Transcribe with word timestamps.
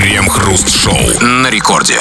Крем-хруст-шоу 0.00 1.24
на 1.24 1.50
рекорде. 1.50 1.96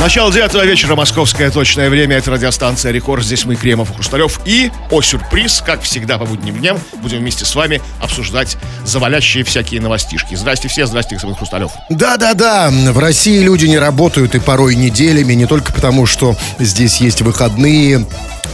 Начало 0.00 0.32
девятого 0.32 0.64
вечера, 0.64 0.96
московское 0.96 1.50
точное 1.50 1.90
время. 1.90 2.16
Это 2.16 2.30
радиостанция 2.30 2.92
«Рекорд». 2.92 3.22
Здесь 3.22 3.44
мы, 3.44 3.56
Кремов 3.56 3.90
и 3.90 3.94
Хрусталев. 3.94 4.40
И, 4.46 4.70
о 4.90 5.02
сюрприз, 5.02 5.62
как 5.66 5.82
всегда 5.82 6.16
по 6.16 6.24
будним 6.24 6.56
дням, 6.56 6.80
будем 7.02 7.18
вместе 7.18 7.44
с 7.44 7.54
вами 7.54 7.82
обсуждать 8.00 8.56
завалящие 8.86 9.44
всякие 9.44 9.82
новостишки. 9.82 10.34
Здрасте 10.34 10.68
все, 10.68 10.86
здрасте, 10.86 11.14
господин 11.16 11.36
Хрусталев. 11.36 11.72
Да-да-да, 11.90 12.70
в 12.70 12.98
России 12.98 13.42
люди 13.42 13.66
не 13.66 13.78
работают 13.78 14.34
и 14.34 14.40
порой 14.40 14.74
неделями, 14.74 15.34
не 15.34 15.44
только 15.44 15.74
потому, 15.74 16.06
что 16.06 16.34
здесь 16.58 17.02
есть 17.02 17.20
выходные, 17.20 18.06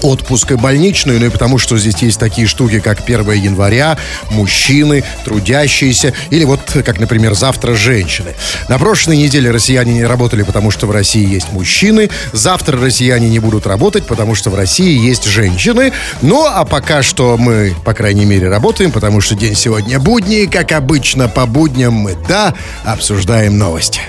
отпуск 0.03 0.53
и 0.53 0.55
больничную, 0.55 1.21
но 1.21 1.27
и 1.27 1.31
потому, 1.31 1.59
что 1.59 1.77
здесь 1.77 1.97
есть 1.97 2.19
такие 2.19 2.47
штуки, 2.47 2.81
как 2.81 3.01
1 3.01 3.33
января, 3.33 3.99
мужчины, 4.31 5.05
трудящиеся, 5.25 6.15
или 6.31 6.45
вот, 6.45 6.61
как, 6.85 6.99
например, 7.01 7.35
завтра 7.35 7.75
женщины. 7.75 8.35
На 8.69 8.79
прошлой 8.79 9.17
неделе 9.17 9.51
россияне 9.51 9.93
не 9.95 10.05
работали, 10.05 10.43
потому 10.43 10.71
что 10.71 10.87
в 10.87 10.91
России 10.91 11.27
есть 11.27 11.53
мужчины, 11.53 12.11
завтра 12.33 12.81
россияне 12.81 13.29
не 13.29 13.39
будут 13.39 13.67
работать, 13.67 14.07
потому 14.07 14.35
что 14.35 14.51
в 14.51 14.55
России 14.55 14.99
есть 14.99 15.25
женщины. 15.25 15.93
Ну, 16.23 16.47
а 16.47 16.65
пока 16.65 17.03
что 17.03 17.37
мы, 17.37 17.75
по 17.85 17.95
крайней 17.95 18.25
мере, 18.25 18.49
работаем, 18.49 18.93
потому 18.93 19.21
что 19.21 19.35
день 19.35 19.55
сегодня 19.55 19.99
будний, 19.99 20.47
как 20.47 20.73
обычно, 20.73 21.29
по 21.29 21.47
будням 21.47 21.95
мы, 21.95 22.17
да, 22.29 22.55
обсуждаем 22.85 23.59
новости. 23.59 24.01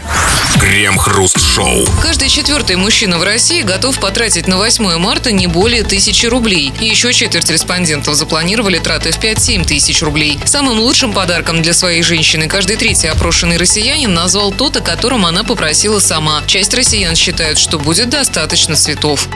Крем-хруст-шоу. 0.59 1.85
Каждый 2.03 2.27
четвертый 2.27 2.75
мужчина 2.75 3.17
в 3.17 3.23
России 3.23 3.61
готов 3.61 3.97
потратить 3.99 4.47
на 4.47 4.57
8 4.57 4.97
марта 4.97 5.31
не 5.31 5.47
более 5.47 5.83
тысячи 5.83 6.25
рублей. 6.25 6.73
И 6.79 6.85
еще 6.85 7.13
четверть 7.13 7.49
респондентов 7.49 8.15
запланировали 8.15 8.77
траты 8.77 9.11
в 9.11 9.19
5-7 9.19 9.65
тысяч 9.65 10.01
рублей. 10.01 10.39
Самым 10.45 10.79
лучшим 10.79 11.13
подарком 11.13 11.61
для 11.61 11.73
своей 11.73 12.03
женщины 12.03 12.47
каждый 12.47 12.75
третий 12.75 13.07
опрошенный 13.07 13.57
россиянин 13.57 14.13
назвал 14.21 14.51
тот, 14.51 14.77
о 14.77 14.81
котором 14.81 15.25
она 15.25 15.43
попросила 15.43 15.99
сама. 15.99 16.43
Часть 16.45 16.75
россиян 16.75 17.15
считают, 17.15 17.57
что 17.57 17.79
будет 17.79 18.11
достаточно 18.11 18.75
цветов. 18.75 19.27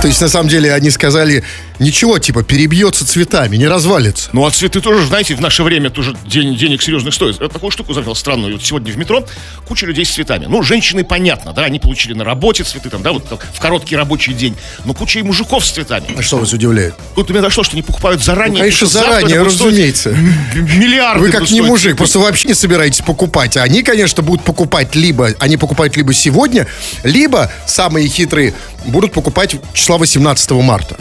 То 0.00 0.06
есть, 0.06 0.20
на 0.22 0.28
самом 0.30 0.48
деле, 0.48 0.72
они 0.72 0.90
сказали, 0.90 1.44
ничего, 1.80 2.18
типа, 2.18 2.44
перебьется 2.44 3.06
цветами, 3.06 3.56
не 3.56 3.66
развалится. 3.66 4.30
Ну, 4.32 4.46
а 4.46 4.50
цветы 4.50 4.80
тоже, 4.80 5.04
знаете, 5.06 5.34
в 5.34 5.40
наше 5.40 5.64
время 5.64 5.90
тоже 5.90 6.14
день, 6.26 6.54
денег 6.56 6.82
серьезных 6.82 7.14
стоит. 7.14 7.40
Я 7.40 7.48
такую 7.48 7.70
штуку 7.70 7.92
заметил 7.92 8.14
странную. 8.14 8.52
Вот 8.52 8.62
сегодня 8.64 8.92
в 8.92 8.96
метро 8.96 9.24
куча 9.66 9.86
людей 9.86 10.04
с 10.04 10.10
цветами. 10.10 10.46
Ну, 10.46 10.62
женщины, 10.62 11.02
понятно, 11.02 11.52
да, 11.52 11.64
они 11.64 11.80
получили 11.80 12.12
на 12.12 12.24
работе 12.24 12.62
цветы, 12.62 12.90
там, 12.90 13.02
да, 13.02 13.12
вот 13.12 13.28
там, 13.28 13.38
в 13.52 13.58
короткий 13.58 13.96
рабочий 13.96 14.34
день. 14.34 14.56
Но 14.84 14.94
куча 14.94 15.18
и 15.18 15.22
мужиков 15.22 15.64
с 15.64 15.70
цветами. 15.70 16.06
А 16.16 16.22
что 16.22 16.38
вас 16.38 16.52
удивляет? 16.52 16.94
Тут 17.14 17.30
у 17.30 17.32
меня 17.32 17.42
дошло, 17.42 17.64
что 17.64 17.72
они 17.72 17.82
покупают 17.82 18.22
заранее. 18.22 18.52
Ну, 18.52 18.58
конечно, 18.60 18.86
заранее, 18.86 19.42
разумеется. 19.42 20.10
Миллиарды. 20.54 21.20
Вы 21.20 21.30
как 21.30 21.50
не 21.50 21.62
мужик, 21.62 21.96
просто 21.96 22.18
вообще 22.18 22.48
не 22.48 22.54
собираетесь 22.54 23.00
покупать. 23.00 23.56
А 23.56 23.62
они, 23.62 23.82
конечно, 23.82 24.22
будут 24.22 24.44
покупать 24.44 24.94
либо, 24.94 25.30
они 25.38 25.56
покупают 25.56 25.96
либо 25.96 26.12
сегодня, 26.12 26.66
либо, 27.04 27.50
самые 27.66 28.06
хитрые, 28.08 28.54
будут 28.84 29.12
покупать 29.12 29.56
числа 29.72 29.98
18 29.98 30.50
марта. 30.52 30.96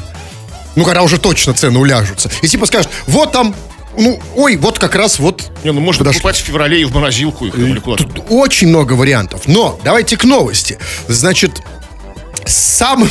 Ну, 0.75 0.83
когда 0.85 1.01
уже 1.01 1.17
точно 1.17 1.53
цены 1.53 1.79
уляжутся. 1.79 2.29
И 2.41 2.47
типа 2.47 2.65
скажут, 2.65 2.89
вот 3.07 3.31
там, 3.31 3.55
ну, 3.97 4.19
ой, 4.35 4.55
вот 4.55 4.79
как 4.79 4.95
раз 4.95 5.19
вот... 5.19 5.51
Не, 5.63 5.71
ну 5.71 5.81
можно 5.81 5.99
подошли. 5.99 6.19
покупать 6.19 6.37
в 6.37 6.43
феврале 6.43 6.81
и 6.81 6.85
в 6.85 6.93
морозилку 6.93 7.45
их. 7.45 7.55
Тут 7.83 8.25
очень 8.29 8.67
много 8.67 8.93
вариантов. 8.93 9.41
Но 9.47 9.79
давайте 9.83 10.15
к 10.17 10.23
новости. 10.23 10.77
Значит, 11.07 11.61
самым... 12.45 13.09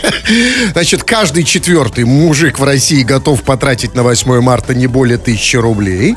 Значит, 0.72 1.04
каждый 1.04 1.44
четвертый 1.44 2.04
мужик 2.04 2.58
в 2.58 2.64
России 2.64 3.02
готов 3.02 3.42
потратить 3.42 3.94
на 3.94 4.02
8 4.02 4.40
марта 4.40 4.74
не 4.74 4.86
более 4.86 5.18
тысячи 5.18 5.56
рублей. 5.56 6.16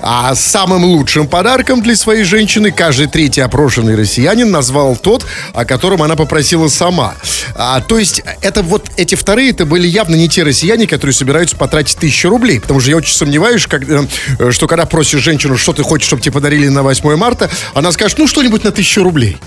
А 0.00 0.34
самым 0.34 0.84
лучшим 0.84 1.26
подарком 1.26 1.82
для 1.82 1.96
своей 1.96 2.24
женщины 2.24 2.70
каждый 2.70 3.06
третий 3.06 3.40
опрошенный 3.40 3.96
россиянин 3.96 4.50
назвал 4.50 4.96
тот, 4.96 5.26
о 5.52 5.64
котором 5.64 6.02
она 6.02 6.16
попросила 6.16 6.68
сама. 6.68 7.14
А, 7.54 7.80
то 7.80 7.98
есть, 7.98 8.22
это 8.40 8.62
вот 8.62 8.90
эти 8.96 9.14
вторые, 9.14 9.50
это 9.50 9.66
были 9.66 9.86
явно 9.86 10.14
не 10.14 10.28
те 10.28 10.42
россияне, 10.42 10.86
которые 10.86 11.14
собираются 11.14 11.56
потратить 11.56 11.96
тысячу 11.96 12.28
рублей. 12.28 12.60
Потому 12.60 12.80
что 12.80 12.90
я 12.90 12.96
очень 12.96 13.14
сомневаюсь, 13.14 13.66
когда, 13.66 14.04
э, 14.38 14.50
что 14.50 14.66
когда 14.66 14.86
просишь 14.86 15.20
женщину, 15.20 15.56
что 15.56 15.72
ты 15.72 15.82
хочешь, 15.82 16.06
чтобы 16.06 16.22
тебе 16.22 16.32
подарили 16.32 16.68
на 16.68 16.82
8 16.82 17.16
марта, 17.16 17.50
она 17.74 17.92
скажет, 17.92 18.18
ну, 18.18 18.26
что-нибудь 18.26 18.64
на 18.64 18.72
тысячу 18.72 19.02
рублей. 19.02 19.38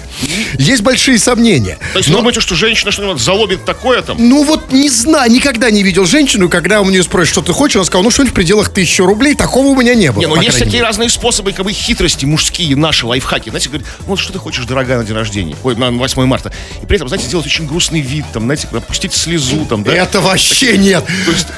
Есть 0.58 0.82
большие 0.82 1.18
сомнения. 1.20 1.78
То 1.94 2.00
есть 2.00 2.10
вы 2.16 2.22
думаете, 2.22 2.40
что 2.40 2.56
женщина 2.56 2.92
что-нибудь 2.92 3.22
залобит 3.22 3.66
такое 3.66 4.02
там? 4.02 4.18
Ну 4.20 4.44
вот 4.44 4.72
не 4.72 4.90
знаю, 4.90 5.32
никогда 5.32 5.70
не 5.70 5.84
видел 5.84 6.06
женщину, 6.06 6.50
когда 6.50 6.82
у 6.82 6.90
нее 6.90 7.04
спросят, 7.04 7.32
что 7.32 7.42
ты 7.42 7.54
хочешь, 7.54 7.76
она 7.76 7.86
сказала, 7.86 8.04
ну 8.04 8.12
что-нибудь 8.12 8.32
в 8.32 8.36
пределах 8.36 8.70
тысячи 8.70 9.02
рублей, 9.02 9.36
такого 9.36 9.68
у 9.68 9.76
меня 9.76 9.96
не 9.96 10.12
было. 10.12 10.22
Не, 10.22 10.28
ну 10.28 10.36
по 10.36 10.40
есть 10.40 10.60
такие 10.60 10.82
разные 10.82 11.10
способы, 11.10 11.52
как 11.52 11.66
бы 11.66 11.74
хитрости 11.74 12.26
мужские, 12.26 12.76
наши 12.76 13.06
лайфхаки. 13.06 13.50
Знаете, 13.50 13.70
говорят, 13.70 13.88
ну 14.00 14.06
вот 14.08 14.20
что 14.20 14.34
ты 14.34 14.40
хочешь, 14.40 14.66
дорогая, 14.66 14.98
на 14.98 15.04
день 15.04 15.16
рождения, 15.16 15.56
ой, 15.64 15.76
на 15.76 15.92
8 15.92 16.26
марта. 16.26 16.52
И 16.82 16.86
при 16.86 16.96
этом, 16.96 17.08
знаете, 17.08 17.28
сделать 17.28 17.46
очень 17.46 17.68
грустный 17.68 18.02
вид, 18.02 18.26
там, 18.34 18.44
знаете, 18.44 18.68
опустить 18.72 19.14
слезу, 19.14 19.66
там, 19.66 19.84
да? 19.84 19.94
Это 19.94 20.22
вообще 20.22 20.78
нет. 20.78 21.04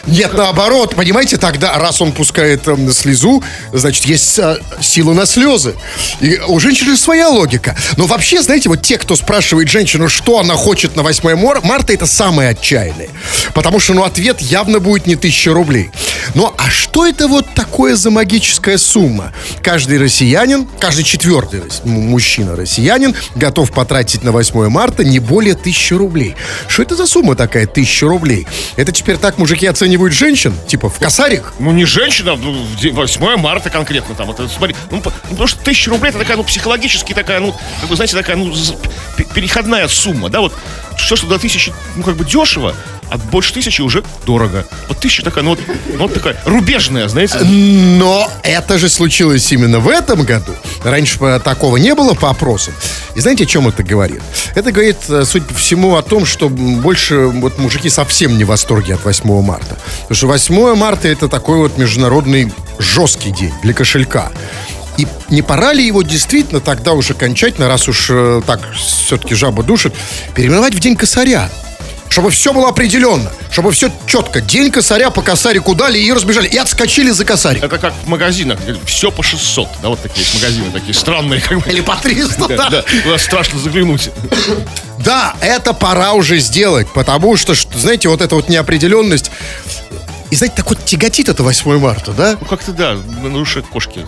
Нет, 0.06 0.34
наоборот, 0.34 0.96
понимаете, 0.96 1.38
тогда, 1.38 1.78
раз 1.78 2.02
он 2.02 2.12
пускает 2.12 2.68
эм, 2.68 2.92
слезу, 2.92 3.44
значит, 3.74 4.06
есть 4.06 4.40
э, 4.40 4.60
сила 4.82 5.14
на 5.14 5.26
слезы. 5.26 5.76
И 6.20 6.40
у 6.48 6.60
женщины 6.60 6.98
своя 6.98 7.30
логика. 7.30 7.76
Но 7.98 8.06
вообще, 8.06 8.42
знаете, 8.42 8.70
вот 8.70 8.82
те, 8.82 8.98
кто 8.98 9.16
спрашивает 9.16 9.70
женщину, 9.70 10.08
что 10.08 10.40
она 10.40 10.47
хочет 10.56 10.96
на 10.96 11.04
8 11.04 11.36
мор- 11.36 11.62
марта, 11.64 11.94
это 11.94 12.06
самые 12.06 12.50
отчаянные. 12.50 13.10
Потому 13.54 13.80
что, 13.80 13.94
ну, 13.94 14.04
ответ 14.04 14.42
явно 14.42 14.80
будет 14.80 15.08
не 15.08 15.16
тысяча 15.16 15.54
рублей. 15.54 15.90
Ну, 16.36 16.54
а 16.58 16.70
что 16.70 17.06
это 17.06 17.28
вот 17.28 17.46
такое 17.56 17.96
за 17.96 18.10
магическая 18.12 18.78
сумма? 18.78 19.34
Каждый 19.62 19.98
россиянин, 19.98 20.68
каждый 20.80 21.04
четвертый 21.04 21.62
мужчина-россиянин 21.86 23.16
готов 23.36 23.72
потратить 23.72 24.24
на 24.24 24.32
8 24.32 24.70
марта 24.70 25.04
не 25.04 25.20
более 25.20 25.56
тысячи 25.56 25.94
рублей. 25.94 26.36
Что 26.68 26.84
это 26.84 26.96
за 26.96 27.06
сумма 27.08 27.36
такая, 27.36 27.66
тысяча 27.68 28.08
рублей? 28.08 28.48
Это 28.76 28.92
теперь 28.92 29.18
так 29.18 29.38
мужики 29.38 29.66
оценивают 29.66 30.14
женщин? 30.14 30.54
Типа 30.68 30.90
в 30.90 31.00
косарик? 31.00 31.54
Ну, 31.60 31.72
не 31.72 31.86
женщина, 31.86 32.36
ну, 32.36 32.54
в 32.54 32.76
день- 32.80 32.94
8 32.94 33.38
марта 33.38 33.70
конкретно 33.70 34.16
там. 34.16 34.30
Это, 34.32 34.48
смотри, 34.50 34.76
ну, 34.92 34.98
ну, 34.98 35.12
потому 35.30 35.48
что 35.48 35.60
тысяча 35.64 35.90
рублей 35.92 36.10
это 36.10 36.20
такая, 36.20 36.38
ну, 36.38 36.44
психологически 36.44 37.14
такая, 37.14 37.40
ну, 37.40 37.56
как 37.82 37.90
бы, 37.90 37.96
знаете, 37.96 38.16
такая, 38.16 38.36
ну, 38.36 38.54
переходная 39.34 39.88
сумма, 39.88 40.30
да, 40.30 40.37
вот 40.42 40.54
все, 40.98 41.16
что 41.16 41.28
до 41.28 41.38
тысячи, 41.40 41.74
ну, 41.96 42.04
как 42.04 42.16
бы 42.16 42.26
дешево, 42.26 42.76
а 43.10 43.18
больше 43.18 43.54
тысячи 43.54 43.82
уже 43.82 44.04
дорого. 44.26 44.66
Вот 44.88 44.98
тысяча 44.98 45.24
такая, 45.24 45.44
ну, 45.44 45.52
вот, 45.52 45.60
ну, 45.94 46.00
вот 46.00 46.14
такая 46.14 46.38
рубежная, 46.46 47.08
знаете. 47.08 47.40
Но 47.40 48.30
это 48.44 48.78
же 48.78 48.90
случилось 48.90 49.50
именно 49.52 49.80
в 49.80 49.88
этом 49.88 50.24
году. 50.24 50.54
Раньше 50.84 51.18
такого 51.44 51.78
не 51.78 51.96
было 51.96 52.14
по 52.14 52.30
опросам. 52.30 52.74
И 53.16 53.20
знаете, 53.20 53.44
о 53.44 53.48
чем 53.48 53.68
это 53.68 53.84
говорит? 53.84 54.22
Это 54.56 54.72
говорит, 54.72 54.98
э, 55.10 55.24
судя 55.26 55.46
по 55.46 55.54
всему, 55.54 55.96
о 55.96 56.02
том, 56.02 56.26
что 56.26 56.50
больше 56.50 57.28
вот 57.28 57.58
мужики 57.58 57.90
совсем 57.90 58.38
не 58.38 58.44
в 58.44 58.48
восторге 58.48 58.96
от 58.96 59.06
8 59.06 59.42
марта. 59.42 59.78
Потому 60.02 60.16
что 60.16 60.28
8 60.28 60.76
марта 60.76 61.08
это 61.08 61.28
такой 61.28 61.58
вот 61.58 61.78
международный 61.78 62.52
жесткий 62.78 63.32
день 63.32 63.54
для 63.64 63.74
кошелька. 63.74 64.32
И 64.98 65.08
не 65.30 65.42
пора 65.42 65.74
ли 65.74 65.86
его 65.86 66.02
действительно 66.02 66.60
тогда 66.60 66.94
уже 66.94 67.14
окончательно, 67.14 67.68
раз 67.68 67.88
уж 67.88 68.08
э, 68.10 68.42
так 68.46 68.60
все-таки 68.74 69.36
жаба 69.36 69.64
душит, 69.64 69.94
переименовать 70.36 70.74
в 70.74 70.80
день 70.80 70.96
косаря? 70.96 71.50
Чтобы 72.10 72.32
все 72.32 72.54
было 72.54 72.70
определенно, 72.70 73.32
чтобы 73.52 73.72
все 73.72 73.92
четко. 74.08 74.40
День 74.42 74.72
косаря 74.72 75.10
по 75.12 75.22
косарику 75.22 75.76
дали 75.76 76.00
и 76.00 76.12
разбежали. 76.12 76.48
И 76.48 76.58
отскочили 76.58 77.12
за 77.12 77.26
косарик. 77.26 77.64
Это 77.64 77.78
как 77.78 77.94
в 78.06 78.08
магазинах, 78.08 78.58
все 78.86 79.12
по 79.12 79.22
600, 79.22 79.68
да, 79.84 79.90
вот 79.90 80.02
такие 80.02 80.22
есть 80.22 80.34
магазины, 80.36 80.72
такие 80.72 80.94
странные, 80.94 81.42
как 81.42 81.60
бы. 81.60 81.70
Или 81.70 81.82
по 81.82 81.96
300, 81.96 82.48
Да, 82.48 82.56
да. 82.56 82.70
да, 82.70 82.82
туда 83.04 83.18
страшно 83.18 83.60
заглянуть. 83.60 84.10
Да, 85.00 85.36
это 85.42 85.74
пора 85.74 86.14
уже 86.14 86.40
сделать, 86.40 86.88
потому 86.94 87.36
что, 87.38 87.54
что, 87.54 87.78
знаете, 87.78 88.10
вот 88.10 88.22
эта 88.22 88.36
вот 88.36 88.50
неопределенность... 88.50 89.30
И, 90.32 90.36
знаете, 90.36 90.56
так 90.58 90.70
вот 90.70 90.84
тяготит 90.86 91.30
это 91.30 91.44
8 91.44 91.78
марта, 91.80 92.12
да? 92.12 92.38
Ну, 92.40 92.46
как-то, 92.48 92.72
да, 92.72 92.96
на 93.22 93.30
душе 93.30 93.62
кошки. 93.62 94.06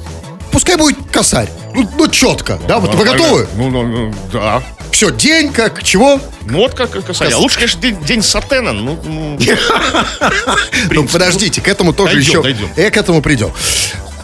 Пускай 0.51 0.77
будет 0.77 0.97
косарь. 1.11 1.49
Ну, 1.73 1.87
ну, 1.97 2.07
четко, 2.07 2.59
да? 2.67 2.79
Вот 2.79 2.93
вы 2.95 3.05
Нормально. 3.05 3.23
готовы? 3.23 3.47
Ну, 3.55 3.69
ну, 3.69 3.83
ну, 3.87 4.13
да. 4.33 4.63
Все, 4.91 5.11
день 5.11 5.53
как, 5.53 5.83
чего? 5.83 6.19
Ну, 6.45 6.57
вот 6.59 6.73
как 6.73 6.89
как 6.89 7.05
косарь. 7.05 7.27
А 7.27 7.31
Кос- 7.31 7.39
лучше, 7.39 7.55
конечно, 7.57 7.81
день, 7.81 8.03
день 8.03 8.23
сатена. 8.23 8.73
Ну, 8.73 8.99
ну, 9.03 9.37
Ну, 10.91 11.07
подождите, 11.07 11.61
к 11.61 11.67
этому 11.67 11.93
тоже 11.93 12.15
Дойдем, 12.15 12.29
еще... 12.31 12.41
дойдем. 12.43 12.69
Я 12.75 12.89
к 12.89 12.97
этому 12.97 13.21
придем. 13.21 13.51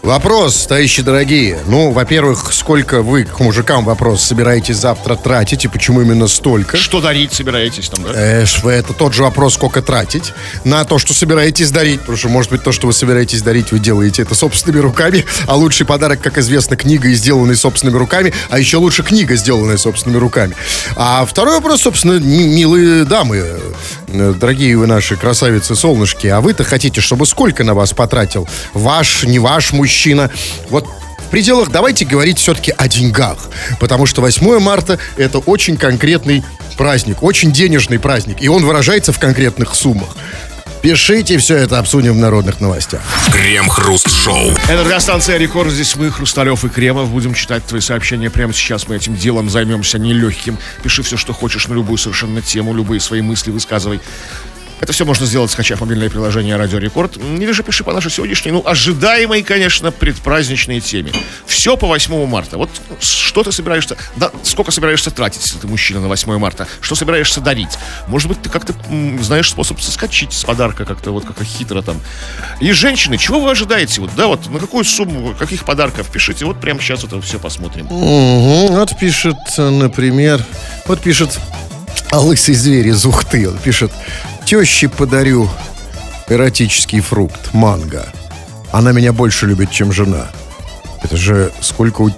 Вопрос, 0.05 0.67
товарищи 0.67 1.01
дорогие. 1.01 1.57
Ну, 1.65 1.89
во-первых, 1.89 2.53
сколько 2.53 3.01
вы, 3.01 3.23
к 3.23 3.39
мужикам 3.39 3.83
вопрос, 3.83 4.21
собираетесь 4.23 4.75
завтра 4.77 5.15
тратить 5.15 5.65
и 5.65 5.67
почему 5.67 5.99
именно 6.03 6.27
столько? 6.27 6.77
что 6.77 7.01
дарить 7.01 7.33
собираетесь 7.33 7.89
там, 7.89 8.03
да? 8.05 8.11
Э, 8.13 8.45
ш- 8.45 8.69
это 8.69 8.93
тот 8.93 9.15
же 9.15 9.23
вопрос, 9.23 9.55
сколько 9.55 9.81
тратить 9.81 10.31
на 10.63 10.83
то, 10.85 10.99
что 10.99 11.15
собираетесь 11.15 11.71
дарить. 11.71 12.01
Потому 12.01 12.17
что, 12.19 12.29
может 12.29 12.51
быть, 12.51 12.61
то, 12.61 12.71
что 12.71 12.85
вы 12.85 12.93
собираетесь 12.93 13.41
дарить, 13.41 13.71
вы 13.71 13.79
делаете 13.79 14.21
это 14.21 14.35
собственными 14.35 14.79
руками. 14.79 15.25
А 15.47 15.55
лучший 15.55 15.87
подарок, 15.87 16.21
как 16.21 16.37
известно, 16.37 16.75
книга, 16.77 17.11
сделанная 17.13 17.55
собственными 17.55 17.97
руками. 17.97 18.31
А 18.51 18.59
еще 18.59 18.77
лучше 18.77 19.01
книга, 19.01 19.35
сделанная 19.35 19.77
собственными 19.77 20.19
руками. 20.19 20.55
А 20.95 21.25
второй 21.25 21.55
вопрос, 21.55 21.81
собственно, 21.81 22.19
ми- 22.19 22.47
милые 22.47 23.05
дамы, 23.05 23.43
э, 24.09 24.33
дорогие 24.39 24.77
вы 24.77 24.85
наши 24.85 25.15
красавицы-солнышки. 25.15 26.27
А 26.27 26.41
вы-то 26.41 26.63
хотите, 26.63 27.01
чтобы 27.01 27.25
сколько 27.25 27.63
на 27.63 27.73
вас 27.73 27.91
потратил 27.93 28.47
ваш, 28.75 29.23
не 29.23 29.39
ваш 29.39 29.73
мужчина? 29.73 29.94
Вот 30.69 30.87
в 31.19 31.29
пределах, 31.29 31.71
давайте 31.71 32.05
говорить 32.05 32.37
все-таки 32.37 32.73
о 32.77 32.87
деньгах. 32.87 33.49
Потому 33.79 34.05
что 34.05 34.21
8 34.21 34.59
марта 34.59 34.99
это 35.17 35.39
очень 35.39 35.77
конкретный 35.77 36.43
праздник, 36.77 37.23
очень 37.23 37.51
денежный 37.51 37.99
праздник. 37.99 38.37
И 38.41 38.47
он 38.47 38.65
выражается 38.65 39.11
в 39.11 39.19
конкретных 39.19 39.75
суммах. 39.75 40.15
Пишите, 40.85 41.39
все 41.39 41.57
это 41.57 41.79
обсудим 41.79 42.13
в 42.13 42.17
народных 42.17 42.61
новостях. 42.61 43.01
Крем-хруст-шоу. 43.31 44.51
Это 44.69 44.83
радиостанция 44.83 45.37
Рекорд. 45.37 45.71
Здесь 45.71 45.95
мы, 45.95 46.11
Хрусталев 46.11 46.63
и 46.63 46.69
Кремов. 46.69 47.09
Будем 47.09 47.33
читать 47.33 47.65
твои 47.65 47.81
сообщения 47.81 48.29
прямо 48.29 48.53
сейчас. 48.53 48.87
Мы 48.87 48.97
этим 48.97 49.15
делом 49.15 49.49
займемся 49.49 49.97
нелегким. 49.97 50.59
Пиши 50.83 51.01
все, 51.01 51.17
что 51.17 51.33
хочешь 51.33 51.67
на 51.67 51.73
любую 51.73 51.97
совершенно 51.97 52.39
тему, 52.43 52.71
любые 52.71 52.99
свои 52.99 53.21
мысли 53.21 53.49
высказывай. 53.49 53.99
Это 54.81 54.91
все 54.91 55.05
можно 55.05 55.25
сделать, 55.25 55.51
скачав 55.51 55.81
мобильное 55.81 56.09
приложение 56.09 56.57
Радио 56.57 56.79
Рекорд. 56.79 57.17
Или 57.17 57.51
же 57.51 57.63
пиши 57.63 57.83
по 57.83 57.93
нашей 57.93 58.11
сегодняшней, 58.11 58.51
ну, 58.51 58.63
ожидаемой, 58.65 59.41
конечно, 59.41 59.91
предпраздничной 59.91 60.81
теме. 60.81 61.11
Все 61.45 61.77
по 61.77 61.87
8 61.87 62.25
марта. 62.25 62.57
Вот 62.57 62.69
что 62.99 63.43
ты 63.43 63.51
собираешься, 63.51 63.95
да, 64.17 64.31
сколько 64.43 64.71
собираешься 64.71 65.11
тратить, 65.11 65.41
если 65.41 65.59
ты 65.59 65.67
мужчина, 65.67 66.01
на 66.01 66.07
8 66.07 66.37
марта? 66.37 66.67
Что 66.81 66.95
собираешься 66.95 67.41
дарить? 67.41 67.77
Может 68.07 68.27
быть, 68.27 68.41
ты 68.41 68.49
как-то 68.49 68.75
знаешь 69.21 69.49
способ 69.49 69.79
соскочить 69.79 70.33
с 70.33 70.43
подарка 70.43 70.85
как-то 70.85 71.11
вот 71.11 71.25
как 71.25 71.41
хитро 71.43 71.81
там. 71.81 71.99
И 72.59 72.71
женщины, 72.71 73.17
чего 73.17 73.39
вы 73.39 73.51
ожидаете? 73.51 74.01
Вот, 74.01 74.11
да, 74.15 74.27
вот 74.27 74.49
на 74.49 74.59
какую 74.59 74.83
сумму, 74.83 75.33
каких 75.37 75.63
подарков 75.63 76.11
пишите? 76.11 76.45
Вот 76.45 76.59
прямо 76.59 76.81
сейчас 76.81 77.03
это 77.03 77.21
все 77.21 77.39
посмотрим. 77.39 77.87
Угу. 77.87 78.73
Вот 78.73 78.99
пишет, 78.99 79.37
например, 79.57 80.43
вот 80.85 81.01
пишет 81.01 81.39
а 82.11 82.19
лысый 82.19 82.55
зверь 82.55 82.87
из 82.87 83.05
Ухты. 83.05 83.49
Он 83.49 83.57
пишет, 83.57 83.91
теще 84.45 84.87
подарю 84.89 85.49
эротический 86.29 86.99
фрукт, 87.01 87.53
манго. 87.53 88.07
Она 88.71 88.91
меня 88.91 89.13
больше 89.13 89.45
любит, 89.45 89.71
чем 89.71 89.91
жена. 89.91 90.27
Это 91.03 91.17
же 91.17 91.51
сколько 91.61 92.01
у, 92.01 92.09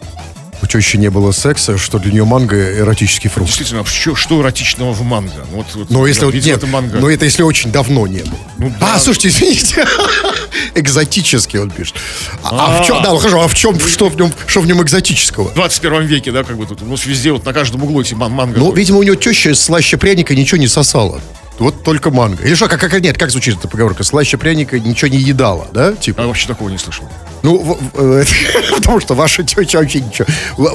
у 0.61 0.65
тещи 0.65 0.97
не 0.97 1.09
было 1.09 1.31
секса, 1.31 1.77
что 1.77 1.99
для 1.99 2.11
нее 2.11 2.25
манго 2.25 2.77
эротический 2.79 3.29
фрукт. 3.29 3.47
Действительно, 3.49 3.81
а 3.81 3.85
что, 3.85 4.15
что 4.15 4.41
эротичного 4.41 4.93
в 4.93 5.01
манго? 5.01 5.31
Ну, 5.51 5.57
Вот, 5.57 5.67
вот, 5.75 5.89
Но 5.89 6.07
если 6.07 6.25
вот 6.25 6.33
нет, 6.33 6.45
это 6.47 6.67
манго. 6.67 6.99
но 6.99 7.09
это 7.09 7.25
если 7.25 7.43
очень 7.43 7.71
давно 7.71 8.07
не 8.07 8.19
было. 8.21 8.39
Ну 8.57 8.73
а, 8.79 8.93
да. 8.93 8.99
слушайте, 8.99 9.27
извините, 9.27 9.85
экзотический 10.75 11.59
он 11.59 11.69
пишет. 11.69 11.95
А, 12.43 12.49
а 12.49 12.77
в 12.77 12.81
А. 12.81 12.85
чем, 12.85 13.03
да, 13.03 13.15
хорошо, 13.17 13.43
а 13.43 13.47
в 13.47 13.53
чем, 13.55 13.79
что 13.79 14.09
в 14.09 14.15
нем, 14.17 14.31
что 14.47 14.61
в 14.61 14.65
нем 14.67 14.81
экзотического? 14.81 15.49
в 15.49 15.53
21 15.53 16.03
веке, 16.05 16.31
да, 16.31 16.43
как 16.43 16.57
бы 16.57 16.65
тут, 16.65 16.81
ну, 16.81 16.95
везде, 17.05 17.31
вот 17.33 17.45
на 17.45 17.53
каждом 17.53 17.83
углу 17.83 18.01
эти 18.01 18.13
ман- 18.13 18.31
манго. 18.31 18.57
Ну, 18.59 18.71
видимо, 18.71 18.99
у 18.99 19.03
него 19.03 19.15
теща 19.15 19.53
слаще 19.53 19.97
пряника 19.97 20.33
ничего 20.33 20.57
не 20.57 20.67
сосала. 20.67 21.21
Вот 21.59 21.83
только 21.83 22.11
манго. 22.11 22.43
Или 22.43 22.55
что, 22.55 22.67
как, 22.67 22.79
как 22.79 22.99
нет, 23.01 23.17
как 23.17 23.31
звучит 23.31 23.57
эта 23.57 23.67
поговорка? 23.67 24.03
Слаще 24.03 24.37
пряника 24.37 24.79
ничего 24.79 25.09
не 25.09 25.17
едала, 25.17 25.67
да? 25.73 25.93
Типа. 25.93 26.21
Я 26.21 26.27
вообще 26.27 26.47
такого 26.47 26.69
не 26.69 26.77
слышал. 26.77 27.09
Ну, 27.43 27.77
э, 27.95 28.23
потому 28.75 28.99
что 28.99 29.15
ваша 29.15 29.43
теща 29.43 29.79
вообще 29.79 30.01
ничего. 30.01 30.27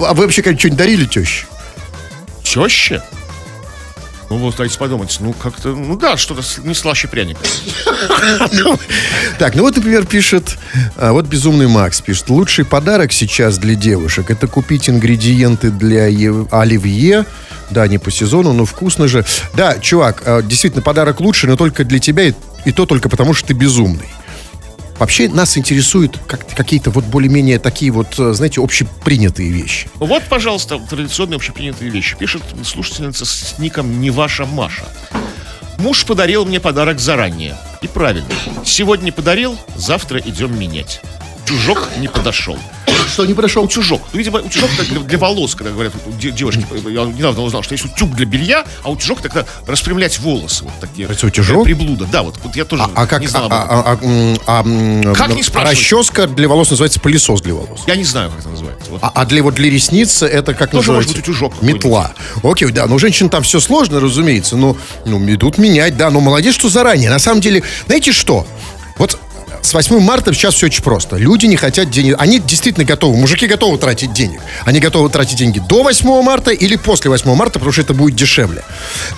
А 0.04 0.14
вы 0.14 0.24
вообще 0.24 0.42
что-нибудь 0.42 0.76
дарили 0.76 1.04
теще? 1.04 1.46
Теща? 2.42 3.04
Ну, 4.32 4.38
вот 4.38 4.56
дайте 4.56 4.78
подумать. 4.78 5.14
Ну, 5.20 5.34
как-то, 5.34 5.74
ну 5.74 5.94
да, 5.94 6.16
что-то 6.16 6.40
не 6.64 6.72
слаще 6.72 7.06
пряника. 7.06 7.40
Так, 9.38 9.54
ну 9.54 9.62
вот, 9.62 9.76
например, 9.76 10.06
пишет, 10.06 10.56
а, 10.96 11.12
вот 11.12 11.26
безумный 11.26 11.66
Макс 11.66 12.00
пишет, 12.00 12.30
лучший 12.30 12.64
подарок 12.64 13.12
сейчас 13.12 13.58
для 13.58 13.74
девушек 13.74 14.30
это 14.30 14.46
купить 14.46 14.88
ингредиенты 14.88 15.70
для 15.70 16.04
оливье, 16.50 17.26
да, 17.70 17.86
не 17.88 17.98
по 17.98 18.10
сезону, 18.10 18.54
но 18.54 18.64
вкусно 18.64 19.06
же. 19.06 19.24
Да, 19.54 19.78
чувак, 19.78 20.22
а, 20.24 20.40
действительно, 20.40 20.82
подарок 20.82 21.20
лучший, 21.20 21.50
но 21.50 21.56
только 21.56 21.84
для 21.84 21.98
тебя, 21.98 22.24
и, 22.24 22.32
и 22.64 22.72
то 22.72 22.86
только 22.86 23.10
потому, 23.10 23.34
что 23.34 23.48
ты 23.48 23.54
безумный. 23.54 24.08
Вообще 24.98 25.28
нас 25.28 25.58
интересуют 25.58 26.18
как- 26.26 26.46
какие-то 26.54 26.90
вот 26.90 27.04
более-менее 27.04 27.58
такие 27.58 27.90
вот, 27.90 28.18
э, 28.18 28.32
знаете, 28.34 28.62
общепринятые 28.62 29.50
вещи. 29.50 29.88
Вот, 29.96 30.22
пожалуйста, 30.28 30.78
традиционные 30.78 31.36
общепринятые 31.36 31.90
вещи. 31.90 32.16
Пишет 32.16 32.42
слушательница 32.64 33.24
с 33.24 33.58
ником 33.58 34.00
«Не 34.00 34.10
ваша 34.10 34.46
Маша». 34.46 34.84
Муж 35.78 36.04
подарил 36.04 36.44
мне 36.44 36.60
подарок 36.60 37.00
заранее. 37.00 37.56
И 37.80 37.88
правильно. 37.88 38.28
Сегодня 38.64 39.10
подарил, 39.10 39.58
завтра 39.74 40.20
идем 40.20 40.56
менять. 40.56 41.00
Чужок 41.46 41.88
не 41.98 42.08
подошел. 42.08 42.58
Что, 43.12 43.26
не 43.26 43.34
подошел? 43.34 43.64
Утюжок. 43.64 44.00
Ну, 44.12 44.18
видимо, 44.18 44.38
утюжок 44.40 44.70
это 44.74 44.84
для, 44.84 45.00
для 45.00 45.18
волос, 45.18 45.54
когда 45.54 45.72
говорят, 45.72 45.92
вот 46.06 46.16
девушки, 46.18 46.64
я 46.88 47.04
недавно 47.04 47.42
узнал, 47.42 47.62
что 47.62 47.74
есть 47.74 47.84
утюг 47.84 48.14
для 48.14 48.24
белья, 48.26 48.64
а 48.82 48.90
утюжок 48.90 49.20
тогда 49.20 49.44
распрямлять 49.66 50.18
волосы. 50.20 50.64
Вот 50.64 50.72
такие. 50.80 51.08
Это 51.08 51.26
утюжок? 51.26 51.58
Такая 51.58 51.64
Приблуда, 51.64 52.06
да, 52.06 52.22
вот, 52.22 52.38
вот 52.42 52.56
я 52.56 52.64
тоже 52.64 52.84
А, 52.84 52.90
а 52.94 53.06
как, 53.06 53.20
не 53.20 53.26
а, 53.26 53.30
знал 53.30 53.44
об 53.46 53.52
этом. 53.52 53.68
а- 53.68 53.82
а- 53.82 53.98
а, 54.46 54.62
м, 54.62 55.14
Как 55.14 55.34
не 55.34 55.40
а 55.42 55.44
спрашивать? 55.44 55.78
расческа 55.78 56.26
для 56.26 56.48
волос 56.48 56.70
называется 56.70 57.00
пылесос 57.00 57.42
для 57.42 57.54
волос. 57.54 57.80
Я 57.86 57.96
не 57.96 58.04
знаю, 58.04 58.30
как 58.30 58.40
это 58.40 58.48
называется. 58.48 58.90
Вот. 58.90 59.00
А, 59.02 59.12
а 59.14 59.26
для 59.26 59.42
вот 59.42 59.54
для 59.54 59.68
ресниц 59.70 60.22
это 60.22 60.54
как 60.54 60.70
Тоже 60.70 60.92
называется? 60.92 60.92
может 60.94 61.10
быть 61.10 61.18
утюжок 61.28 61.62
Метла. 61.62 62.12
Окей, 62.42 62.70
да, 62.70 62.86
но 62.86 62.94
у 62.94 62.98
женщин 62.98 63.28
там 63.28 63.42
все 63.42 63.60
сложно, 63.60 64.00
разумеется. 64.00 64.56
Но 64.56 64.76
ну, 65.04 65.18
идут 65.30 65.58
менять, 65.58 65.96
да. 65.96 66.10
Но 66.10 66.20
молодец, 66.20 66.54
что 66.54 66.68
заранее. 66.68 67.10
На 67.10 67.18
самом 67.18 67.40
деле, 67.40 67.62
знаете 67.86 68.12
что? 68.12 68.46
С 69.62 69.72
8 69.74 70.00
марта 70.00 70.34
сейчас 70.34 70.54
все 70.54 70.66
очень 70.66 70.82
просто. 70.82 71.16
Люди 71.16 71.46
не 71.46 71.56
хотят 71.56 71.88
денег. 71.88 72.16
Они 72.18 72.38
действительно 72.40 72.84
готовы. 72.84 73.16
Мужики 73.16 73.46
готовы 73.46 73.78
тратить 73.78 74.12
денег. 74.12 74.40
Они 74.64 74.80
готовы 74.80 75.08
тратить 75.08 75.38
деньги 75.38 75.60
до 75.60 75.82
8 75.82 76.22
марта 76.22 76.50
или 76.50 76.76
после 76.76 77.10
8 77.10 77.34
марта, 77.34 77.54
потому 77.54 77.72
что 77.72 77.80
это 77.82 77.94
будет 77.94 78.16
дешевле. 78.16 78.62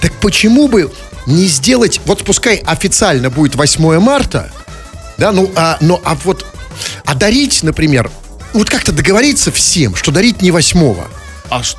Так 0.00 0.12
почему 0.20 0.68
бы 0.68 0.92
не 1.26 1.46
сделать... 1.46 2.00
Вот 2.04 2.24
пускай 2.24 2.56
официально 2.56 3.30
будет 3.30 3.56
8 3.56 3.98
марта, 3.98 4.52
да, 5.16 5.32
ну, 5.32 5.50
а, 5.56 5.78
но, 5.80 6.00
а 6.04 6.14
вот, 6.24 6.44
а 7.04 7.14
дарить, 7.14 7.62
например, 7.62 8.10
вот 8.52 8.68
как-то 8.68 8.92
договориться 8.92 9.50
всем, 9.50 9.94
что 9.94 10.12
дарить 10.12 10.42
не 10.42 10.50
восьмого. 10.50 11.08
А 11.50 11.62
ш- 11.62 11.76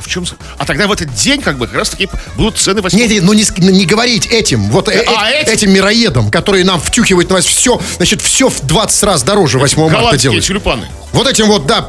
в 0.00 0.08
чем... 0.08 0.24
А 0.58 0.64
тогда 0.64 0.86
в 0.86 0.92
этот 0.92 1.14
день, 1.14 1.40
как 1.40 1.58
бы, 1.58 1.66
как 1.66 1.76
раз 1.76 1.90
таки 1.90 2.08
будут 2.36 2.58
цены 2.58 2.82
8 2.82 2.98
Нет, 2.98 3.22
ну 3.22 3.32
не, 3.32 3.44
не 3.58 3.86
говорить 3.86 4.26
этим, 4.26 4.70
вот 4.70 4.88
э- 4.88 5.04
А, 5.06 5.30
э- 5.30 5.42
этим? 5.42 5.52
этим 5.52 5.72
мироедам, 5.72 6.30
которые 6.30 6.64
нам 6.64 6.80
втюхивают 6.80 7.28
на 7.30 7.36
вас 7.36 7.44
все, 7.46 7.80
значит, 7.96 8.20
все 8.22 8.48
в 8.48 8.60
20 8.66 9.02
раз 9.04 9.22
дороже 9.22 9.58
8 9.58 9.88
марта 9.88 10.16
делают. 10.16 10.44
тюльпаны. 10.44 10.86
Вот 11.12 11.28
этим 11.28 11.46
вот, 11.46 11.66
да, 11.66 11.80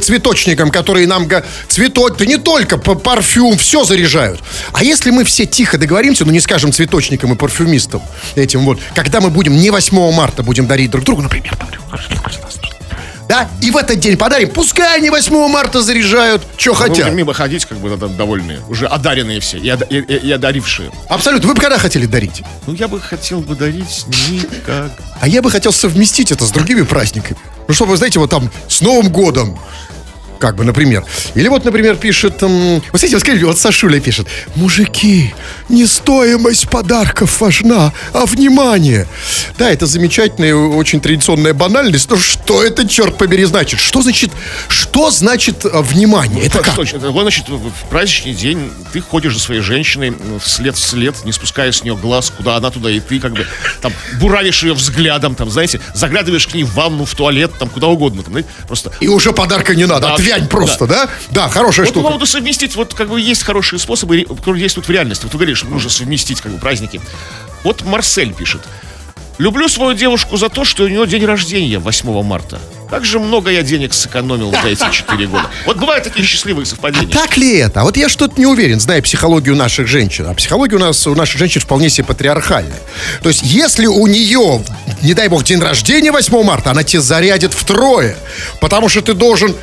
цветочникам, 0.00 0.70
которые 0.72 1.06
нам 1.06 1.28
цветок, 1.68 2.16
да 2.16 2.26
не 2.26 2.36
только, 2.36 2.78
парфюм, 2.78 3.56
все 3.58 3.84
заряжают. 3.84 4.40
А 4.72 4.82
если 4.82 5.10
мы 5.12 5.22
все 5.24 5.46
тихо 5.46 5.78
договоримся, 5.78 6.24
ну 6.24 6.32
не 6.32 6.40
скажем 6.40 6.72
цветочникам 6.72 7.32
и 7.32 7.36
парфюмистам, 7.36 8.02
этим 8.34 8.64
вот, 8.64 8.80
когда 8.94 9.20
мы 9.20 9.30
будем 9.30 9.56
не 9.56 9.70
8 9.70 10.12
марта 10.12 10.42
будем 10.42 10.66
дарить 10.66 10.90
друг 10.90 11.04
другу, 11.04 11.22
например, 11.22 11.56
да, 13.28 13.48
и 13.60 13.70
в 13.70 13.76
этот 13.76 13.98
день 13.98 14.16
подарим, 14.16 14.50
пускай 14.50 14.98
они 14.98 15.10
8 15.10 15.48
марта 15.48 15.82
заряжают, 15.82 16.42
что 16.56 16.70
Мы 16.70 16.76
хотят. 16.76 16.98
будем 17.06 17.16
мимо 17.16 17.32
ходить, 17.34 17.64
как 17.64 17.78
бы, 17.78 17.96
довольные. 17.96 18.60
Уже 18.68 18.86
одаренные 18.86 19.40
все. 19.40 19.58
И, 19.58 19.68
и- 19.68 19.96
и- 19.98 20.28
и 20.28 20.32
одарившие. 20.32 20.90
Абсолютно. 21.08 21.48
Вы 21.48 21.54
бы 21.54 21.60
когда 21.60 21.78
хотели 21.78 22.06
дарить? 22.06 22.42
Ну, 22.66 22.74
я 22.74 22.86
бы 22.88 23.00
хотел 23.00 23.40
бы 23.40 23.54
дарить 23.56 24.04
никак. 24.30 24.92
А 25.20 25.26
я 25.28 25.42
бы 25.42 25.50
хотел 25.50 25.72
совместить 25.72 26.30
это 26.30 26.44
с 26.46 26.50
другими 26.50 26.82
праздниками. 26.82 27.38
Ну, 27.68 27.74
чтобы, 27.74 27.90
вы 27.92 27.96
знаете, 27.96 28.18
вот 28.20 28.30
там 28.30 28.50
с 28.68 28.80
Новым 28.80 29.10
годом. 29.10 29.58
Как 30.38 30.56
бы, 30.56 30.64
например. 30.64 31.04
Или 31.34 31.48
вот, 31.48 31.64
например, 31.64 31.96
пишет... 31.96 32.42
м, 32.42 32.74
вот 32.74 32.82
смотрите, 32.90 33.16
вот 33.16 33.20
скажите, 33.20 33.46
вот 33.46 33.58
Сашуля 33.58 34.00
пишет. 34.00 34.26
Мужики, 34.54 35.34
не 35.68 35.86
стоимость 35.86 36.68
подарков 36.68 37.40
важна, 37.40 37.92
а 38.12 38.26
внимание. 38.26 39.06
Да, 39.58 39.70
это 39.70 39.86
замечательная, 39.86 40.54
очень 40.54 41.00
традиционная 41.00 41.54
банальность. 41.54 42.10
Но 42.10 42.16
что 42.16 42.62
это, 42.62 42.86
черт 42.88 43.16
побери, 43.16 43.44
значит? 43.44 43.80
Что 43.80 44.02
значит, 44.02 44.30
что 44.68 45.10
значит 45.10 45.64
а, 45.64 45.82
внимание? 45.82 46.44
Это 46.46 46.58
как? 46.60 46.78
Это, 46.78 47.10
значит, 47.10 47.48
в 47.48 47.88
праздничный 47.88 48.34
день 48.34 48.70
ты 48.92 49.00
ходишь 49.00 49.34
за 49.34 49.40
своей 49.40 49.60
женщиной 49.60 50.14
вслед 50.42 50.76
вслед, 50.76 51.24
не 51.24 51.32
спуская 51.32 51.72
с 51.72 51.82
нее 51.82 51.96
глаз, 51.96 52.32
куда 52.36 52.56
она, 52.56 52.70
туда 52.70 52.90
и 52.90 53.00
ты, 53.00 53.18
как 53.20 53.32
бы, 53.32 53.46
там, 53.80 53.92
буравишь 54.20 54.62
ее 54.62 54.74
взглядом, 54.74 55.34
там, 55.34 55.50
знаете, 55.50 55.80
заглядываешь 55.94 56.46
к 56.46 56.54
ней 56.54 56.64
в 56.64 56.74
ванну, 56.74 57.04
в 57.04 57.14
туалет, 57.14 57.52
там, 57.58 57.68
куда 57.68 57.86
угодно, 57.88 58.22
там, 58.22 58.32
знаете, 58.32 58.48
просто... 58.66 58.92
И 59.00 59.08
уже 59.08 59.32
подарка 59.32 59.74
не 59.74 59.86
надо, 59.86 60.08
Да. 60.08 60.16
Отвянь 60.32 60.48
просто, 60.48 60.86
да? 60.86 61.08
Да, 61.30 61.48
хорошая 61.48 61.86
Вот 61.86 61.92
штука. 61.92 62.06
поводу 62.06 62.26
совместить, 62.26 62.76
вот 62.76 62.94
как 62.94 63.08
бы 63.08 63.20
есть 63.20 63.42
хорошие 63.42 63.78
способы, 63.78 64.22
которые 64.22 64.60
действуют 64.60 64.88
в 64.88 64.90
реальности. 64.90 65.24
Вот 65.24 65.32
ты 65.32 65.38
говоришь, 65.38 65.62
нужно 65.64 65.90
совместить 65.90 66.40
как 66.40 66.52
бы 66.52 66.58
праздники. 66.58 67.00
Вот 67.64 67.82
Марсель 67.84 68.32
пишет. 68.32 68.62
Люблю 69.38 69.68
свою 69.68 69.94
девушку 69.94 70.38
за 70.38 70.48
то, 70.48 70.64
что 70.64 70.84
у 70.84 70.88
нее 70.88 71.06
день 71.06 71.24
рождения 71.24 71.78
8 71.78 72.22
марта. 72.22 72.58
Как 72.88 73.04
же 73.04 73.18
много 73.18 73.50
я 73.50 73.62
денег 73.62 73.92
сэкономил 73.92 74.50
за 74.50 74.68
эти 74.68 74.90
4 74.90 75.26
года. 75.26 75.50
Вот 75.66 75.76
бывают 75.76 76.04
такие 76.04 76.24
счастливые 76.24 76.64
совпадения. 76.64 77.12
Так 77.12 77.36
ли 77.36 77.56
это? 77.58 77.80
А 77.80 77.84
вот 77.84 77.96
я 77.96 78.08
что-то 78.08 78.38
не 78.38 78.46
уверен, 78.46 78.80
зная 78.80 79.02
психологию 79.02 79.56
наших 79.56 79.88
женщин. 79.88 80.26
А 80.26 80.34
психология 80.34 80.76
у 80.76 80.78
нас, 80.78 81.06
у 81.06 81.14
наших 81.14 81.38
женщин 81.38 81.60
вполне 81.60 81.90
себе 81.90 82.04
патриархальная. 82.04 82.78
То 83.22 83.28
есть, 83.28 83.42
если 83.42 83.86
у 83.86 84.06
нее, 84.06 84.64
не 85.02 85.14
дай 85.14 85.28
бог, 85.28 85.44
день 85.44 85.60
рождения 85.60 86.12
8 86.12 86.42
марта, 86.42 86.70
она 86.70 86.84
тебе 86.84 87.02
зарядит 87.02 87.52
втрое. 87.52 88.16
Потому 88.60 88.88
что 88.88 89.02
ты 89.02 89.12
должен 89.14 89.54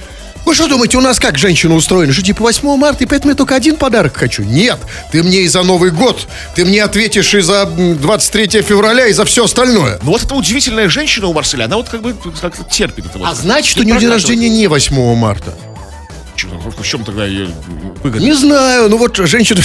Вы 0.45 0.53
что 0.55 0.67
думаете, 0.67 0.97
у 0.97 1.01
нас 1.01 1.19
как 1.19 1.37
женщина 1.37 1.73
устроена? 1.73 2.11
Что 2.11 2.21
типа 2.21 2.41
8 2.43 2.75
марта, 2.77 3.03
и 3.05 3.07
поэтому 3.07 3.31
я 3.31 3.35
только 3.35 3.55
один 3.55 3.77
подарок 3.77 4.17
хочу? 4.17 4.43
Нет, 4.43 4.77
ты 5.11 5.23
мне 5.23 5.41
и 5.41 5.47
за 5.47 5.63
Новый 5.63 5.89
год, 5.91 6.27
ты 6.55 6.65
мне 6.65 6.83
ответишь 6.83 7.33
и 7.33 7.39
за 7.41 7.63
м, 7.77 7.97
23 7.97 8.61
февраля, 8.61 9.07
и 9.07 9.13
за 9.13 9.23
все 9.23 9.45
остальное. 9.45 9.99
Ну 10.03 10.11
вот 10.11 10.23
эта 10.23 10.35
удивительная 10.35 10.89
женщина 10.89 11.27
у 11.27 11.33
Марселя, 11.33 11.65
она 11.65 11.77
вот 11.77 11.87
как 11.87 12.01
бы 12.01 12.13
как-то 12.41 12.63
терпит 12.65 13.05
это 13.05 13.19
вот. 13.19 13.27
А 13.29 13.33
значит, 13.35 13.77
у 13.79 13.83
нее 13.83 13.97
день 13.99 14.09
рождения 14.09 14.49
не 14.49 14.67
8 14.67 15.15
марта. 15.15 15.53
В 16.49 16.83
чем 16.83 17.03
тогда 17.03 17.25
ее 17.25 17.47
выгода? 18.03 18.23
Не 18.23 18.33
знаю, 18.33 18.89
ну 18.89 18.97
вот 18.97 19.15
женщина... 19.15 19.61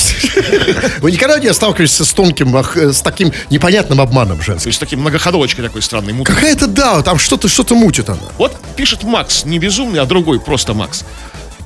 Вы 1.01 1.13
никогда 1.13 1.39
не 1.39 1.53
сталкивались 1.53 1.93
с 2.01 2.13
тонким, 2.13 2.57
э, 2.57 2.93
с 2.93 3.01
таким 3.03 3.33
непонятным 3.51 4.01
обманом 4.01 4.39
То 4.39 4.45
женским? 4.45 4.69
есть 4.69 4.81
таким 4.81 5.01
многоходовочкой 5.01 5.65
такой 5.65 5.83
странной 5.83 6.13
мутной. 6.13 6.35
Какая-то, 6.35 6.67
да, 6.67 7.03
там 7.03 7.19
что-то 7.19 7.49
что 7.49 7.65
мутит 7.75 8.09
она. 8.09 8.19
Вот 8.39 8.57
пишет 8.77 9.03
Макс, 9.03 9.45
не 9.45 9.59
безумный, 9.59 10.01
а 10.01 10.07
другой, 10.07 10.41
просто 10.41 10.75
Макс. 10.75 11.05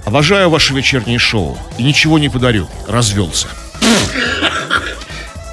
Обожаю 0.04 0.50
ваше 0.50 0.74
вечернее 0.74 1.18
шоу 1.18 1.56
и 1.78 1.82
ничего 1.84 2.18
не 2.18 2.28
подарю. 2.28 2.68
Развелся. 2.88 3.46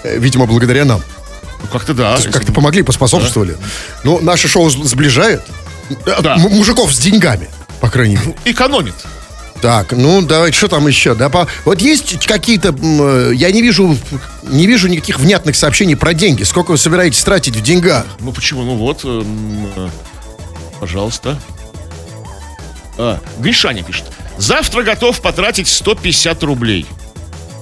Э, 0.03 0.17
Видимо, 0.17 0.45
благодаря 0.45 0.85
нам. 0.85 1.01
Ну 1.61 1.67
как-то 1.71 1.93
да. 1.93 2.17
Как-то 2.31 2.51
помогли, 2.53 2.81
поспособствовали. 2.83 3.57
Ну, 4.03 4.19
наше 4.21 4.47
шоу 4.47 4.69
с- 4.69 4.75
сближает. 4.89 5.41
Э, 6.05 6.21
Да. 6.21 6.35
м- 6.35 6.41
Мужиков 6.51 6.93
с 6.93 6.99
деньгами, 6.99 7.49
по 7.81 7.89
крайней 7.89 8.15
мере. 8.17 8.35
Экономит. 8.45 8.95
Так, 9.61 9.91
ну 9.91 10.21
давайте, 10.21 10.57
что 10.57 10.69
там 10.69 10.87
еще? 10.87 11.15
Да, 11.15 11.29
по... 11.29 11.47
Вот 11.65 11.81
есть 11.81 12.25
какие-то, 12.25 12.73
э, 12.73 13.31
я 13.35 13.51
не 13.51 13.61
вижу, 13.61 13.97
не 14.43 14.67
вижу 14.67 14.87
никаких 14.87 15.19
внятных 15.19 15.55
сообщений 15.55 15.97
про 15.97 16.13
деньги. 16.13 16.43
Сколько 16.43 16.71
вы 16.71 16.77
собираетесь 16.77 17.23
тратить 17.23 17.55
в 17.55 17.61
деньгах? 17.61 18.05
Ну 18.19 18.31
почему? 18.31 18.63
Ну 18.63 18.75
вот, 18.75 19.03
эм, 19.03 19.69
э, 19.75 19.89
пожалуйста. 20.79 21.37
А, 22.97 23.19
Гришаня 23.39 23.83
пишет. 23.83 24.05
Завтра 24.37 24.83
готов 24.83 25.19
потратить 25.21 25.67
150 25.67 26.41
рублей 26.43 26.85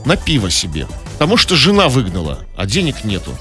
на 0.05 0.17
пиво 0.17 0.51
себе. 0.51 0.87
Потому 1.13 1.37
что 1.37 1.55
жена 1.55 1.89
выгнала, 1.89 2.45
а 2.55 2.67
денег 2.67 3.03
нету. 3.03 3.35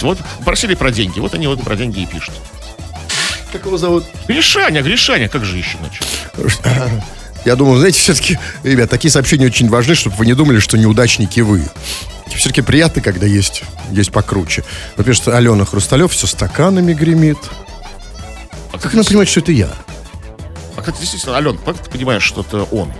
Вот 0.00 0.18
просили 0.44 0.74
про 0.74 0.90
деньги. 0.90 1.18
Вот 1.18 1.34
они 1.34 1.46
вот 1.46 1.62
про 1.62 1.74
деньги 1.74 2.00
и 2.00 2.06
пишут. 2.06 2.34
Как 3.54 3.66
его 3.66 3.78
зовут? 3.78 4.04
Гришаня, 4.26 4.82
Гришаня, 4.82 5.28
как 5.28 5.44
же 5.44 5.56
еще 5.56 5.78
иначе? 5.78 6.02
Я 7.44 7.54
думаю, 7.54 7.78
знаете, 7.78 8.00
все-таки, 8.00 8.36
ребят, 8.64 8.90
такие 8.90 9.12
сообщения 9.12 9.46
очень 9.46 9.68
важны, 9.68 9.94
чтобы 9.94 10.16
вы 10.16 10.26
не 10.26 10.34
думали, 10.34 10.58
что 10.58 10.76
неудачники 10.76 11.38
вы. 11.38 11.62
Все-таки 12.34 12.62
приятно, 12.62 13.00
когда 13.00 13.26
есть, 13.26 13.62
есть 13.92 14.10
покруче. 14.10 14.64
Вот 14.96 15.06
пишет 15.06 15.28
Алена 15.28 15.64
Хрусталев, 15.64 16.10
все 16.10 16.26
стаканами 16.26 16.94
гремит. 16.94 17.38
А 18.72 18.78
Как 18.78 18.92
она 18.92 19.04
понимает, 19.04 19.28
что 19.28 19.38
это 19.38 19.52
я? 19.52 19.70
А 20.76 20.82
как 20.82 20.98
действительно, 20.98 21.36
Ален, 21.36 21.56
как 21.58 21.78
ты 21.78 21.88
понимаешь, 21.88 22.24
что 22.24 22.40
это 22.40 22.64
он? 22.64 22.92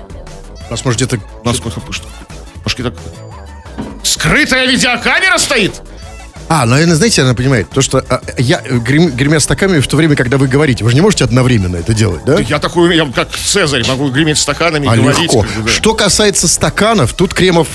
У 0.68 0.70
нас, 0.70 0.84
может, 0.84 1.00
где-то... 1.00 1.20
Насколько 1.44 1.80
что? 1.90 2.06
Может, 2.62 2.78
так... 2.78 2.94
Скрытая 4.04 4.66
видеокамера 4.66 5.38
стоит? 5.38 5.82
А, 6.48 6.66
наверное, 6.66 6.94
знаете, 6.94 7.22
она 7.22 7.34
понимает, 7.34 7.70
то, 7.70 7.80
что 7.80 8.04
а, 8.08 8.20
я 8.36 8.60
э, 8.64 8.76
грем, 8.78 9.10
гремя 9.10 9.40
стаканами 9.40 9.80
в 9.80 9.86
то 9.86 9.96
время, 9.96 10.14
когда 10.14 10.36
вы 10.36 10.46
говорите. 10.46 10.84
Вы 10.84 10.90
же 10.90 10.96
не 10.96 11.00
можете 11.02 11.24
одновременно 11.24 11.76
это 11.76 11.94
делать, 11.94 12.24
да? 12.24 12.38
Я 12.38 12.58
такой, 12.58 12.94
я 12.96 13.06
как 13.06 13.30
Цезарь, 13.34 13.86
могу 13.88 14.08
греметь 14.10 14.38
стаканами 14.38 14.84
и 14.84 14.88
А 14.88 14.94
говорить. 14.96 15.22
легко. 15.22 15.40
как 15.42 15.50
бы, 15.62 15.62
да. 15.62 15.68
Что 15.74 15.94
касается 15.94 16.46
стаканов, 16.46 17.14
тут 17.14 17.32
Кремов 17.34 17.68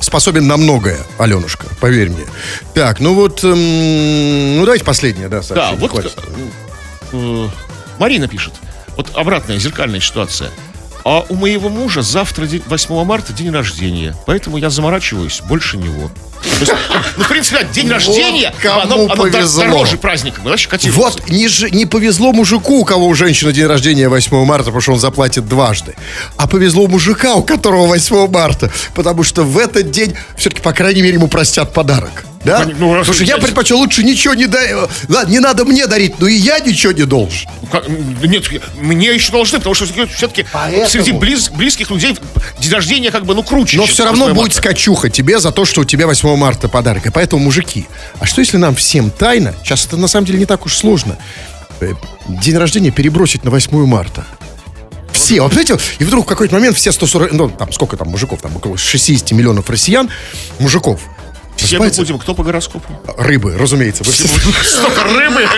способен 0.00 0.46
на 0.46 0.56
многое, 0.56 0.98
Аленушка, 1.18 1.66
поверь 1.80 2.10
мне. 2.10 2.24
Так, 2.72 3.00
ну 3.00 3.14
вот, 3.14 3.42
эм, 3.42 4.56
ну 4.58 4.64
давайте 4.64 4.84
последнее, 4.84 5.28
да, 5.28 5.40
Да, 5.50 5.72
вот 5.72 5.90
хватит. 5.90 6.14
э, 7.12 7.48
Марина 7.98 8.28
пишет. 8.28 8.54
Вот 8.96 9.10
обратная, 9.14 9.58
зеркальная 9.58 10.00
ситуация. 10.00 10.50
А 11.04 11.24
у 11.28 11.34
моего 11.34 11.68
мужа 11.68 12.00
завтра, 12.02 12.46
день- 12.46 12.62
8 12.66 13.04
марта, 13.04 13.32
день 13.32 13.50
рождения. 13.50 14.14
Поэтому 14.26 14.56
я 14.56 14.70
заморачиваюсь 14.70 15.42
больше 15.42 15.76
него. 15.76 16.10
Ну, 17.16 17.24
в 17.24 17.28
принципе, 17.28 17.66
день 17.72 17.90
рождения, 17.90 18.52
кому 18.60 18.80
оно, 18.80 19.06
дороже 19.06 19.96
праздника. 19.96 20.40
Котируется. 20.68 21.20
Вот 21.20 21.28
не, 21.28 21.86
повезло 21.86 22.32
мужику, 22.32 22.80
у 22.80 22.84
кого 22.84 23.06
у 23.06 23.14
женщины 23.14 23.52
день 23.52 23.66
рождения 23.66 24.08
8 24.08 24.44
марта, 24.44 24.64
потому 24.66 24.80
что 24.80 24.92
он 24.92 24.98
заплатит 24.98 25.48
дважды. 25.48 25.94
А 26.36 26.46
повезло 26.46 26.86
мужика, 26.86 27.34
у 27.34 27.42
которого 27.42 27.86
8 27.86 28.28
марта, 28.28 28.70
потому 28.94 29.22
что 29.22 29.42
в 29.44 29.58
этот 29.58 29.90
день 29.90 30.14
все-таки, 30.36 30.62
по 30.62 30.72
крайней 30.72 31.02
мере, 31.02 31.14
ему 31.14 31.28
простят 31.28 31.72
подарок. 31.72 32.24
Да? 32.44 32.66
Ну, 32.66 32.74
ну, 32.78 32.94
раз 32.94 33.06
потому 33.06 33.14
что 33.14 33.24
я 33.24 33.38
предпочел 33.38 33.78
лучше 33.78 34.02
ничего 34.04 34.34
не 34.34 34.46
дай. 34.46 34.74
Ладно, 35.08 35.30
не 35.30 35.38
надо 35.38 35.64
мне 35.64 35.86
дарить, 35.86 36.18
но 36.20 36.28
и 36.28 36.34
я 36.34 36.58
ничего 36.60 36.92
не 36.92 37.04
должен. 37.04 37.48
Ну, 37.62 37.68
как- 37.68 37.88
Нет, 37.88 38.44
мне 38.78 39.14
еще 39.14 39.32
должны, 39.32 39.58
потому 39.58 39.74
что 39.74 39.86
все-таки 39.86 40.44
Поэтому. 40.52 40.86
среди 40.86 41.12
близ- 41.12 41.50
близких 41.50 41.90
людей 41.90 42.16
день 42.58 42.72
рождения 42.72 43.10
как 43.10 43.24
бы, 43.24 43.34
ну, 43.34 43.42
круче. 43.42 43.78
Но 43.78 43.86
все 43.86 44.04
равно 44.04 44.26
8 44.26 44.34
будет 44.34 44.54
марта. 44.54 44.58
скачуха 44.58 45.08
тебе 45.08 45.40
за 45.40 45.52
то, 45.52 45.64
что 45.64 45.80
у 45.80 45.84
тебя 45.84 46.06
8 46.06 46.33
марта 46.36 46.68
подарок. 46.68 47.06
И 47.06 47.10
поэтому, 47.10 47.42
мужики, 47.42 47.86
а 48.18 48.26
что 48.26 48.40
если 48.40 48.56
нам 48.56 48.74
всем 48.74 49.10
тайно, 49.10 49.54
сейчас 49.62 49.86
это 49.86 49.96
на 49.96 50.08
самом 50.08 50.26
деле 50.26 50.38
не 50.38 50.46
так 50.46 50.66
уж 50.66 50.76
сложно, 50.76 51.16
э, 51.80 51.94
день 52.28 52.56
рождения 52.56 52.90
перебросить 52.90 53.44
на 53.44 53.50
8 53.50 53.86
марта? 53.86 54.24
Все, 55.12 55.40
вот 55.40 55.52
знаете, 55.52 55.78
и 56.00 56.04
вдруг 56.04 56.26
в 56.26 56.28
какой-то 56.28 56.54
момент 56.54 56.76
все 56.76 56.90
140, 56.90 57.32
ну 57.32 57.48
там 57.48 57.72
сколько 57.72 57.96
там 57.96 58.08
мужиков, 58.08 58.40
там 58.42 58.56
около 58.56 58.76
60 58.76 59.30
миллионов 59.32 59.70
россиян, 59.70 60.10
мужиков, 60.58 61.00
Все 61.56 61.78
мы 61.78 61.88
будем, 61.90 62.18
кто 62.18 62.34
по 62.34 62.42
гороскопу? 62.42 63.00
рыбы, 63.16 63.56
разумеется, 63.58 64.04
все- 64.04 64.26
Столько 64.62 65.04
рыбы. 65.04 65.48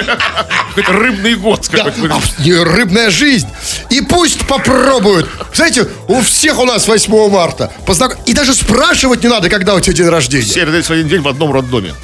Рыбный 0.76 1.34
год. 1.36 1.66
Да, 1.72 1.86
а, 2.10 2.64
рыбная 2.64 3.10
жизнь. 3.10 3.48
И 3.90 4.00
пусть 4.02 4.46
попробуют. 4.46 5.28
Знаете, 5.54 5.88
у 6.08 6.20
всех 6.20 6.58
у 6.58 6.64
нас 6.64 6.86
8 6.86 7.28
марта. 7.30 7.72
Познак- 7.86 8.18
И 8.26 8.34
даже 8.34 8.54
спрашивать 8.54 9.22
не 9.22 9.28
надо, 9.28 9.48
когда 9.48 9.74
у 9.74 9.80
тебя 9.80 9.94
день 9.96 10.08
рождения. 10.08 10.44
Все 10.44 10.64
родились 10.64 10.86
в 10.86 10.92
один 10.92 11.08
день 11.08 11.20
в 11.22 11.28
одном 11.28 11.52
роддоме. 11.52 11.94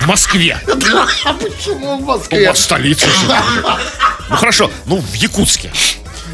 В 0.00 0.06
Москве. 0.06 0.58
А 1.24 1.34
почему 1.34 1.96
в 1.96 2.00
Ну, 2.00 2.06
Москве? 2.06 2.46
вот 2.48 2.56
столица. 2.58 3.06
же. 3.06 3.36
Ну 4.30 4.36
хорошо, 4.36 4.70
ну 4.86 4.98
в 4.98 5.14
Якутске. 5.14 5.72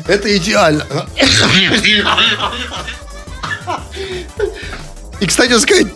Это 0.07 0.37
идеально. 0.37 0.85
И, 5.21 5.27
кстати 5.27 5.59
сказать, 5.59 5.87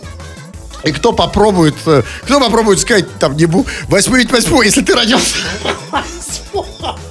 и 0.83 0.91
кто 0.91 1.11
попробует, 1.11 1.75
э, 1.85 2.03
кто 2.23 2.39
попробует 2.39 2.79
сказать, 2.79 3.05
там, 3.19 3.35
не 3.35 3.45
бу, 3.45 3.65
восьмой 3.87 4.19
ведь 4.19 4.31
восьмой, 4.31 4.65
если 4.65 4.81
ты 4.81 4.95
родился. 4.95 5.35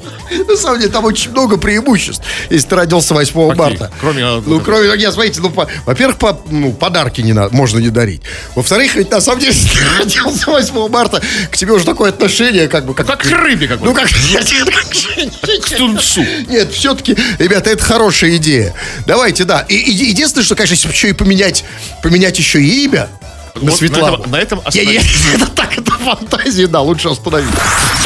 На 0.48 0.56
самом 0.56 0.78
деле, 0.80 0.90
там 0.92 1.04
очень 1.04 1.30
много 1.30 1.56
преимуществ, 1.56 2.22
если 2.50 2.68
ты 2.68 2.76
родился 2.76 3.14
8 3.14 3.32
Какие? 3.32 3.54
марта. 3.58 3.90
Кроме, 4.00 4.24
а, 4.24 4.42
Ну, 4.44 4.60
кроме, 4.60 4.96
нет, 4.96 5.12
смотрите, 5.12 5.40
ну, 5.40 5.52
во-первых, 5.86 6.18
по- 6.18 6.40
ну, 6.50 6.72
подарки 6.72 7.20
не 7.20 7.32
надо, 7.32 7.54
можно 7.54 7.78
не 7.78 7.90
дарить. 7.90 8.22
Во-вторых, 8.54 8.94
ведь 8.94 9.10
на 9.10 9.20
самом 9.20 9.40
деле, 9.40 9.52
если 9.56 9.68
ты 9.78 9.84
родился 9.98 10.50
8 10.50 10.88
марта, 10.88 11.22
к 11.50 11.56
тебе 11.56 11.72
уже 11.72 11.84
такое 11.84 12.10
отношение, 12.10 12.68
как 12.68 12.84
бы, 12.86 12.94
как, 12.94 13.06
Как 13.06 13.20
к 13.22 13.30
рыбе 13.30 13.68
как 13.68 13.78
бы. 13.80 13.86
ну, 13.86 13.94
как, 13.94 14.08
к 14.08 15.68
тунцу. 15.76 16.24
Нет, 16.48 16.72
все-таки, 16.72 17.16
ребята, 17.38 17.70
это 17.70 17.82
хорошая 17.82 18.36
идея. 18.36 18.74
Давайте, 19.06 19.44
да. 19.44 19.60
И, 19.68 19.74
единственное, 19.74 20.44
что, 20.44 20.54
конечно, 20.54 20.74
если 20.74 20.88
еще 20.88 21.08
и 21.10 21.12
поменять, 21.12 21.64
поменять 22.02 22.38
еще 22.38 22.62
и 22.62 22.84
имя 22.84 23.08
на 23.62 23.70
Вот 23.70 23.80
на 23.80 23.86
этом- 23.86 24.30
на 24.30 24.36
этом 24.36 24.60
Я- 24.72 24.82
я- 24.82 25.00
остановимся. 25.00 25.28
Это 25.34 25.46
так, 25.46 25.78
это 25.78 25.92
фантазии, 25.92 26.64
да, 26.64 26.80
лучше 26.80 27.08
остановить. 27.08 27.48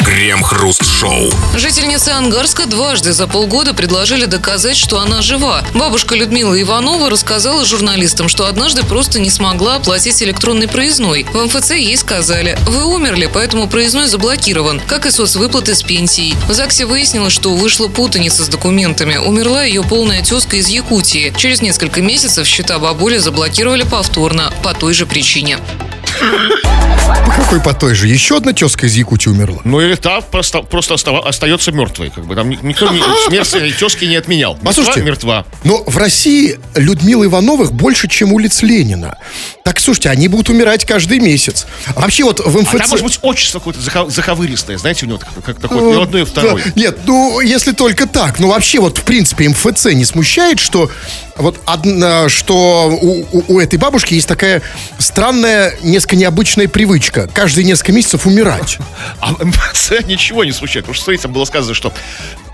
Крем-хруст-шоу. 0.05 1.31
Жительнице 1.57 2.09
Ангарска 2.09 2.65
дважды 2.65 3.13
за 3.13 3.27
полгода 3.27 3.73
предложили 3.73 4.25
доказать, 4.25 4.75
что 4.77 4.99
она 4.99 5.21
жива. 5.21 5.63
Бабушка 5.73 6.15
Людмила 6.15 6.59
Иванова 6.61 7.09
рассказала 7.09 7.65
журналистам, 7.65 8.29
что 8.29 8.45
однажды 8.45 8.83
просто 8.83 9.19
не 9.19 9.29
смогла 9.29 9.75
оплатить 9.75 10.21
электронный 10.23 10.67
проездной. 10.67 11.25
В 11.33 11.43
МФЦ 11.45 11.71
ей 11.71 11.97
сказали, 11.97 12.57
вы 12.67 12.85
умерли, 12.85 13.29
поэтому 13.33 13.67
проездной 13.67 14.07
заблокирован, 14.07 14.79
как 14.87 15.05
и 15.05 15.11
соцвыплаты 15.11 15.73
с 15.75 15.83
пенсией. 15.83 16.35
В 16.47 16.53
ЗАГСе 16.53 16.85
выяснилось, 16.85 17.33
что 17.33 17.53
вышла 17.53 17.87
путаница 17.87 18.43
с 18.43 18.47
документами. 18.47 19.17
Умерла 19.17 19.63
ее 19.63 19.83
полная 19.83 20.21
тезка 20.23 20.57
из 20.57 20.67
Якутии. 20.69 21.33
Через 21.37 21.61
несколько 21.61 22.01
месяцев 22.01 22.47
счета 22.47 22.79
бабули 22.79 23.17
заблокировали 23.17 23.83
повторно 23.83 24.53
по 24.63 24.73
той 24.73 24.93
же 24.93 25.05
причине. 25.05 25.42
По 27.25 27.31
какой 27.31 27.59
по 27.61 27.73
той 27.73 27.95
же? 27.95 28.07
Еще 28.07 28.37
одна 28.37 28.53
тезка 28.53 28.85
из 28.85 28.95
Якутии 28.95 29.29
умерла. 29.29 29.59
Ну 29.65 29.81
или 29.81 29.95
та 29.95 30.21
просто, 30.21 30.61
просто 30.61 30.93
остава- 30.93 31.27
остается 31.27 31.71
мертвой. 31.71 32.11
Как 32.11 32.25
бы 32.25 32.35
там 32.35 32.49
ни- 32.49 32.59
никто 32.61 32.89
не, 32.89 33.01
смерть 33.27 33.77
тезки 33.77 34.05
не 34.05 34.15
отменял. 34.15 34.53
Мертва, 34.53 34.65
Послушайте, 34.67 35.01
мертва. 35.01 35.45
Но 35.63 35.83
в 35.85 35.97
России 35.97 36.59
Людмилы 36.75 37.25
Ивановых 37.25 37.73
больше, 37.73 38.07
чем 38.07 38.33
улиц 38.33 38.61
Ленина. 38.61 39.17
Так, 39.63 39.79
слушайте, 39.79 40.09
они 40.09 40.27
будут 40.27 40.49
умирать 40.49 40.85
каждый 40.85 41.19
месяц. 41.19 41.65
А 41.95 42.01
вообще 42.01 42.23
вот 42.23 42.39
в 42.45 42.57
А 42.57 42.61
МФЦ... 42.61 42.77
там 42.77 42.89
может 42.89 43.05
быть 43.05 43.19
отчество 43.21 43.59
какое-то 43.59 43.81
заковыристое. 44.09 44.77
Знаете, 44.77 45.05
у 45.05 45.09
него 45.09 45.17
как, 45.19 45.43
как 45.43 45.59
такое, 45.59 45.97
и 45.97 46.01
одно, 46.01 46.19
и 46.19 46.25
второе. 46.25 46.63
Да, 46.63 46.71
Нет, 46.75 46.97
ну, 47.05 47.39
если 47.41 47.71
только 47.71 48.05
так. 48.07 48.39
Ну, 48.39 48.49
вообще, 48.49 48.79
вот, 48.79 48.97
в 48.99 49.03
принципе, 49.03 49.49
МФЦ 49.49 49.85
не 49.93 50.05
смущает, 50.05 50.59
что 50.59 50.89
вот 51.35 51.59
одна, 51.65 52.29
что 52.29 52.89
у, 53.01 53.21
у- 53.31 53.45
у 53.55 53.59
этой 53.59 53.77
бабушки 53.79 54.13
есть 54.13 54.27
такая 54.27 54.61
странная, 54.99 55.75
несколько 55.81 56.15
необычная 56.15 56.67
привычка. 56.67 57.27
каждые 57.33 57.65
несколько 57.65 57.91
месяцев 57.91 58.25
умирать. 58.27 58.77
А 59.19 59.31
ничего 60.07 60.43
не 60.43 60.51
случает. 60.51 60.85
Потому 60.85 60.93
что, 60.95 61.05
смотрите, 61.05 61.23
там 61.23 61.33
было 61.33 61.45
сказано, 61.45 61.73
что 61.73 61.91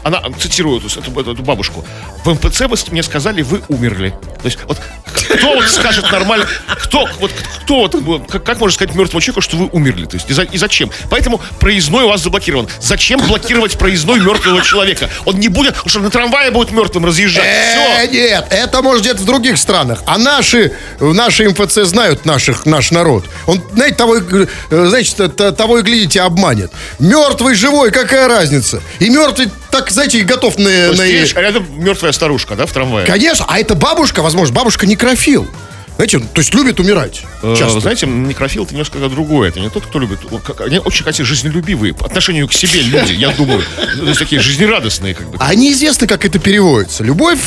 она, 0.03 0.21
цитирую 0.39 0.79
эту, 0.79 0.87
эту, 0.99 1.31
эту 1.33 1.43
бабушку, 1.43 1.83
в 2.23 2.33
МПЦ 2.33 2.61
мне 2.91 3.03
сказали, 3.03 3.41
вы 3.41 3.61
умерли. 3.67 4.11
То 4.41 4.45
есть, 4.45 4.59
вот 4.65 4.79
кто 5.27 5.55
вот 5.55 5.67
скажет 5.69 6.11
нормально, 6.11 6.47
кто, 6.67 7.07
вот, 7.19 7.31
кто 7.63 7.87
вот, 7.87 8.29
как, 8.29 8.43
как 8.43 8.59
можно 8.59 8.75
сказать 8.75 8.95
мертвому 8.95 9.21
человеку, 9.21 9.41
что 9.41 9.57
вы 9.57 9.67
умерли? 9.71 10.05
То 10.05 10.15
есть, 10.17 10.29
и, 10.29 10.33
за, 10.33 10.43
и 10.43 10.57
зачем? 10.57 10.91
Поэтому 11.09 11.41
проездной 11.59 12.05
у 12.05 12.09
вас 12.09 12.21
заблокирован. 12.21 12.67
Зачем 12.79 13.19
блокировать 13.19 13.77
проездной 13.77 14.19
мертвого 14.19 14.61
человека? 14.61 15.09
Он 15.25 15.39
не 15.39 15.47
будет, 15.47 15.75
потому 15.75 15.89
что 15.89 15.99
на 15.99 16.09
трамвае 16.09 16.51
будет 16.51 16.71
мертвым 16.71 17.05
разъезжать. 17.05 17.45
Э, 17.45 18.07
Все. 18.07 18.11
нет, 18.11 18.45
это 18.49 18.81
может 18.81 19.01
где-то 19.03 19.21
в 19.21 19.25
других 19.25 19.57
странах. 19.57 20.03
А 20.05 20.17
наши, 20.17 20.73
наши 20.99 21.49
МФЦ 21.49 21.85
знают 21.85 22.25
наших, 22.25 22.65
наш 22.65 22.91
народ. 22.91 23.25
Он, 23.45 23.61
знаете, 23.73 23.95
того, 23.95 24.17
э, 24.17 24.47
значит, 24.69 25.35
того 25.35 25.79
и 25.79 25.81
глядите, 25.81 26.21
обманет. 26.21 26.71
Мертвый, 26.99 27.55
живой, 27.55 27.91
какая 27.91 28.27
разница? 28.27 28.81
И 28.99 29.09
мертвый, 29.09 29.49
так, 29.71 29.89
знаете, 29.91 30.19
и 30.19 30.21
готов 30.21 30.57
на... 30.57 30.93
На- 30.93 31.03
видишь, 31.03 31.33
а 31.35 31.41
рядом 31.41 31.65
мертвая 31.77 32.11
старушка, 32.11 32.55
да, 32.55 32.65
в 32.65 32.71
трамвае. 32.71 33.05
Конечно, 33.05 33.45
а 33.47 33.59
это 33.59 33.75
бабушка, 33.75 34.21
возможно, 34.21 34.53
бабушка 34.55 34.87
некрофил. 35.09 35.47
Знаете, 35.95 36.19
то 36.19 36.39
есть 36.39 36.53
любит 36.53 36.79
умирать. 36.79 37.23
Э, 37.43 37.55
Часто. 37.59 37.81
Знаете, 37.81 38.07
некрофил 38.07 38.63
это 38.63 38.71
немножко 38.71 38.99
другое. 39.09 39.49
Это 39.49 39.59
не 39.59 39.69
тот, 39.69 39.85
кто 39.85 39.99
любит. 39.99 40.19
Они 40.59 40.79
очень, 40.79 40.99
кстати, 40.99 41.23
жизнелюбивые 41.23 41.93
по 41.93 42.05
отношению 42.05 42.47
к 42.47 42.53
себе 42.53 42.81
люди, 42.83 43.11
я 43.11 43.31
думаю. 43.31 43.61
То 43.97 44.05
есть 44.05 44.17
такие 44.19 44.39
жизнерадостные, 44.39 45.13
как 45.13 45.29
бы. 45.29 45.37
А 45.41 45.53
неизвестно, 45.55 46.07
как 46.07 46.23
это 46.23 46.39
переводится. 46.39 47.03
Любовь 47.03 47.41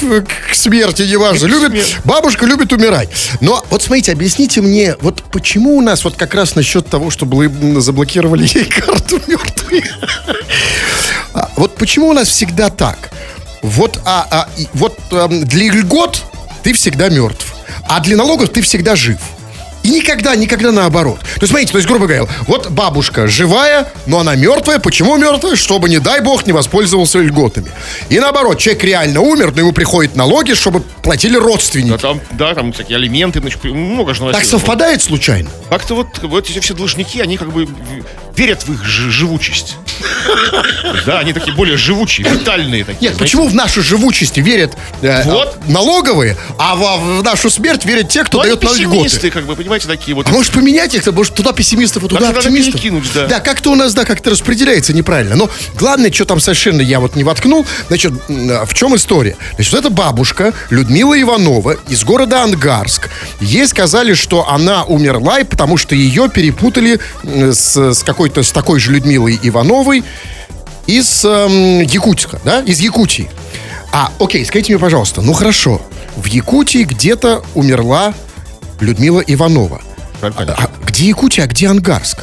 к 0.51 0.55
смерти, 0.55 1.03
неважно. 1.03 1.47
Любит, 1.47 1.97
бабушка 2.05 2.45
любит 2.45 2.75
умирать. 2.75 3.09
Но 3.41 3.65
вот 3.71 3.83
смотрите, 3.83 4.13
объясните 4.13 4.61
мне, 4.61 4.97
вот 5.01 5.23
почему 5.33 5.79
у 5.79 5.81
нас 5.81 6.05
вот 6.05 6.17
как 6.17 6.35
раз 6.35 6.55
насчет 6.55 6.87
того, 6.87 7.09
что 7.09 7.27
заблокировали 7.81 8.43
ей 8.55 8.67
карту 8.67 9.19
мертвой. 9.27 9.83
А, 11.33 11.49
Вот 11.57 11.77
почему 11.77 12.09
у 12.09 12.13
нас 12.13 12.29
всегда 12.29 12.69
так? 12.69 13.11
Вот, 13.63 13.99
а, 14.05 14.27
а, 14.31 14.49
и 14.59 14.67
вот 14.75 14.99
эм, 15.13 15.45
для 15.47 15.73
льгот 15.73 16.23
ты 16.63 16.73
всегда 16.73 17.09
мертв, 17.09 17.55
а 17.89 18.01
для 18.01 18.17
налогов 18.17 18.51
ты 18.51 18.63
всегда 18.63 18.97
жив. 18.97 19.19
И 19.83 19.91
никогда, 19.91 20.37
никогда 20.37 20.71
наоборот. 20.71 21.19
То 21.19 21.41
есть, 21.41 21.49
смотрите, 21.49 21.73
то 21.73 21.79
есть, 21.79 21.89
грубо 21.89 22.07
говоря, 22.07 22.29
вот 22.47 22.71
бабушка 22.71 23.27
живая, 23.27 23.89
но 24.07 24.21
она 24.21 24.37
мертвая. 24.37 24.79
Почему 24.79 25.17
мертвая? 25.17 25.57
Чтобы, 25.57 25.89
не 25.89 25.99
дай 25.99 26.21
бог, 26.21 26.47
не 26.47 26.53
воспользовался 26.53 27.19
льготами. 27.19 27.69
И 28.09 28.21
наоборот, 28.21 28.61
человек 28.61 28.85
реально 28.85 29.21
умер, 29.23 29.51
но 29.53 29.61
ему 29.63 29.73
приходят 29.73 30.15
налоги, 30.15 30.53
чтобы 30.55 30.83
платили 31.03 31.37
родственники. 31.37 31.91
Да, 31.91 31.99
там, 31.99 32.21
да, 32.31 32.55
там 32.55 32.73
всякие 32.73 32.97
алименты, 32.97 33.41
значит, 33.41 33.65
много 33.65 34.15
же 34.15 34.21
Так 34.21 34.29
новостей. 34.35 34.51
совпадает 34.51 35.03
случайно? 35.03 35.51
Как-то 35.69 35.97
вот, 35.97 36.07
вот 36.23 36.49
эти 36.49 36.61
все 36.61 36.75
должники, 36.75 37.21
они 37.21 37.37
как 37.37 37.51
бы 37.53 37.67
верят 38.37 38.63
в 38.67 38.73
их 38.73 38.85
жи- 38.85 39.11
живучесть. 39.11 39.77
Да, 41.07 41.19
они 41.21 41.33
такие 41.33 41.55
более 41.55 41.77
живучие, 41.77 42.29
витальные 42.29 42.85
такие. 42.85 43.11
Нет, 43.11 43.19
почему 43.19 43.47
в 43.47 43.55
нашу 43.55 43.83
живучесть 43.83 44.37
верят 44.39 44.77
э, 45.03 45.23
Вот. 45.25 45.59
э, 45.67 45.71
налоговые, 45.71 46.37
а 46.59 46.75
в 46.77 47.23
нашу 47.23 47.51
смерть 47.51 47.85
верят 47.85 48.09
те, 48.09 48.25
кто 48.25 48.43
дает 48.43 48.63
льготы? 48.63 48.79
пессимисты, 48.79 49.31
как 49.31 49.45
бы, 49.47 49.55
понимаете, 49.57 49.87
такие 49.89 50.15
вот. 50.15 50.29
А 50.29 50.31
может 50.31 50.53
поменять 50.53 50.95
их, 50.95 51.07
может 51.13 51.35
туда 51.35 51.53
пессимистов, 51.53 52.05
а 52.05 52.09
туда 52.09 52.31
оптимистов? 52.31 52.81
да. 53.15 53.27
Да, 53.27 53.41
как-то 53.41 53.71
у 53.71 53.75
нас, 53.75 53.95
да, 53.95 54.05
как-то 54.05 54.31
распределяется 54.31 54.93
неправильно. 54.93 55.37
Но 55.37 55.51
главное, 55.75 56.11
что 56.13 56.25
там 56.25 56.41
совершенно 56.41 56.81
я 56.81 57.01
вот 57.01 57.17
не 57.17 57.25
воткнул, 57.25 57.67
значит, 57.89 58.13
м, 58.29 58.67
в 58.67 58.75
чем 58.75 58.97
история? 58.97 59.37
Значит, 59.55 59.73
вот 59.73 59.79
эта 59.81 59.91
бабушка 59.91 60.53
Людмила 60.71 61.21
Иванова 61.21 61.77
из 61.89 62.03
города 62.05 62.43
Ангарск. 62.43 63.09
Ей 63.41 63.67
сказали, 63.67 64.15
что 64.15 64.49
она 64.49 64.85
умерла, 64.85 65.41
и 65.41 65.45
потому 65.45 65.77
что 65.77 65.95
ее 65.95 66.29
перепутали 66.29 66.99
с, 67.25 67.77
с 67.95 68.03
какой-то, 68.23 68.45
с 68.45 68.53
такой 68.53 68.79
же 68.79 68.93
Людмилой 68.93 69.37
Ивановой 69.43 70.05
из 70.87 71.25
эм, 71.25 71.81
Якутска, 71.81 72.41
да, 72.45 72.61
из 72.61 72.79
Якутии. 72.79 73.29
А, 73.93 74.13
окей, 74.21 74.45
скажите 74.45 74.73
мне, 74.73 74.81
пожалуйста, 74.81 75.23
ну 75.23 75.33
хорошо, 75.33 75.83
в 76.15 76.27
Якутии 76.27 76.85
где-то 76.85 77.43
умерла 77.55 78.15
Людмила 78.79 79.21
Иванова. 79.27 79.83
Правильно. 80.21 80.55
А 80.57 80.71
где 80.87 81.09
Якутия, 81.09 81.45
а 81.45 81.47
где 81.49 81.67
Ангарск? 81.67 82.19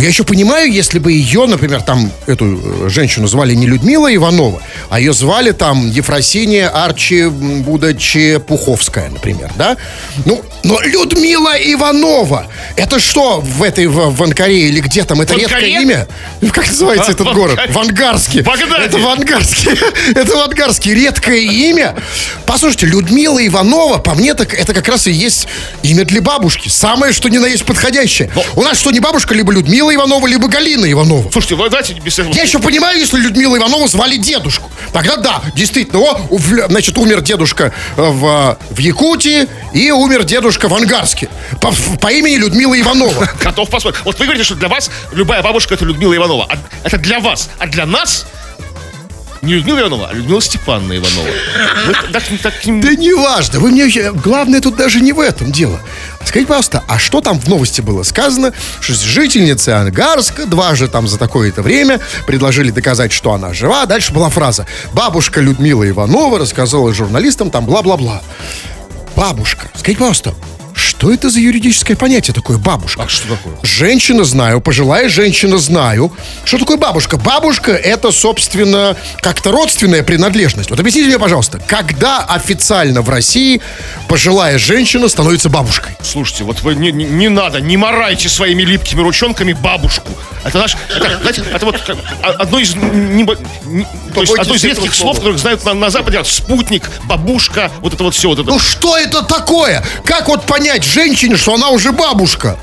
Я 0.00 0.08
еще 0.08 0.24
понимаю, 0.24 0.72
если 0.72 0.98
бы 0.98 1.12
ее, 1.12 1.46
например, 1.46 1.82
там, 1.82 2.10
эту 2.26 2.86
э, 2.86 2.88
женщину 2.88 3.28
звали 3.28 3.54
не 3.54 3.66
Людмила 3.66 4.12
Иванова, 4.12 4.60
а 4.90 4.98
ее 4.98 5.12
звали 5.12 5.52
там 5.52 5.88
Ефросиния 5.88 6.68
Арчи 6.68 7.26
Будачи 7.28 8.38
Пуховская, 8.38 9.08
например, 9.08 9.52
да? 9.56 9.76
Ну, 10.24 10.42
но 10.64 10.80
Людмила 10.80 11.54
Иванова, 11.56 12.46
это 12.76 12.98
что 12.98 13.40
в 13.40 13.62
этой, 13.62 13.86
в, 13.86 14.10
в 14.10 14.22
Анкаре 14.22 14.68
или 14.68 14.80
где 14.80 15.04
там, 15.04 15.20
это 15.20 15.34
В 15.34 15.38
редкое 15.38 15.66
имя? 15.66 16.08
Как 16.52 16.66
называется 16.66 17.08
А, 17.08 17.12
этот 17.12 17.28
в 17.28 17.34
город? 17.34 17.58
Анкаре. 17.58 17.72
В 17.72 17.78
Ангарске. 17.78 18.42
В 18.42 18.46
Багдаде. 18.46 18.84
Это 18.84 18.98
в 18.98 19.08
Ангарске. 19.08 19.70
Это 20.14 20.36
в 20.36 20.40
Ангарске 20.40 20.94
редкое 20.94 21.40
имя. 21.40 21.94
Послушайте, 22.46 22.86
Людмила 22.86 23.44
Иванова, 23.46 23.98
по 23.98 24.14
мне, 24.14 24.34
так 24.34 24.54
это 24.54 24.74
как 24.74 24.88
раз 24.88 25.06
и 25.06 25.12
есть 25.12 25.46
имя 25.82 26.04
для 26.04 26.20
бабушки. 26.20 26.68
Самое, 26.68 27.12
что 27.12 27.28
ни 27.28 27.38
на 27.38 27.46
есть 27.46 27.64
подходящее. 27.64 28.30
У 28.56 28.62
нас 28.62 28.78
что, 28.78 28.90
не 28.90 29.00
бабушка, 29.00 29.34
либо 29.34 29.52
Людмила 29.52 29.94
Иванова, 29.94 30.26
либо 30.26 30.48
Галина 30.48 30.90
Иванова. 30.90 31.30
Слушайте, 31.30 31.54
вы 31.54 31.70
давайте 31.70 31.94
без. 31.94 32.18
Я 32.18 32.42
еще 32.42 32.58
понимаю, 32.58 32.98
если 32.98 33.18
Людмила 33.18 33.56
Иванова 33.56 33.86
звали 33.88 34.16
дедушку. 34.16 34.70
Тогда 34.92 35.16
да, 35.16 35.42
действительно, 35.54 36.00
о, 36.00 36.28
значит, 36.68 36.96
умер 36.98 37.20
дедушка 37.20 37.72
э, 37.96 38.02
в, 38.02 38.58
в 38.70 38.78
Якутии 38.78 39.46
и 39.72 39.90
умер 39.90 40.24
дедушка 40.24 40.47
в 40.50 40.74
Ангарске. 40.74 41.28
По, 41.60 41.72
по 42.00 42.10
имени 42.12 42.36
Людмила 42.36 42.78
Иванова. 42.78 43.28
Готов 43.42 43.68
посмотреть. 43.70 44.04
Вот 44.04 44.18
вы 44.18 44.24
говорите, 44.24 44.44
что 44.44 44.54
для 44.54 44.68
вас 44.68 44.90
любая 45.12 45.42
бабушка 45.42 45.74
это 45.74 45.84
Людмила 45.84 46.16
Иванова. 46.16 46.46
А- 46.48 46.58
это 46.84 46.96
для 46.98 47.20
вас. 47.20 47.50
А 47.58 47.66
для 47.66 47.86
нас 47.86 48.26
не 49.42 49.54
Людмила 49.54 49.80
Иванова, 49.80 50.08
а 50.10 50.14
Людмила 50.14 50.40
Степановна 50.40 50.96
Иванова. 50.96 51.28
Мы 51.86 52.12
так, 52.12 52.22
так 52.42 52.54
Да 52.64 52.94
не 52.94 53.12
важно, 53.14 53.60
вы 53.60 53.70
мне 53.70 53.88
Главное 54.12 54.60
тут 54.60 54.76
даже 54.76 55.00
не 55.00 55.12
в 55.12 55.20
этом 55.20 55.52
дело. 55.52 55.80
Скажите, 56.24 56.48
пожалуйста, 56.48 56.84
а 56.88 56.98
что 56.98 57.20
там 57.20 57.38
в 57.38 57.48
новости 57.48 57.80
было 57.80 58.02
сказано? 58.02 58.52
Что 58.80 58.94
жительницы 58.94 59.70
Ангарска 59.70 60.46
дважды 60.46 60.88
там 60.88 61.06
за 61.06 61.18
такое-то 61.18 61.62
время 61.62 62.00
предложили 62.26 62.70
доказать, 62.70 63.12
что 63.12 63.32
она 63.32 63.54
жива. 63.54 63.86
Дальше 63.86 64.12
была 64.12 64.28
фраза. 64.28 64.66
Бабушка 64.92 65.40
Людмила 65.40 65.88
Иванова 65.88 66.38
рассказала 66.38 66.92
журналистам 66.92 67.50
там 67.50 67.64
бла-бла-бла. 67.64 68.22
Бабушка. 69.17 69.67
Скажите, 69.75 69.99
пожалуйста, 69.99 70.33
что 70.78 71.12
это 71.12 71.28
за 71.30 71.40
юридическое 71.40 71.96
понятие 71.96 72.34
такое 72.34 72.56
бабушка? 72.58 73.02
А 73.02 73.08
что 73.08 73.28
такое? 73.28 73.54
Женщина 73.62 74.24
знаю, 74.24 74.60
пожилая 74.60 75.08
женщина 75.08 75.58
знаю. 75.58 76.12
Что 76.44 76.58
такое 76.58 76.76
бабушка? 76.76 77.16
Бабушка 77.16 77.72
это, 77.72 78.12
собственно, 78.12 78.96
как-то 79.20 79.50
родственная 79.50 80.02
принадлежность. 80.02 80.70
Вот 80.70 80.80
объясните 80.80 81.08
мне, 81.08 81.18
пожалуйста, 81.18 81.60
когда 81.66 82.20
официально 82.24 83.02
в 83.02 83.10
России 83.10 83.60
пожилая 84.08 84.58
женщина 84.58 85.08
становится 85.08 85.48
бабушкой? 85.48 85.96
Слушайте, 86.02 86.44
вот 86.44 86.62
вы 86.62 86.74
не, 86.74 86.92
не, 86.92 87.04
не 87.04 87.28
надо, 87.28 87.60
не 87.60 87.76
морайте 87.76 88.28
своими 88.28 88.62
липкими 88.62 89.00
ручонками 89.00 89.52
бабушку. 89.52 90.08
Это 90.44 90.58
наш, 90.58 90.76
это, 90.94 91.18
знаете, 91.20 91.42
это 91.52 91.66
вот 91.66 91.78
как 91.80 91.96
одно 92.22 92.58
из, 92.60 92.74
не 92.76 93.22
не- 93.22 93.86
то 94.14 94.20
есть 94.20 94.38
одно 94.38 94.54
из 94.54 94.64
редких 94.64 94.94
слов, 94.94 95.16
которых 95.16 95.38
знают 95.38 95.64
на, 95.64 95.74
на 95.74 95.90
Западе, 95.90 96.22
спутник, 96.24 96.88
бабушка, 97.04 97.70
вот 97.80 97.94
это 97.94 98.04
вот 98.04 98.14
все, 98.14 98.28
вот 98.28 98.38
это. 98.38 98.48
Ну 98.48 98.58
что 98.58 98.96
это 98.96 99.22
такое? 99.22 99.84
Как 100.04 100.28
вот 100.28 100.44
понять 100.46 100.67
женщине, 100.82 101.36
что 101.36 101.54
она 101.54 101.70
уже 101.70 101.92
бабушка? 101.92 102.58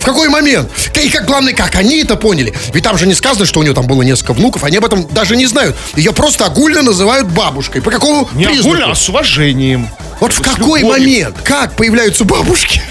В 0.00 0.04
какой 0.04 0.28
момент? 0.30 0.70
И 1.02 1.10
как 1.10 1.26
главное, 1.26 1.52
как 1.52 1.74
они 1.76 2.00
это 2.02 2.16
поняли? 2.16 2.54
Ведь 2.72 2.82
там 2.82 2.96
же 2.96 3.06
не 3.06 3.12
сказано, 3.12 3.44
что 3.44 3.60
у 3.60 3.62
нее 3.62 3.74
там 3.74 3.86
было 3.86 4.00
несколько 4.02 4.32
внуков, 4.32 4.64
они 4.64 4.78
об 4.78 4.84
этом 4.86 5.06
даже 5.08 5.36
не 5.36 5.44
знают. 5.46 5.76
Ее 5.94 6.12
просто 6.12 6.46
огульно 6.46 6.80
называют 6.82 7.28
бабушкой. 7.28 7.82
По 7.82 7.90
какому 7.90 8.28
не 8.32 8.46
признаку? 8.46 8.68
огульно, 8.70 8.92
а 8.92 8.94
с 8.94 9.08
уважением. 9.08 9.90
Вот 10.20 10.32
в 10.32 10.42
какой 10.42 10.80
любовью. 10.80 10.86
момент? 11.02 11.36
Как 11.44 11.74
появляются 11.76 12.24
бабушки? 12.24 12.82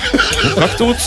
Как-то 0.55 0.85
вот... 0.85 0.97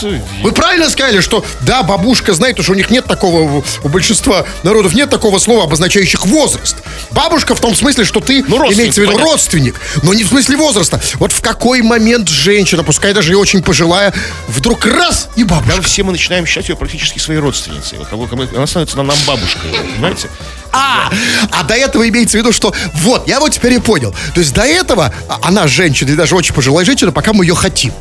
Вы 0.41 0.51
правильно 0.53 0.89
сказали, 0.89 1.19
что 1.19 1.43
да, 1.61 1.83
бабушка 1.83 2.33
знает, 2.33 2.61
что 2.61 2.71
у 2.71 2.75
них 2.75 2.89
нет 2.89 3.05
такого, 3.05 3.63
у 3.83 3.89
большинства 3.89 4.45
народов 4.63 4.93
нет 4.93 5.09
такого 5.09 5.37
слова, 5.39 5.63
обозначающих 5.65 6.25
возраст. 6.25 6.77
Бабушка 7.11 7.55
в 7.55 7.59
том 7.59 7.75
смысле, 7.75 8.05
что 8.05 8.19
ты, 8.21 8.43
Ну, 8.47 8.57
имеется 8.71 9.01
в 9.01 9.03
виду, 9.03 9.13
понятно. 9.13 9.31
родственник, 9.31 9.81
но 10.01 10.13
не 10.13 10.23
в 10.23 10.27
смысле 10.29 10.57
возраста. 10.57 10.99
Вот 11.15 11.31
в 11.31 11.41
какой 11.41 11.81
момент 11.81 12.29
женщина, 12.29 12.83
пускай 12.83 13.13
даже 13.13 13.31
и 13.33 13.35
очень 13.35 13.61
пожилая, 13.61 14.13
вдруг 14.47 14.85
раз 14.85 15.29
и 15.35 15.41
Когда 15.43 15.55
бабушка. 15.55 15.81
все 15.83 16.03
мы 16.03 16.11
начинаем 16.13 16.45
считать 16.45 16.69
ее 16.69 16.75
практически 16.75 17.19
своей 17.19 17.39
родственницей. 17.39 17.97
Вот 17.99 18.31
она 18.55 18.65
становится 18.67 18.97
на 18.97 19.03
нам 19.03 19.17
бабушкой, 19.27 19.71
понимаете? 19.95 20.29
А, 20.73 21.09
а 21.51 21.63
до 21.63 21.75
этого 21.75 22.07
имеется 22.09 22.37
в 22.37 22.41
виду, 22.41 22.51
что 22.51 22.73
вот, 22.95 23.27
я 23.27 23.39
вот 23.39 23.53
теперь 23.53 23.73
и 23.73 23.79
понял. 23.79 24.13
То 24.33 24.39
есть 24.41 24.53
до 24.53 24.63
этого 24.63 25.13
а- 25.29 25.39
она 25.43 25.67
женщина, 25.67 26.09
и 26.09 26.15
даже 26.15 26.35
очень 26.35 26.53
пожилая 26.53 26.83
женщина, 26.83 27.11
пока 27.11 27.31
мы 27.31 27.45
ее 27.45 27.55
хотим. 27.55 27.93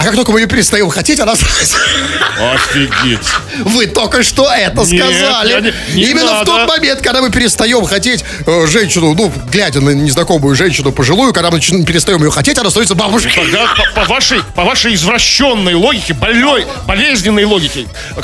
А 0.00 0.04
как 0.04 0.14
только 0.16 0.32
мы 0.32 0.40
ее 0.40 0.46
перестаем 0.46 0.88
хотеть, 0.88 1.20
она 1.20 1.36
сразу... 1.36 1.76
Офигеть. 2.54 3.20
Вы 3.66 3.86
только 3.86 4.22
что 4.22 4.50
это 4.50 4.80
Нет, 4.84 5.04
сказали. 5.04 5.74
не- 5.92 5.94
не 5.94 6.02
Именно 6.10 6.26
в 6.28 6.32
надо. 6.32 6.46
тот 6.46 6.68
момент, 6.68 7.02
когда 7.02 7.20
мы 7.20 7.28
перестаем 7.30 7.84
хотеть 7.84 8.24
э, 8.46 8.66
женщину, 8.66 9.14
ну, 9.14 9.30
глядя 9.52 9.82
на 9.82 9.90
незнакомую 9.90 10.56
женщину 10.56 10.90
пожилую, 10.90 11.34
когда 11.34 11.50
мы 11.50 11.58
начинаем- 11.58 11.84
перестаем 11.84 12.24
ее 12.24 12.30
хотеть, 12.30 12.56
она 12.56 12.70
становится 12.70 12.94
бабушкой. 12.94 13.32
Тогда 13.34 13.66
по, 13.94 14.00
по 14.00 14.06
вашей, 14.08 14.42
по 14.54 14.64
вашей 14.64 14.94
извращенной 14.94 15.74
логике, 15.74 16.14
больной, 16.14 16.66
болезненной 16.86 17.44
логике, 17.44 17.86
э, 18.16 18.22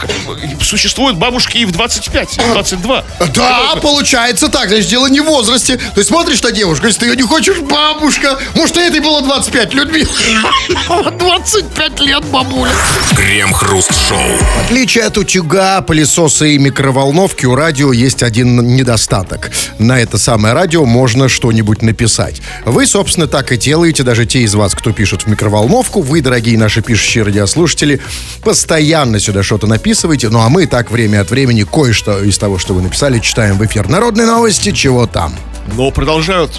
существуют 0.63 1.19
бабушки 1.19 1.59
и 1.59 1.67
в 1.67 1.73
25, 1.73 2.39
и 2.39 2.41
в 2.41 2.53
22. 2.55 3.05
Да, 3.35 3.77
получается 3.83 4.49
так. 4.49 4.69
Значит, 4.71 4.89
дело 4.89 5.09
не 5.09 5.21
в 5.21 5.25
возрасте. 5.25 5.79
Ты 5.95 6.03
смотришь 6.05 6.41
на 6.43 6.53
девушку, 6.53 6.87
если 6.87 7.01
ты 7.01 7.07
ее 7.07 7.17
не 7.17 7.23
хочешь, 7.23 7.59
бабушка. 7.59 8.39
Может, 8.55 8.79
и 8.79 8.81
этой 8.81 9.01
было 9.01 9.21
25, 9.21 9.75
Людмила. 9.75 10.09
25 11.67 12.01
лет, 12.01 12.25
бабуля. 12.27 12.73
Крем-хруст-шоу. 13.17 14.19
В 14.19 14.65
отличие 14.67 15.05
от 15.05 15.19
утюга, 15.19 15.81
пылесоса 15.83 16.45
и 16.47 16.59
микроволновки, 16.59 17.47
у 17.47 17.55
радио 17.55 17.93
есть 17.93 18.23
один 18.23 18.77
недостаток. 18.77 19.51
На 19.79 20.01
это 20.01 20.19
самое 20.19 20.55
радио 20.55 20.85
можно 20.85 21.29
что-нибудь 21.29 21.83
написать. 21.83 22.41
Вы, 22.65 22.87
собственно, 22.87 23.27
так 23.27 23.53
и 23.53 23.57
делаете, 23.57 24.03
даже 24.03 24.27
те 24.27 24.41
из 24.41 24.55
вас, 24.55 24.75
кто 24.75 24.93
пишет 24.93 25.23
в 25.23 25.27
микроволновку. 25.27 26.03
Вы, 26.03 26.21
дорогие 26.21 26.59
наши 26.59 26.83
пишущие 26.83 27.25
радиослушатели, 27.25 28.01
постоянно 28.43 29.19
сюда 29.19 29.43
что-то 29.43 29.67
написываете. 29.67 30.29
Ну, 30.29 30.41
а 30.41 30.49
мы 30.49 30.67
так 30.67 30.91
время 30.91 31.21
от 31.21 31.31
времени 31.31 31.65
кое-что 31.65 32.23
из 32.23 32.39
того, 32.39 32.59
что 32.59 32.75
вы 32.75 32.83
написали, 32.83 33.19
читаем 33.19 33.59
в 33.59 33.65
эфир. 33.65 33.89
Народные 33.89 34.27
новости, 34.27 34.73
чего 34.73 35.07
там? 35.07 35.35
Но 35.75 35.91
продолжают, 35.91 36.53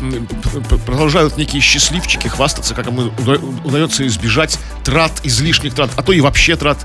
продолжают 0.86 1.38
некие 1.38 1.62
счастливчики 1.62 2.28
хвастаться, 2.28 2.74
как 2.76 2.88
им 2.88 3.00
уда- 3.18 3.40
удается 3.64 4.06
избежать 4.06 4.60
трат, 4.84 5.12
излишних 5.24 5.74
трат, 5.74 5.90
а 5.96 6.04
то 6.04 6.12
и 6.14 6.22
вообще 6.22 6.56
трат. 6.56 6.78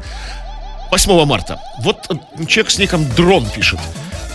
8 0.90 1.24
марта. 1.24 1.58
Вот 1.80 1.98
э, 2.10 2.44
человек 2.46 2.70
с 2.70 2.78
ником 2.78 3.08
Дрон 3.14 3.46
пишет. 3.48 3.80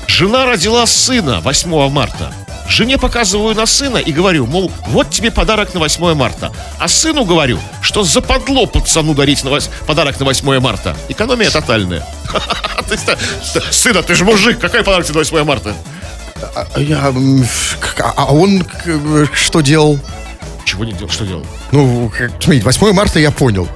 Жена 0.07 0.45
родила 0.45 0.85
сына 0.85 1.39
8 1.41 1.89
марта. 1.89 2.33
Жене 2.67 2.97
показываю 2.97 3.55
на 3.55 3.65
сына 3.65 3.97
и 3.97 4.11
говорю, 4.11 4.45
мол, 4.45 4.71
вот 4.87 5.09
тебе 5.09 5.31
подарок 5.31 5.73
на 5.73 5.79
8 5.79 6.13
марта. 6.15 6.51
А 6.79 6.87
сыну 6.87 7.23
говорю, 7.25 7.59
что 7.81 8.03
западло 8.03 8.65
пацану 8.65 9.13
дарить 9.13 9.43
на 9.43 9.49
вось- 9.49 9.69
подарок 9.85 10.19
на 10.19 10.25
8 10.25 10.59
марта. 10.59 10.95
Экономия 11.09 11.49
тотальная. 11.49 12.05
Сына, 13.71 14.03
ты 14.03 14.15
же 14.15 14.25
мужик, 14.25 14.59
какой 14.59 14.83
подарок 14.83 15.05
тебе 15.05 15.13
на 15.15 15.19
8 15.19 15.43
марта? 15.43 15.75
А, 16.55 16.79
я, 16.79 17.11
к- 17.79 17.99
а- 18.01 18.13
а 18.17 18.33
он 18.33 18.65
что 19.33 19.61
делал? 19.61 19.99
Чего 20.65 20.83
не 20.85 20.91
делал, 20.93 21.09
что 21.09 21.25
делал? 21.25 21.45
Ну, 21.71 22.11
смотрите, 22.39 22.65
8 22.65 22.91
марта 22.93 23.19
я 23.19 23.31
понял. 23.31 23.67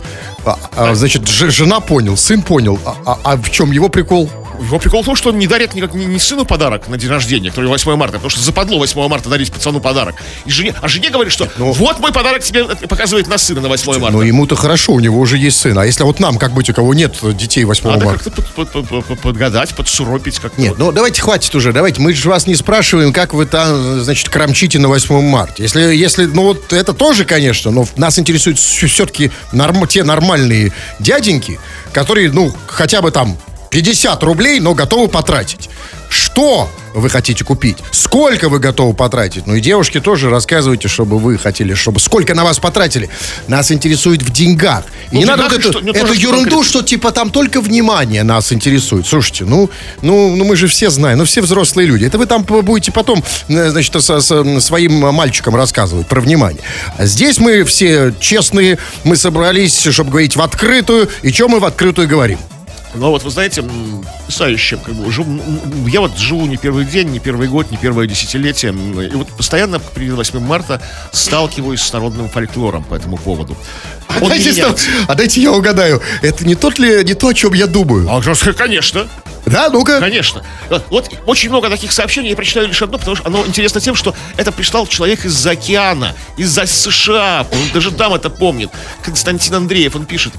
А, 0.45 0.58
а, 0.76 0.95
значит, 0.95 1.28
жена 1.28 1.80
понял, 1.80 2.17
сын 2.17 2.41
понял. 2.41 2.80
А, 2.86 2.95
а- 3.06 3.19
а 3.24 3.36
в 3.38 3.50
чем 3.50 3.71
его 3.71 3.89
прикол? 3.89 4.30
Его 4.62 4.80
прикол 4.80 5.02
в 5.02 5.06
том, 5.06 5.15
что 5.15 5.30
он 5.30 5.39
не 5.39 5.47
дарит 5.47 5.74
никак, 5.74 5.93
ни, 5.93 6.06
ни 6.06 6.17
сыну 6.17 6.45
подарок 6.45 6.88
на 6.88 6.97
день 6.97 7.10
рождения, 7.10 7.50
который 7.50 7.67
8 7.67 7.95
марта, 7.95 8.13
потому 8.13 8.30
что 8.30 8.41
западло 8.41 8.78
8 8.78 9.08
марта 9.08 9.30
дарить 9.30 9.52
пацану 9.52 9.80
подарок. 9.80 10.15
И 10.45 10.52
жене, 10.52 10.76
а 10.82 10.88
жене 10.88 11.10
говорит, 11.10 11.34
что 11.34 11.50
ну- 11.58 11.71
вот 11.71 12.00
мой 12.00 12.12
подарок 12.13 12.43
тебе 12.43 12.62
э, 12.69 12.88
показывает 12.88 13.28
на 13.28 13.38
сына 13.38 13.62
на 13.62 13.69
8 13.69 13.93
марта. 14.00 14.12
Ну, 14.12 14.21
ему-то 14.21 14.56
хорошо, 14.56 14.93
у 14.93 15.00
него 15.00 15.19
уже 15.19 15.38
есть 15.38 15.60
сын. 15.60 15.78
А 15.78 15.86
если 15.86 16.04
вот 16.04 16.19
нам, 16.19 16.38
как 16.38 16.54
быть, 16.54 16.69
у 16.69 16.74
кого 16.74 16.93
нет 16.93 17.15
детей 17.36 17.63
8 17.63 17.89
Надо 17.89 18.06
марта? 18.06 18.24
как-то 18.24 18.41
под- 18.54 18.69
под- 18.71 18.88
под- 18.88 19.06
под- 19.06 19.19
подгадать, 19.19 19.74
подсуропить 19.76 20.39
как-то. 20.39 20.62
Нет, 20.62 20.76
ну 20.78 20.91
давайте 20.91 21.21
хватит 21.21 21.54
уже, 21.56 21.74
давайте. 21.74 22.02
Мы 22.02 22.13
же 22.13 22.30
вас 22.30 22.45
не 22.47 22.56
спрашиваем, 22.56 23.13
как 23.13 23.34
вы 23.34 23.45
там, 23.45 24.00
значит, 24.02 24.30
крамчите 24.30 24.78
на 24.80 24.88
8 24.89 25.21
марта. 25.21 25.62
Если, 25.62 25.95
если, 25.95 26.26
ну 26.26 26.43
вот 26.43 26.71
это 26.71 26.93
тоже, 26.93 27.26
конечно, 27.26 27.71
но 27.71 27.86
нас 27.97 28.19
интересуют 28.19 28.60
все-таки 28.60 29.32
те 29.89 30.04
нормальные 30.04 30.71
дяденьки, 31.00 31.60
которые, 31.93 32.32
ну, 32.32 32.54
хотя 32.67 33.02
бы 33.02 33.12
там 33.12 33.38
50 33.72 34.22
рублей, 34.24 34.60
но 34.60 34.74
готовы 34.76 35.08
потратить. 35.08 35.70
Что 36.10 36.70
вы 36.94 37.10
хотите 37.10 37.46
купить? 37.46 37.78
Сколько 37.92 38.50
вы 38.50 38.60
готовы 38.60 38.94
потратить? 38.94 39.48
Ну 39.48 39.56
и 39.56 39.62
девушки 39.62 40.02
тоже 40.02 40.30
рассказывайте, 40.30 40.90
чтобы 40.90 41.18
вы 41.20 41.38
хотели, 41.38 41.74
чтобы 41.74 42.02
сколько 42.02 42.36
на 42.36 42.44
вас 42.44 42.60
потратили. 42.60 43.10
Нас 43.48 43.72
интересует 43.72 44.22
в 44.22 44.30
деньгах. 44.30 44.84
И 45.12 45.16
Ну, 45.16 45.20
не 45.22 45.26
надо 45.26 45.44
вот 45.44 45.54
эту, 45.54 45.72
что? 45.72 45.80
Эту 45.80 46.12
ерунду, 46.12 46.40
конкретно? 46.42 46.64
что 46.66 46.82
типа 46.82 47.12
там 47.14 47.30
только 47.32 47.62
внимание 47.62 48.24
нас 48.24 48.52
интересует. 48.52 49.08
Слушайте, 49.08 49.46
ну, 49.46 49.70
ну, 50.02 50.36
ну 50.36 50.44
мы 50.44 50.58
же 50.58 50.68
все 50.68 50.90
знаем, 50.90 51.18
ну 51.20 51.24
все 51.24 51.42
взрослые 51.42 51.88
люди. 51.88 52.04
Это 52.04 52.18
вы 52.18 52.26
там 52.26 52.44
будете 52.44 52.92
потом, 52.92 53.24
э, 53.48 53.70
значит, 53.70 53.94
со- 54.04 54.20
со- 54.20 54.60
своим 54.60 55.00
мальчикам 55.14 55.56
рассказывать 55.56 56.08
про 56.08 56.20
внимание. 56.20 56.62
А 56.98 57.06
здесь 57.06 57.38
мы 57.38 57.64
все 57.64 58.14
честные, 58.20 58.80
мы 59.06 59.16
собрались, 59.16 59.80
чтобы 59.88 60.10
говорить 60.10 60.36
в 60.36 60.42
открытую. 60.42 61.08
И 61.22 61.32
что 61.32 61.48
мы 61.48 61.62
в 61.62 61.66
открытую 61.66 62.10
говорим? 62.10 62.38
Но 62.94 63.10
вот 63.12 63.24
вы 63.24 63.30
знаете, 63.30 63.64
потрясающе, 63.64 64.78
как 64.78 64.94
бы, 64.96 65.12
жив- 65.12 65.28
я 65.88 66.02
вот 66.02 66.18
живу 66.18 66.46
не 66.46 66.58
первый 66.58 66.86
день, 66.86 67.10
не 67.10 67.20
первый 67.20 67.48
год, 67.48 67.72
не 67.72 67.78
первое 67.78 68.06
десятилетие, 68.08 68.74
и 68.74 69.16
вот 69.16 69.28
постоянно 69.30 69.80
при 69.80 70.10
8 70.12 70.40
марта 70.40 70.82
сталкиваюсь 71.12 71.82
с 71.82 71.94
народным 71.94 72.30
фольклором 72.30 72.84
по 72.84 72.96
этому 72.96 73.18
поводу. 73.18 73.56
Он 74.18 74.24
не 74.24 74.30
дайте, 74.30 74.52
меняется. 74.52 74.88
а 75.08 75.16
дайте 75.16 75.42
я 75.42 75.52
угадаю, 75.54 76.02
это 76.22 76.46
не 76.46 76.56
тот 76.56 76.80
ли, 76.80 77.04
не 77.06 77.14
то, 77.14 77.30
о 77.30 77.34
чем 77.34 77.54
я 77.54 77.68
думаю? 77.68 78.08
А, 78.10 78.22
конечно, 78.58 79.08
Да, 79.46 79.70
ну-ка. 79.70 80.00
Конечно. 80.00 80.44
Вот- 80.70 80.86
Вот 80.92 81.10
очень 81.26 81.50
много 81.50 81.70
таких 81.70 81.92
сообщений, 81.92 82.30
я 82.30 82.36
прочитаю 82.36 82.68
лишь 82.68 82.82
одно, 82.82 82.98
потому 83.00 83.16
что 83.16 83.26
оно 83.28 83.44
интересно 83.46 83.82
тем, 83.82 83.96
что 83.96 84.14
это 84.38 84.52
прислал 84.52 84.86
человек 84.86 85.26
из-за 85.26 85.52
океана, 85.52 86.14
из-за 86.38 86.66
США, 86.68 87.48
он 87.52 87.58
даже 87.74 87.92
там 87.92 88.14
это 88.14 88.30
помнит. 88.30 88.70
Константин 89.02 89.56
Андреев, 89.56 89.96
он 89.96 90.06
пишет. 90.06 90.34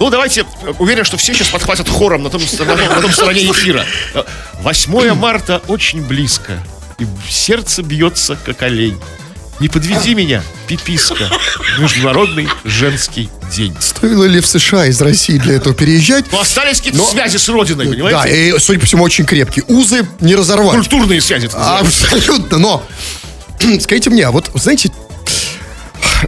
Ну, 0.00 0.10
давайте, 0.10 0.42
э, 0.62 0.72
уверен, 0.78 1.04
что 1.04 1.16
все 1.16 1.34
сейчас 1.34 1.48
подхватят 1.48 1.88
хором 1.88 2.22
на 2.22 2.30
том, 2.30 2.40
на 2.40 2.64
том- 2.66 2.78
на 2.96 3.00
том 3.00 3.12
стороне 3.12 3.50
эфира. 3.50 3.84
8 4.62 5.14
марта 5.14 5.60
очень 5.68 6.02
близко, 6.02 6.62
и 6.98 7.06
сердце 7.28 7.82
бьется, 7.82 8.36
как 8.44 8.62
олень. 8.62 8.98
Не 9.60 9.68
подведи 9.68 10.14
меня, 10.14 10.40
пиписка. 10.68 11.28
Международный 11.80 12.48
женский 12.64 13.28
день. 13.52 13.74
Стоило 13.80 14.22
ли 14.24 14.38
в 14.40 14.46
США 14.46 14.86
из 14.86 15.00
России 15.00 15.36
для 15.36 15.54
этого 15.54 15.74
переезжать? 15.74 16.26
Ну, 16.30 16.38
остались 16.38 16.76
какие-то 16.76 16.98
Но- 16.98 17.06
связи 17.10 17.38
с 17.38 17.48
родиной, 17.48 17.86
Да, 17.86 17.90
понимаете? 17.90 18.50
и, 18.50 18.58
судя 18.60 18.78
по 18.78 18.86
всему, 18.86 19.02
очень 19.02 19.24
крепкие. 19.26 19.64
Узы 19.66 20.06
не 20.20 20.36
разорвать. 20.36 20.76
Культурные 20.76 21.20
связи. 21.20 21.50
Абсолютно, 21.52 22.58
но 22.58 22.86
скажите 23.80 24.10
мне, 24.10 24.24
а 24.26 24.30
вот 24.30 24.48
знаете, 24.54 24.92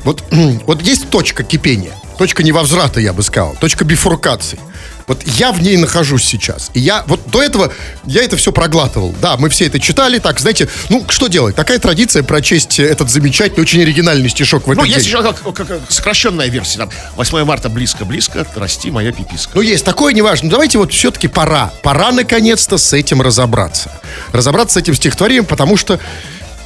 вот, 0.02 0.24
вот 0.66 0.82
есть 0.82 1.08
точка 1.10 1.44
кипения, 1.44 1.92
точка 2.20 2.42
невозврата, 2.42 3.00
я 3.00 3.14
бы 3.14 3.22
сказал, 3.22 3.56
точка 3.58 3.86
бифуркации. 3.86 4.58
Вот 5.06 5.22
я 5.38 5.52
в 5.52 5.62
ней 5.62 5.78
нахожусь 5.78 6.22
сейчас. 6.22 6.70
И 6.74 6.78
я 6.80 7.02
вот 7.06 7.18
до 7.30 7.42
этого 7.42 7.72
я 8.04 8.22
это 8.22 8.36
все 8.36 8.52
проглатывал. 8.52 9.14
Да, 9.22 9.38
мы 9.38 9.48
все 9.48 9.68
это 9.68 9.80
читали. 9.80 10.18
Так, 10.18 10.38
знаете, 10.38 10.68
ну 10.90 11.02
что 11.08 11.28
делать? 11.28 11.56
Такая 11.56 11.78
традиция 11.78 12.22
прочесть 12.22 12.78
этот 12.78 13.08
замечательный, 13.08 13.62
очень 13.62 13.80
оригинальный 13.80 14.28
стишок 14.28 14.66
в 14.66 14.70
этот 14.70 14.84
Ну, 14.84 14.90
есть 14.90 15.06
еще 15.06 15.22
как, 15.22 15.40
как- 15.54 15.80
сокращенная 15.88 16.48
версия. 16.48 16.76
Там, 16.80 16.90
8 17.16 17.42
марта 17.44 17.70
близко-близко, 17.70 18.46
расти 18.54 18.90
моя 18.90 19.12
пиписка. 19.12 19.52
Ну, 19.54 19.62
есть 19.62 19.86
такое, 19.86 20.12
неважно. 20.12 20.48
Но 20.48 20.50
давайте 20.50 20.76
вот 20.76 20.92
все-таки 20.92 21.26
пора. 21.26 21.72
Пора, 21.82 22.12
наконец-то, 22.12 22.76
с 22.76 22.92
этим 22.92 23.22
разобраться. 23.22 23.90
Разобраться 24.32 24.74
с 24.74 24.82
этим 24.82 24.94
стихотворением, 24.94 25.46
потому 25.46 25.78
что, 25.78 25.98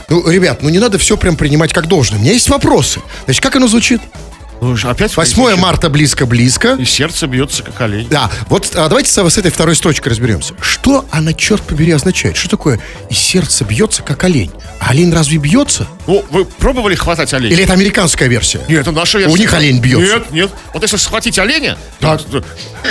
ну, 0.09 0.29
ребят, 0.29 0.63
ну 0.65 0.69
не 0.69 0.81
надо 0.81 0.99
все 0.99 1.17
прям 1.17 1.37
принимать 1.37 1.73
как 1.73 1.87
должное. 1.87 2.19
У 2.19 2.23
меня 2.23 2.33
есть 2.33 2.49
вопросы. 2.49 3.01
Значит, 3.27 3.41
как 3.41 3.55
оно 3.55 3.69
звучит? 3.69 4.01
Ну, 4.61 4.77
опять 4.85 5.15
8 5.17 5.57
марта 5.57 5.89
близко-близко. 5.91 6.77
И 6.79 6.85
сердце 6.85 7.27
бьется, 7.27 7.63
как 7.63 7.81
олень. 7.83 8.09
Да, 8.09 8.31
вот 8.49 8.71
а, 8.75 8.89
давайте 8.89 9.11
с, 9.11 9.29
с 9.29 9.39
этой 9.39 9.51
второй 9.51 9.77
строчкой 9.77 10.11
разберемся. 10.11 10.55
Что 10.61 11.05
она, 11.11 11.33
черт 11.33 11.63
побери, 11.63 11.93
означает? 11.93 12.37
Что 12.37 12.49
такое 12.51 12.81
«и 13.11 13.15
сердце 13.15 13.65
бьется, 13.65 14.03
как 14.03 14.25
олень»? 14.25 14.51
А 14.81 14.91
олень 14.91 15.13
разве 15.13 15.39
бьется? 15.39 15.87
Ну, 16.07 16.25
вы 16.31 16.45
пробовали 16.45 16.95
хватать 16.95 17.33
оленя? 17.35 17.53
Или 17.55 17.65
это 17.65 17.73
американская 17.73 18.29
версия? 18.29 18.61
Нет, 18.69 18.83
это 18.83 18.93
наша 18.93 19.19
версия. 19.19 19.33
У 19.33 19.37
них 19.37 19.53
олень 19.53 19.81
бьется. 19.81 20.15
Нет, 20.17 20.31
нет. 20.33 20.51
Вот 20.73 20.83
если 20.83 20.97
схватить 20.97 21.39
оленя, 21.39 21.77
Так. 22.01 22.21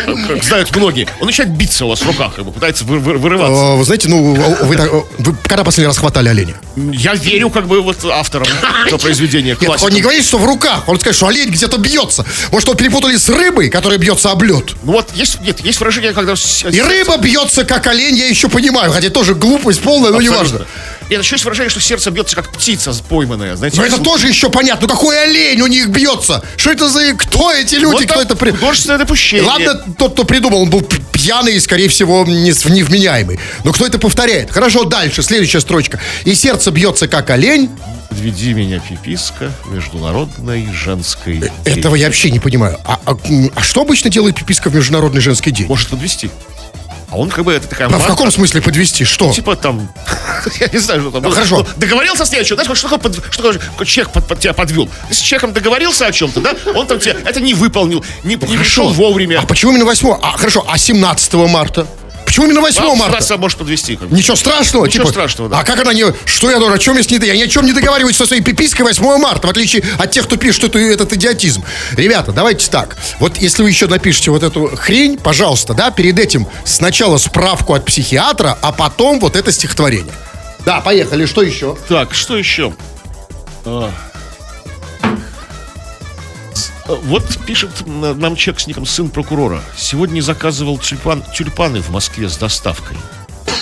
как, 0.06 0.28
как 0.28 0.43
знают 0.43 0.76
многие, 0.76 1.08
он 1.19 1.28
начинает 1.28 1.54
биться 1.56 1.86
у 1.86 1.89
вас 1.89 2.02
в 2.02 2.08
руках, 2.08 2.36
как 2.36 2.45
бы, 2.45 2.52
пытается 2.52 2.84
вы- 2.86 2.99
вы- 2.99 3.17
вырываться. 3.17 3.54
Э, 3.63 3.76
Вы 3.78 3.84
знаете, 3.84 4.10
ну, 4.10 4.34
вы, 4.34 4.76
э, 4.76 5.02
вы 5.19 5.36
когда 5.43 5.63
последний 5.63 5.88
раз 5.88 5.97
хватали 5.97 6.30
оленя? 6.30 6.56
Я 6.76 7.13
верю, 7.15 7.49
как 7.49 7.67
бы, 7.67 7.82
вот 7.82 8.04
авторам 8.06 8.47
этого 8.88 8.99
произведения. 8.99 9.56
Нет, 9.60 9.82
он 9.82 9.91
не 9.91 10.02
говорит, 10.02 10.23
что 10.26 10.38
в 10.38 10.45
руках. 10.45 10.84
Он 10.88 10.99
скажет, 10.99 11.17
что 11.17 11.28
олень 11.28 11.52
где-то 11.53 11.77
бьется. 11.77 12.25
Может, 12.51 12.67
его 12.67 12.77
перепутали 12.77 13.15
с 13.15 13.29
рыбой, 13.29 13.69
которая 13.69 13.97
бьется 13.97 14.31
об 14.31 14.43
лед. 14.43 14.73
Ну 14.83 14.93
вот, 14.93 15.09
есть, 15.15 15.41
нет, 15.41 15.59
есть 15.61 15.79
выражение, 15.79 16.13
когда... 16.13 16.33
И 16.71 16.81
рыба 16.81 17.17
бьется, 17.17 17.63
как 17.63 17.87
олень, 17.87 18.15
я 18.15 18.27
еще 18.27 18.49
понимаю. 18.49 18.91
Хотя 18.91 19.09
тоже 19.09 19.35
глупость 19.35 19.81
полная, 19.81 20.11
но 20.11 20.17
Абсолютно. 20.17 20.35
неважно. 20.35 20.67
Это 21.15 21.23
еще 21.23 21.36
есть 21.36 21.45
выражение, 21.45 21.69
что 21.69 21.80
сердце 21.80 22.12
бьется 22.12 22.36
как 22.36 22.52
птица 22.52 22.93
пойманная, 23.10 23.56
знаете. 23.56 23.78
Но 23.78 23.86
это 23.86 23.99
тоже 23.99 24.28
еще 24.28 24.49
понятно. 24.49 24.88
Ну 24.88 24.93
какой 24.93 25.21
олень 25.23 25.62
у 25.62 25.67
них 25.67 25.89
бьется? 25.89 26.43
Что 26.58 26.71
это 26.71 26.89
за... 26.89 27.13
Кто 27.15 27.52
эти 27.52 27.76
люди? 27.76 27.93
Вот 27.93 28.04
Кто 28.06 28.21
это... 28.21 28.36
при- 28.36 28.52
Художественное 28.52 28.97
допущение. 28.97 29.45
Ладно, 29.45 29.76
тот, 29.97 30.13
кто 30.13 30.23
придумал, 30.23 30.63
он 30.63 30.69
был 30.69 30.82
пьяный 31.12 31.56
и, 31.56 31.60
скорее 31.60 31.88
всего, 31.89 32.23
невменяемый. 32.26 33.39
Но 33.63 33.71
кто 33.73 33.86
это 33.86 33.99
повторяет? 33.99 34.52
Хорошо, 34.52 34.84
дальше, 34.84 35.23
следующая 35.23 35.62
строчка. 35.62 35.99
И 36.26 36.34
сердце 36.36 36.71
бьется, 36.71 37.08
как 37.08 37.30
олень. 37.30 37.69
Подведи 38.10 38.54
меня, 38.54 38.80
пиписка, 38.80 39.52
международной 39.71 40.71
женской 40.71 41.38
день. 41.38 41.52
Этого 41.65 41.95
я 41.95 42.08
вообще 42.08 42.30
не 42.30 42.39
понимаю. 42.39 42.80
А, 42.86 42.99
а, 43.06 43.17
а 43.56 43.62
что 43.62 43.82
обычно 43.82 44.10
делает 44.10 44.36
пиписка 44.38 44.69
в 44.69 44.76
Международный 44.76 45.21
женский 45.21 45.52
день? 45.52 45.67
Может 45.67 45.89
подвести. 45.89 46.30
А 47.13 47.15
он 47.15 47.30
как 47.30 47.45
бы, 47.45 47.54
это 47.54 47.67
такая... 47.67 47.88
А 47.89 47.99
в 47.99 48.08
каком 48.08 48.32
смысле 48.32 48.60
подвести? 48.60 49.04
Что? 49.06 49.32
Типа 49.32 49.56
там, 49.56 49.88
я 50.60 50.67
не 50.67 50.80
знаю, 50.80 51.02
что 51.02 51.12
там. 51.12 51.21
Ну, 51.21 51.30
хорошо. 51.30 51.60
Ну, 51.60 51.67
Договорился 51.76 52.26
с 52.26 52.32
ней 52.32 52.41
о 52.41 52.43
чем? 52.43 52.58
Знаешь, 52.58 52.76
что 52.76 52.89
такое, 52.89 53.12
под- 53.12 53.32
что 53.32 53.52
такое 53.52 53.86
человек 53.86 54.12
под, 54.12 54.28
под 54.28 54.39
тебя 54.39 54.54
подвел? 54.54 54.89
Ты 55.10 55.13
с 55.13 55.19
человеком 55.19 55.54
договорился 55.54 56.08
о 56.08 56.12
чем-то, 56.12 56.41
да? 56.41 56.56
Он 56.73 56.88
там 56.88 56.99
тебе 56.99 57.15
это 57.23 57.39
не 57.39 57.54
выполнил, 57.54 58.04
не, 58.23 58.34
не 58.34 58.58
пришел 58.58 58.89
вовремя. 58.89 59.41
А 59.41 59.45
почему 59.45 59.73
именно 59.73 59.86
8? 59.86 60.10
А, 60.23 60.38
хорошо, 60.38 60.65
а 60.67 60.76
17 60.76 61.34
марта? 61.36 61.86
Почему 62.34 62.48
именно 62.48 62.62
8 62.62 62.82
А, 62.82 62.96
марта? 62.96 63.17
Вас 63.17 63.39
может 63.39 63.60
подвести. 63.60 63.96
Как. 63.96 64.10
Ничего 64.10 64.36
страшного? 64.36 64.88
Ничего 64.88 65.08
страшного, 65.08 65.52
да. 65.52 65.60
А 65.60 65.63
как 65.63 65.80
она 65.80 65.93
не... 65.93 66.04
Что 66.26 66.50
я 66.50 66.58
должен? 66.58 66.74
О 66.74 66.80
чем 66.80 66.98
я 66.98 67.04
с 67.04 67.10
ней... 67.12 67.19
Я 67.19 67.36
ни 67.38 67.43
о 67.43 67.48
чем 67.48 67.63
не 67.63 67.74
договариваюсь 67.74 68.17
со 68.17 68.26
своей 68.26 68.41
пипиской 68.41 68.88
8 68.88 69.04
марта, 69.19 69.46
в 69.46 69.52
отличие 69.52 69.84
от 70.00 70.10
тех, 70.10 70.26
кто 70.26 70.36
пишет 70.36 70.63
эту, 70.63 70.80
этот 70.80 71.13
идиотизм. 71.13 71.63
Ребята, 71.91 72.32
давайте 72.32 72.72
так. 72.72 72.98
Вот 73.19 73.38
если 73.38 73.62
вы 73.62 73.69
еще 73.69 73.86
напишите 73.86 74.32
вот 74.32 74.41
эту 74.41 74.76
хрень, 74.76 75.19
пожалуйста, 75.19 75.76
да, 75.76 75.91
перед 75.91 76.17
этим 76.17 76.48
сначала 76.65 77.19
справку 77.19 77.76
от 77.76 77.86
психиатра, 77.86 78.58
а 78.63 78.72
потом 78.72 79.19
вот 79.19 79.36
это 79.36 79.52
стихотворение. 79.52 80.15
Да, 80.65 80.82
поехали. 80.82 81.28
Что 81.28 81.43
еще? 81.43 81.78
Так, 81.88 82.15
что 82.15 82.36
еще? 82.36 82.74
А, 86.86 86.96
Вот 86.96 87.24
пишет 87.46 87.86
нам 87.86 88.36
человек 88.36 88.62
с 88.62 88.67
ником 88.67 88.86
сын 88.86 89.10
прокурора. 89.10 89.62
Сегодня 89.78 90.22
заказывал 90.22 90.78
тюльпан, 90.78 91.24
тюльпаны 91.36 91.82
в 91.82 91.89
Москве 91.89 92.30
с 92.30 92.38
доставкой. 92.38 92.98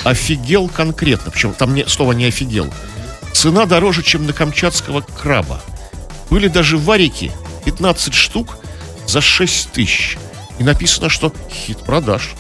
Офигел 0.04 0.68
конкретно. 0.68 1.32
Причем 1.32 1.54
там 1.54 1.74
не, 1.74 1.86
слово 1.88 2.14
не 2.14 2.26
офигел. 2.26 2.72
Цена 3.34 3.66
дороже, 3.66 4.04
чем 4.04 4.26
на 4.26 4.34
камчатского 4.34 5.02
краба. 5.02 5.62
Были 6.30 6.48
даже 6.48 6.78
варики 6.78 7.32
15 7.66 8.14
штук 8.14 8.58
за 9.08 9.22
6 9.22 9.72
тысяч. 9.72 10.18
И 10.60 10.64
написано, 10.64 11.10
что 11.10 11.34
хит 11.50 11.80
продаж. 11.80 12.32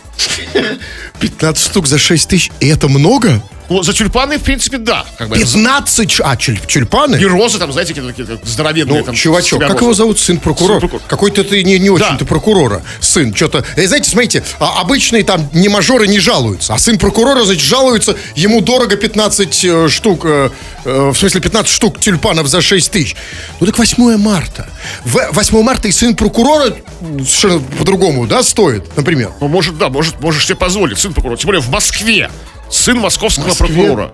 15 1.19 1.63
штук 1.63 1.87
за 1.87 1.97
6 1.97 2.29
тысяч. 2.29 2.51
И 2.59 2.67
это 2.67 2.87
много? 2.87 3.41
За 3.83 3.93
тюльпаны, 3.93 4.37
в 4.37 4.43
принципе, 4.43 4.77
да. 4.77 5.05
Как 5.17 5.29
бы, 5.29 5.37
15... 5.37 6.09
ч- 6.09 6.23
А, 6.23 6.35
тюль- 6.35 6.59
тюльпаны? 6.67 7.15
и 7.15 7.25
розы 7.25 7.57
там, 7.59 7.71
знаете, 7.71 7.93
какие-то 7.93 8.13
такие 8.13 8.39
здоровенные. 8.43 8.99
Ну, 8.99 9.05
там, 9.05 9.15
чувачок, 9.15 9.59
как 9.61 9.69
розы. 9.71 9.83
его 9.83 9.93
зовут? 9.93 10.19
Сын 10.19 10.37
прокурора? 10.37 10.79
Сын 10.79 10.89
прокурора. 10.89 11.07
Какой-то 11.09 11.43
ты 11.43 11.63
не, 11.63 11.79
не 11.79 11.89
очень-то 11.89 12.25
прокурора. 12.25 12.81
Сын, 12.99 13.33
что-то... 13.35 13.63
Э, 13.75 13.87
знаете, 13.87 14.09
смотрите, 14.09 14.43
а, 14.59 14.81
обычные 14.81 15.23
там 15.23 15.49
не 15.53 15.69
мажоры 15.69 16.07
не 16.07 16.19
жалуются, 16.19 16.73
а 16.73 16.77
сын 16.77 16.97
прокурора, 16.97 17.43
значит, 17.43 17.63
жалуется, 17.63 18.15
ему 18.35 18.61
дорого 18.61 18.95
15 18.95 19.65
э, 19.65 19.89
штук, 19.89 20.21
э, 20.25 20.49
э, 20.85 21.09
в 21.13 21.17
смысле 21.17 21.41
15 21.41 21.71
штук 21.71 21.99
тюльпанов 21.99 22.47
за 22.47 22.61
6 22.61 22.91
тысяч. 22.91 23.15
Ну 23.59 23.65
так 23.65 23.77
8 23.77 24.17
марта. 24.17 24.67
В, 25.05 25.19
8 25.31 25.61
марта 25.61 25.87
и 25.87 25.91
сын 25.91 26.15
прокурора 26.15 26.75
совершенно 27.01 27.59
по-другому, 27.77 28.27
да, 28.27 28.43
стоит, 28.43 28.95
например. 28.97 29.31
Ну, 29.39 29.47
может, 29.47 29.77
да, 29.77 29.89
может, 29.89 30.19
можешь 30.21 30.45
себе 30.45 30.55
позволить, 30.55 30.97
сын 30.99 31.13
прокурора. 31.13 31.37
Тем 31.37 31.47
более 31.47 31.61
в 31.61 31.69
Москве. 31.69 32.29
Сын 32.71 32.97
московского 32.99 33.47
Москве? 33.49 33.67
прокурора. 33.67 34.11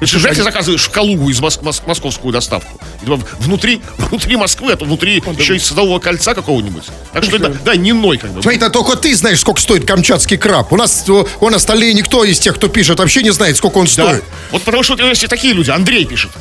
Ты 0.00 0.06
же 0.06 0.18
ты 0.28 0.42
заказываешь 0.42 0.88
Калугу 0.88 1.30
из 1.30 1.40
мос- 1.40 1.60
мос- 1.62 1.82
московскую 1.86 2.32
доставку. 2.32 2.80
И 3.02 3.06
Внутри, 3.38 3.80
внутри 3.98 4.36
Москвы, 4.36 4.72
а 4.72 4.76
то 4.76 4.84
внутри 4.84 5.22
еще 5.38 5.54
из 5.54 5.64
Садового 5.64 6.00
кольца 6.00 6.34
какого-нибудь. 6.34 6.84
Так 7.12 7.22
что, 7.22 7.38
да, 7.38 7.50
да, 7.64 7.76
не 7.76 7.92
ной 7.92 8.18
как 8.18 8.32
бы. 8.32 8.42
Смотри, 8.42 8.56
это 8.58 8.68
только 8.70 8.96
ты 8.96 9.14
знаешь, 9.14 9.38
сколько 9.38 9.60
стоит 9.60 9.86
камчатский 9.86 10.36
краб. 10.38 10.72
У 10.72 10.76
нас, 10.76 11.08
о, 11.08 11.24
он 11.38 11.54
остальные 11.54 11.94
никто 11.94 12.24
из 12.24 12.40
тех, 12.40 12.56
кто 12.56 12.66
пишет, 12.66 12.98
вообще 12.98 13.22
не 13.22 13.30
знает, 13.30 13.56
сколько 13.56 13.78
он 13.78 13.84
Да. 13.84 13.90
стоит. 13.92 14.24
Вот 14.50 14.62
потому 14.62 14.82
что 14.82 14.94
есть 14.96 15.22
и 15.22 15.28
такие 15.28 15.52
люди. 15.54 15.70
Андрей 15.70 16.04
пишет. 16.04 16.32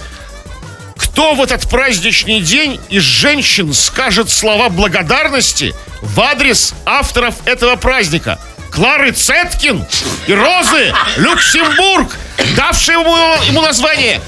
Кто 0.98 1.34
в 1.36 1.42
этот 1.42 1.68
праздничный 1.70 2.42
день 2.42 2.80
из 2.90 3.04
женщин 3.04 3.74
скажет 3.74 4.30
слова 4.30 4.70
благодарности 4.70 5.74
в 6.02 6.20
адрес 6.20 6.74
авторов 6.86 7.36
этого 7.46 7.76
праздника? 7.76 8.40
Клары 8.72 9.12
Цеткин 9.12 9.86
и 10.28 10.34
Розы 10.34 10.94
Люксембург, 11.18 12.18
давшие 12.56 13.00
ему, 13.00 13.16
ему 13.46 13.62
название 13.62 14.22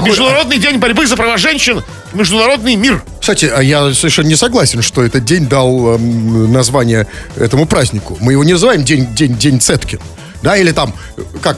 Международный 0.00 0.58
день 0.58 0.78
борьбы 0.78 1.06
за 1.06 1.16
права 1.16 1.38
женщин, 1.38 1.82
Международный 2.12 2.74
мир. 2.74 3.02
Кстати, 3.20 3.46
а 3.46 3.62
я 3.62 3.94
совершенно 3.94 4.26
не 4.26 4.36
согласен, 4.36 4.82
что 4.82 5.02
этот 5.02 5.24
день 5.24 5.46
дал 5.46 5.94
эм, 5.94 6.52
название 6.52 7.06
этому 7.36 7.66
празднику. 7.66 8.18
Мы 8.20 8.32
его 8.32 8.44
не 8.44 8.52
называем 8.52 8.84
день, 8.84 9.12
день, 9.14 9.36
день 9.38 9.60
Цеткин. 9.60 10.00
Да, 10.42 10.56
или 10.56 10.72
там, 10.72 10.92
как, 11.40 11.56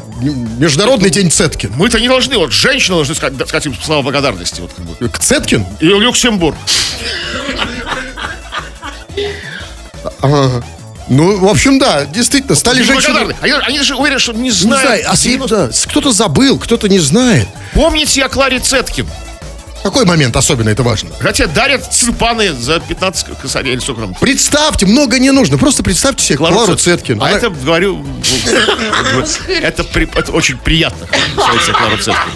Международный 0.58 1.08
день 1.08 1.30
Цеткин. 1.30 1.72
Мы-то 1.76 1.98
не 1.98 2.08
должны, 2.08 2.36
вот 2.36 2.52
женщины 2.52 2.96
должны 2.96 3.14
сказать, 3.14 3.48
сказать 3.48 3.66
им 3.66 3.74
слова 3.74 4.02
благодарности. 4.02 4.60
Вот, 4.60 4.72
как 4.76 4.84
бы. 4.84 5.08
К 5.08 5.18
Цеткин? 5.18 5.64
И 5.80 5.86
Люксембург. 5.86 6.56
Ну, 11.08 11.38
в 11.38 11.46
общем, 11.48 11.78
да, 11.78 12.06
действительно, 12.06 12.54
стали 12.56 12.82
женщины... 12.82 13.34
Они, 13.42 13.52
они 13.52 13.80
же 13.82 13.94
уверены, 13.94 14.18
что 14.18 14.32
не 14.32 14.42
Не 14.44 14.50
знают. 14.50 14.82
знаю, 14.86 15.04
а 15.08 15.16
с- 15.16 15.20
90 15.20 15.56
да, 15.66 15.72
с- 15.72 15.84
кто-то 15.86 16.12
забыл, 16.12 16.58
кто-то 16.58 16.88
не 16.88 16.98
знает. 16.98 17.46
Помните 17.74 18.24
о 18.24 18.28
Кларе 18.28 18.58
Цеткин? 18.58 19.06
Какой 19.82 20.06
момент 20.06 20.34
особенно 20.34 20.70
это 20.70 20.82
важно? 20.82 21.10
Хотя 21.20 21.46
дарят 21.46 21.90
тюльпаны 21.90 22.54
за 22.54 22.80
15 22.80 23.38
косарей 23.38 23.74
или 23.74 23.80
сколько 23.80 24.00
там. 24.00 24.14
Представьте, 24.14 24.86
много 24.86 25.18
не 25.18 25.30
нужно. 25.30 25.58
Просто 25.58 25.82
представьте 25.82 26.24
себе 26.24 26.38
Клару, 26.38 26.74
Цеткин. 26.74 27.20
А 27.20 27.26
Она- 27.26 27.36
это, 27.36 27.50
говорю, 27.50 28.02
это, 29.48 30.32
очень 30.32 30.56
приятно. 30.56 31.06
Представить 31.06 31.62
себе 31.64 31.72
Клару 31.74 31.96
Цеткин. 31.98 32.32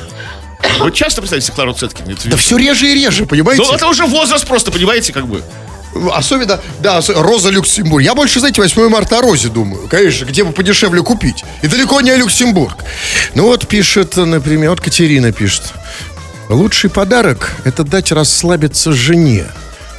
Вы 0.80 0.92
часто 0.92 1.22
представляете 1.22 1.46
себе 1.46 1.54
Клару 1.54 1.72
Цеткин? 1.72 2.16
Да 2.26 2.36
все 2.36 2.58
реже 2.58 2.90
и 2.90 2.94
реже, 2.94 3.24
понимаете? 3.24 3.62
Ну, 3.62 3.72
это 3.72 3.86
уже 3.86 4.04
возраст 4.04 4.46
просто, 4.46 4.70
понимаете, 4.70 5.12
как 5.14 5.26
бы. 5.26 5.42
Особенно, 6.12 6.60
да, 6.80 7.00
Роза 7.08 7.50
Люксембург. 7.50 8.04
Я 8.04 8.14
больше, 8.14 8.40
знаете, 8.40 8.60
8 8.60 8.88
марта 8.88 9.18
о 9.18 9.22
Розе 9.22 9.48
думаю. 9.48 9.88
Конечно, 9.88 10.24
где 10.26 10.44
бы 10.44 10.52
подешевле 10.52 11.02
купить. 11.02 11.44
И 11.62 11.66
далеко 11.66 12.00
не 12.00 12.14
Люксембург. 12.14 12.84
Ну 13.34 13.44
вот 13.44 13.66
пишет, 13.66 14.16
например, 14.16 14.70
вот 14.70 14.80
Катерина 14.80 15.32
пишет. 15.32 15.72
Лучший 16.48 16.88
подарок– 16.88 17.56
это 17.64 17.84
дать 17.84 18.10
расслабиться 18.12 18.92
жене, 18.92 19.44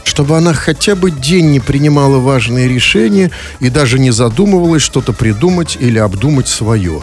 чтобы 0.04 0.38
она 0.38 0.54
хотя 0.54 0.96
бы 0.96 1.12
день 1.12 1.52
не 1.52 1.60
принимала 1.60 2.18
важные 2.18 2.68
решения 2.68 3.30
и 3.60 3.70
даже 3.70 4.00
не 4.00 4.12
задумывалась 4.12 4.82
что-то 4.82 5.14
придумать 5.14 5.78
или 5.80 6.00
обдумать 6.00 6.48
свое. 6.48 7.02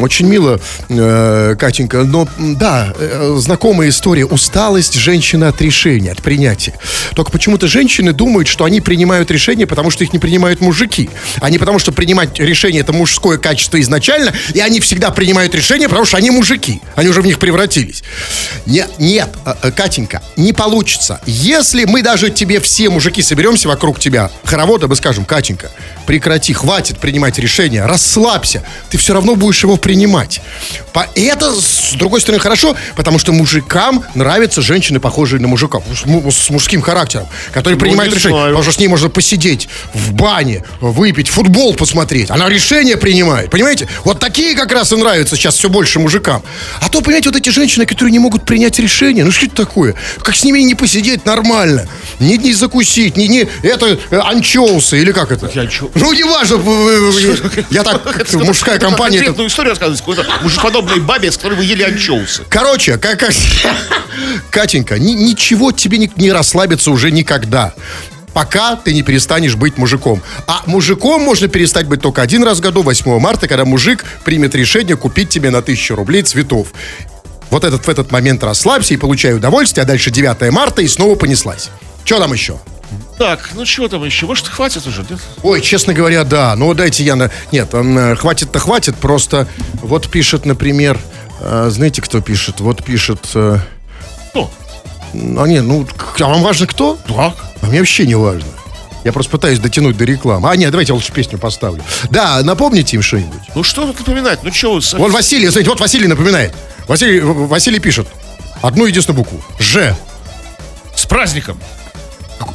Очень 0.00 0.26
мило, 0.26 0.58
э, 0.88 1.54
Катенька, 1.58 2.04
но 2.04 2.26
да, 2.38 2.94
э, 2.98 3.36
знакомая 3.38 3.90
история. 3.90 4.24
Усталость 4.24 4.94
женщины 4.94 5.44
от 5.44 5.60
решения, 5.60 6.12
от 6.12 6.22
принятия. 6.22 6.72
Только 7.14 7.30
почему-то 7.30 7.68
женщины 7.68 8.12
думают, 8.12 8.48
что 8.48 8.64
они 8.64 8.80
принимают 8.80 9.30
решения, 9.30 9.66
потому 9.66 9.90
что 9.90 10.04
их 10.04 10.12
не 10.14 10.18
принимают 10.18 10.60
мужики. 10.60 11.10
А 11.40 11.50
не 11.50 11.58
потому, 11.58 11.78
что 11.78 11.92
принимать 11.92 12.38
решение 12.38 12.80
это 12.80 12.94
мужское 12.94 13.36
качество 13.36 13.78
изначально, 13.80 14.32
и 14.54 14.60
они 14.60 14.80
всегда 14.80 15.10
принимают 15.10 15.54
решения, 15.54 15.88
потому 15.88 16.06
что 16.06 16.16
они 16.16 16.30
мужики. 16.30 16.80
Они 16.94 17.08
уже 17.08 17.20
в 17.20 17.26
них 17.26 17.38
превратились. 17.38 18.02
Не- 18.64 18.86
нет, 18.98 19.28
э, 19.44 19.54
э, 19.62 19.70
Катенька, 19.72 20.22
не 20.36 20.54
получится. 20.54 21.20
Если 21.26 21.84
мы 21.84 22.02
даже 22.02 22.30
тебе 22.30 22.60
все 22.60 22.88
мужики 22.88 23.20
соберемся 23.20 23.68
вокруг 23.68 24.00
тебя, 24.00 24.30
хоровода, 24.44 24.88
мы 24.88 24.96
скажем, 24.96 25.26
Катенька, 25.26 25.70
прекрати, 26.06 26.54
хватит 26.54 26.98
принимать 26.98 27.38
решения, 27.38 27.84
расслабься, 27.84 28.62
ты 28.88 28.96
все 28.96 29.12
равно 29.12 29.34
будешь 29.34 29.65
его 29.66 29.76
принимать. 29.76 30.40
По- 30.92 31.08
это, 31.14 31.52
с 31.52 31.92
другой 31.94 32.20
стороны, 32.20 32.40
хорошо, 32.42 32.74
потому 32.96 33.18
что 33.18 33.32
мужикам 33.32 34.04
нравятся 34.14 34.62
женщины, 34.62 35.00
похожие 35.00 35.40
на 35.40 35.48
мужиков, 35.48 35.84
с, 35.94 36.04
му- 36.06 36.30
с 36.30 36.50
мужским 36.50 36.80
характером, 36.80 37.26
которые 37.52 37.78
принимают 37.78 38.12
не 38.12 38.18
решения. 38.18 38.36
Потому 38.46 38.62
что 38.62 38.72
с 38.72 38.78
ней 38.78 38.88
можно 38.88 39.08
посидеть 39.08 39.68
в 39.94 40.12
бане, 40.12 40.64
выпить, 40.80 41.28
футбол 41.28 41.74
посмотреть. 41.74 42.30
Она 42.30 42.48
решение 42.48 42.96
принимает, 42.96 43.50
понимаете? 43.50 43.88
Вот 44.04 44.18
такие 44.20 44.54
как 44.54 44.72
раз 44.72 44.92
и 44.92 44.96
нравятся 44.96 45.36
сейчас 45.36 45.56
все 45.56 45.68
больше 45.68 45.98
мужикам. 45.98 46.42
А 46.80 46.88
то, 46.88 47.00
понимаете, 47.00 47.28
вот 47.30 47.36
эти 47.38 47.50
женщины, 47.50 47.84
которые 47.86 48.12
не 48.12 48.18
могут 48.18 48.44
принять 48.44 48.78
решение, 48.78 49.24
ну 49.24 49.30
что 49.32 49.46
это 49.46 49.56
такое? 49.56 49.94
Как 50.22 50.34
с 50.36 50.44
ними 50.44 50.60
не 50.60 50.74
посидеть 50.74 51.26
нормально? 51.26 51.88
Не, 52.20 52.38
не 52.38 52.52
закусить, 52.54 53.16
не, 53.16 53.28
не 53.28 53.46
это 53.62 53.98
э, 54.10 54.18
анчоусы 54.18 55.00
или 55.00 55.12
как 55.12 55.32
это? 55.32 55.46
Анчоусы? 55.60 55.92
Ну, 55.94 56.12
не 56.12 56.24
важно. 56.24 56.56
Я 57.70 57.82
так, 57.82 58.02
мужская 58.34 58.78
компания. 58.78 59.18
Историю 59.56 59.70
рассказывать 59.72 60.00
какой-то 60.00 60.26
мужеподобной 60.42 61.00
бабе, 61.00 61.32
с 61.32 61.36
которой 61.36 61.54
вы 61.54 61.64
ели 61.64 61.82
анчоусы. 61.82 62.44
Короче, 62.50 62.98
как, 62.98 63.18
как- 63.18 63.32
Катенька, 64.50 64.98
ни- 64.98 65.12
ничего 65.12 65.72
тебе 65.72 65.96
не, 65.96 66.10
не 66.16 66.30
расслабиться 66.30 66.90
уже 66.90 67.10
никогда. 67.10 67.72
пока 68.34 68.76
ты 68.76 68.92
не 68.92 69.02
перестанешь 69.02 69.54
быть 69.54 69.78
мужиком. 69.78 70.22
А 70.46 70.62
мужиком 70.66 71.22
можно 71.22 71.48
перестать 71.48 71.86
быть 71.86 72.02
только 72.02 72.20
один 72.20 72.44
раз 72.44 72.58
в 72.58 72.60
году, 72.60 72.82
8 72.82 73.18
марта, 73.18 73.48
когда 73.48 73.64
мужик 73.64 74.04
примет 74.26 74.54
решение 74.54 74.94
купить 74.94 75.30
тебе 75.30 75.48
на 75.48 75.58
1000 75.58 75.96
рублей 75.96 76.22
цветов. 76.22 76.68
Вот 77.48 77.64
этот, 77.64 77.86
в 77.86 77.88
этот 77.88 78.10
момент 78.12 78.44
расслабься 78.44 78.92
и 78.92 78.98
получай 78.98 79.32
удовольствие, 79.32 79.84
а 79.84 79.86
дальше 79.86 80.10
9 80.10 80.52
марта 80.52 80.82
и 80.82 80.86
снова 80.88 81.14
понеслась. 81.14 81.70
Что 82.04 82.18
там 82.18 82.30
еще? 82.34 82.58
Так, 83.18 83.50
ну 83.54 83.64
чего 83.64 83.88
там 83.88 84.04
еще? 84.04 84.26
Может, 84.26 84.46
хватит 84.48 84.86
уже, 84.86 85.04
нет? 85.08 85.18
Ой, 85.42 85.60
честно 85.62 85.94
говоря, 85.94 86.24
да. 86.24 86.54
Ну, 86.56 86.74
дайте 86.74 87.02
я 87.02 87.16
на... 87.16 87.30
Нет, 87.50 87.70
хватит-то 88.18 88.58
хватит, 88.58 88.96
просто 88.96 89.48
вот 89.82 90.10
пишет, 90.10 90.44
например... 90.44 90.98
э, 91.40 91.68
знаете, 91.70 92.02
кто 92.02 92.20
пишет? 92.20 92.60
Вот 92.60 92.84
пишет... 92.84 93.20
э, 93.34 93.58
Кто? 94.30 94.50
а 95.14 95.46
не, 95.46 95.62
ну, 95.62 95.86
а 96.20 96.24
вам 96.28 96.42
важно 96.42 96.66
кто? 96.66 96.98
Так. 97.08 97.36
А 97.62 97.66
мне 97.66 97.78
вообще 97.78 98.06
не 98.06 98.16
важно. 98.16 98.48
Я 99.02 99.12
просто 99.12 99.30
пытаюсь 99.30 99.60
дотянуть 99.60 99.96
до 99.96 100.04
рекламы. 100.04 100.50
А, 100.50 100.56
нет, 100.56 100.70
давайте 100.70 100.90
я 100.90 100.94
лучше 100.94 101.12
песню 101.12 101.38
поставлю. 101.38 101.82
Да, 102.10 102.42
напомните 102.42 102.96
им 102.96 103.02
что-нибудь. 103.02 103.40
Ну 103.54 103.62
что 103.62 103.86
тут 103.86 104.00
напоминать? 104.00 104.40
Ну 104.42 104.52
что 104.52 104.74
вы... 104.74 104.80
Вон 104.98 105.12
Василий, 105.12 105.46
смотрите, 105.46 105.70
вот 105.70 105.80
Василий 105.80 106.08
напоминает. 106.08 106.52
Василий, 106.88 107.20
Василий 107.20 107.78
пишет. 107.78 108.08
Одну 108.62 108.84
единственную 108.84 109.24
букву. 109.24 109.40
Ж. 109.58 109.94
С 110.94 111.06
праздником. 111.06 111.58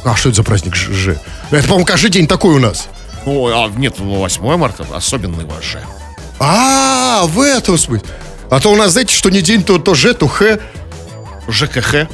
А 0.04 0.16
что 0.16 0.30
это 0.30 0.36
за 0.36 0.42
праздник 0.42 0.74
Ж? 0.74 0.92
Ж? 0.92 1.16
Это, 1.50 1.64
по-моему, 1.64 1.84
каждый 1.84 2.10
день 2.10 2.26
такой 2.26 2.54
у 2.54 2.58
нас. 2.58 2.88
Ну, 3.24 3.46
а 3.48 3.70
нет, 3.76 3.94
ну, 3.98 4.16
8 4.16 4.56
марта 4.56 4.84
особенный 4.92 5.44
ваш 5.44 5.64
же. 5.64 5.80
А, 6.40 7.22
в 7.26 7.40
этом 7.40 7.78
смысле. 7.78 8.08
А 8.50 8.60
то 8.60 8.70
у 8.72 8.76
нас, 8.76 8.92
знаете, 8.92 9.14
что 9.14 9.30
не 9.30 9.40
день, 9.42 9.62
то, 9.62 9.78
то 9.78 9.94
Ж, 9.94 10.14
то 10.14 10.26
Х. 10.28 10.58
ЖКХ. 11.48 12.06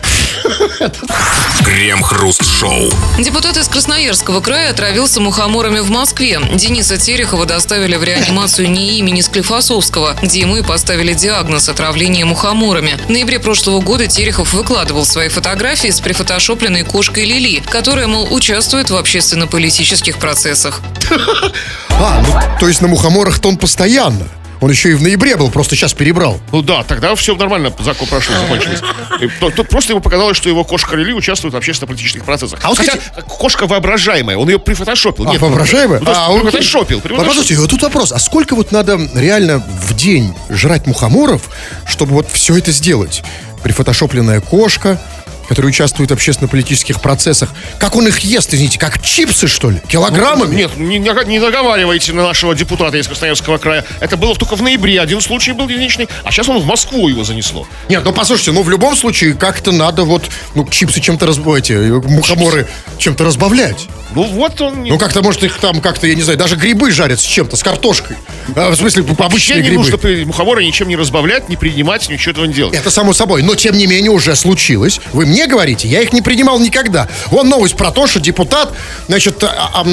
Крем-хруст-шоу. 1.65 2.91
Депутат 3.19 3.57
из 3.57 3.69
Красноярского 3.69 4.41
края 4.41 4.71
отравился 4.71 5.21
мухоморами 5.21 5.81
в 5.81 5.91
Москве. 5.91 6.41
Дениса 6.55 6.97
Терехова 6.97 7.47
доставили 7.47 7.97
в 7.97 8.05
реанимацию 8.05 8.71
НИИ 8.71 8.99
имени 8.99 9.21
Склифосовского, 9.21 10.17
где 10.23 10.41
ему 10.41 10.57
и 10.57 10.63
поставили 10.63 11.13
диагноз 11.13 11.69
отравления 11.69 12.25
мухоморами. 12.25 12.99
В 13.07 13.11
ноябре 13.11 13.39
прошлого 13.39 13.81
года 13.81 14.07
Терехов 14.07 14.53
выкладывал 14.53 15.05
свои 15.05 15.29
фотографии 15.29 15.91
с 15.91 16.01
прифотошопленной 16.01 16.85
кошкой 16.85 17.25
Лили, 17.25 17.61
которая, 17.61 18.07
мол, 18.07 18.33
участвует 18.33 18.91
в 18.91 18.97
общественно-политических 18.97 20.19
процессах. 20.19 20.81
А, 22.01 22.23
ну, 22.23 22.59
то 22.61 22.69
есть 22.69 22.81
на 22.81 22.87
мухоморах-то 22.87 23.49
он 23.49 23.57
постоянно. 23.57 24.29
Он 24.61 24.71
еще 24.71 24.91
и 24.91 24.95
в 24.95 25.03
ноябре 25.03 25.37
был, 25.37 25.51
просто 25.51 25.77
сейчас 25.77 25.95
перебрал. 25.95 26.41
Ну 26.53 26.63
да, 26.63 26.83
тогда 26.83 27.15
все 27.15 27.35
нормально, 27.37 27.73
закон 27.81 28.09
прошлый 28.09 28.39
закончилось. 28.39 28.81
И 29.21 29.29
то- 29.41 29.51
Тут 29.51 29.69
просто 29.69 29.93
ему 29.93 30.01
показалось, 30.01 30.37
что 30.37 30.49
его 30.49 30.65
кошка 30.65 30.97
Лили 30.97 31.13
участвует 31.13 31.55
в 31.55 31.57
общественно-политических 31.57 32.25
процессах. 32.25 32.59
А 32.63 32.69
вот 32.69 32.79
Хотя 32.79 32.93
скажите- 32.93 33.23
кошка 33.23 33.67
воображаемая, 33.67 34.37
он 34.37 34.49
ее 34.49 34.59
прифотошопил. 34.59 35.29
А, 35.29 35.33
Нет, 35.33 35.41
воображаемая? 35.41 36.01
Ну, 36.01 36.05
то 36.05 36.11
есть 36.11 36.21
а, 36.21 36.27
окей. 36.29 36.41
прифотошопил. 36.41 37.01
Прифотошопил. 37.01 37.19
Подождите, 37.29 37.61
вот 37.61 37.71
тут 37.71 37.83
вопрос. 37.83 38.13
А 38.13 38.19
сколько 38.19 38.55
вот 38.57 38.73
надо 38.73 38.99
реально 39.15 39.59
в 39.59 39.95
день 39.95 40.35
жрать 40.49 40.87
мухоморов, 40.87 41.43
чтобы 41.87 42.15
вот 42.15 42.29
все 42.33 42.57
это 42.57 42.73
сделать? 42.73 43.23
Прифотошопленная 43.63 44.41
кошка, 44.41 45.01
которая 45.49 45.71
участвует 45.71 46.11
в 46.11 46.13
общественно-политических 46.13 47.01
процессах. 47.01 47.51
Как 47.79 47.97
он 47.97 48.07
их 48.07 48.19
ест, 48.21 48.53
извините, 48.53 48.79
как 48.79 49.03
чипсы, 49.03 49.49
что 49.49 49.71
ли? 49.71 49.81
Килограммами? 49.89 50.55
Нет, 50.55 50.77
не, 50.77 50.99
не- 50.99 51.39
наговаривайте 51.39 52.13
на 52.13 52.23
нашего 52.23 52.55
депутата 52.55 52.97
из 52.99 53.07
Красноярского 53.07 53.59
края. 53.59 53.85
Это 54.01 54.17
было 54.17 54.35
только 54.37 54.57
в 54.57 54.63
ноябре. 54.63 55.01
Один 55.01 55.21
случай 55.21 55.53
был 55.53 55.69
единичный, 55.69 56.09
а 56.25 56.31
сейчас 56.31 56.49
он 56.49 56.59
в 56.59 56.67
Москву 56.67 57.09
его 57.09 57.25
занесло. 57.25 57.67
Нет, 57.89 58.03
ну 58.05 58.13
послушайте, 58.13 58.53
ну 58.53 58.63
в 58.63 58.71
любом 58.71 58.95
случае 58.95 59.35
как-то 59.35 59.73
надо 59.73 60.05
вот, 60.05 60.25
ну, 60.55 60.67
чипсы 60.69 61.01
чем-то 61.01 61.27
разбавлять, 61.27 61.71
мухоморы 61.71 62.69
чем-то 62.99 63.25
разбавлять. 63.25 63.89
Ну 64.15 64.25
вот 64.25 64.61
он... 64.61 64.85
Ну 64.85 64.99
как-то, 64.99 65.23
может, 65.23 65.45
их 65.45 65.59
там 65.59 65.81
как-то, 65.81 66.07
я 66.07 66.15
не 66.15 66.23
знаю, 66.23 66.39
даже 66.39 66.57
грибы 66.57 66.91
жарят 66.91 67.21
с 67.21 67.25
чем-то, 67.25 67.57
с 67.57 67.63
картошкой. 67.63 68.17
А, 68.55 68.71
в 68.71 68.77
смысле, 68.77 69.05
обычные 69.19 69.63
не 69.63 69.69
грибы. 69.69 69.83
нужно 69.83 70.27
мухоморы 70.27 70.65
ничем 70.65 70.89
не 70.89 70.97
разбавлять, 70.97 71.49
не 71.49 71.57
принимать, 71.57 72.09
ничего 72.09 72.33
этого 72.33 72.45
не 72.47 72.55
делать. 72.55 72.75
Это 72.75 72.91
само 72.91 73.13
собой, 73.13 73.43
но 73.43 73.55
тем 73.55 73.77
не 73.77 73.87
менее 73.87 74.11
уже 74.11 74.35
случилось. 74.35 75.01
Вы 75.13 75.27
мне 75.27 75.38
говорите, 75.47 75.89
я 75.89 76.01
их 76.03 76.13
не 76.13 76.23
принимал 76.23 76.59
никогда. 76.59 77.09
Вон 77.27 77.49
новость 77.49 77.77
про 77.77 77.91
то, 77.91 78.07
что 78.07 78.21
депутат, 78.21 78.73
значит, 79.07 79.43
а, 79.45 79.71
а, 79.75 79.87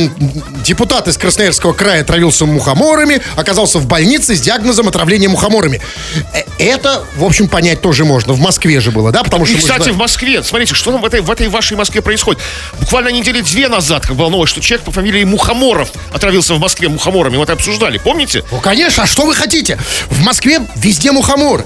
депутат 0.66 1.08
из 1.08 1.18
Красноярского 1.18 1.74
края 1.74 2.02
отравился 2.02 2.46
мухоморами, 2.46 3.22
оказался 3.36 3.80
в 3.80 3.86
больнице 3.88 4.36
с 4.36 4.42
диагнозом 4.42 4.88
отравления 4.88 5.30
мухоморами. 5.30 5.82
Э, 6.34 6.44
Это, 6.58 7.04
в 7.18 7.24
общем, 7.24 7.48
понять 7.48 7.82
тоже 7.82 8.06
можно. 8.06 8.34
В 8.34 8.40
Москве 8.40 8.80
же 8.80 8.92
было, 8.92 9.12
да? 9.12 9.24
Потому 9.24 9.46
что 9.46 9.56
И, 9.56 9.58
кстати, 9.58 9.84
знаем- 9.84 9.96
в 9.96 10.00
Москве, 10.00 10.42
смотрите, 10.44 10.74
что 10.74 10.92
там 10.92 11.02
в 11.02 11.06
этой, 11.06 11.22
в 11.22 11.30
этой 11.30 11.48
вашей 11.50 11.76
Москве 11.78 12.02
происходит. 12.02 12.42
Буквально 12.80 13.10
недели 13.10 13.42
две 13.42 13.68
назад, 13.68 14.08
как 14.08 14.16
была 14.16 14.30
новость, 14.30 14.52
что 14.54 14.62
человек 14.62 14.86
по 14.86 14.92
фамилии 14.92 15.24
Мухоморов 15.24 15.90
отравился 16.14 16.54
в 16.54 16.60
Москве 16.60 16.88
мухоморами. 16.90 17.38
Мы 17.38 17.44
это 17.44 17.54
обсуждали, 17.54 17.98
помните? 17.98 18.44
Ну, 18.52 18.60
конечно, 18.60 19.04
а 19.04 19.08
что 19.08 19.26
вы 19.26 19.36
хотите? 19.36 19.78
В 20.10 20.24
Москве 20.24 20.62
везде 20.76 21.12
мухоморы. 21.12 21.66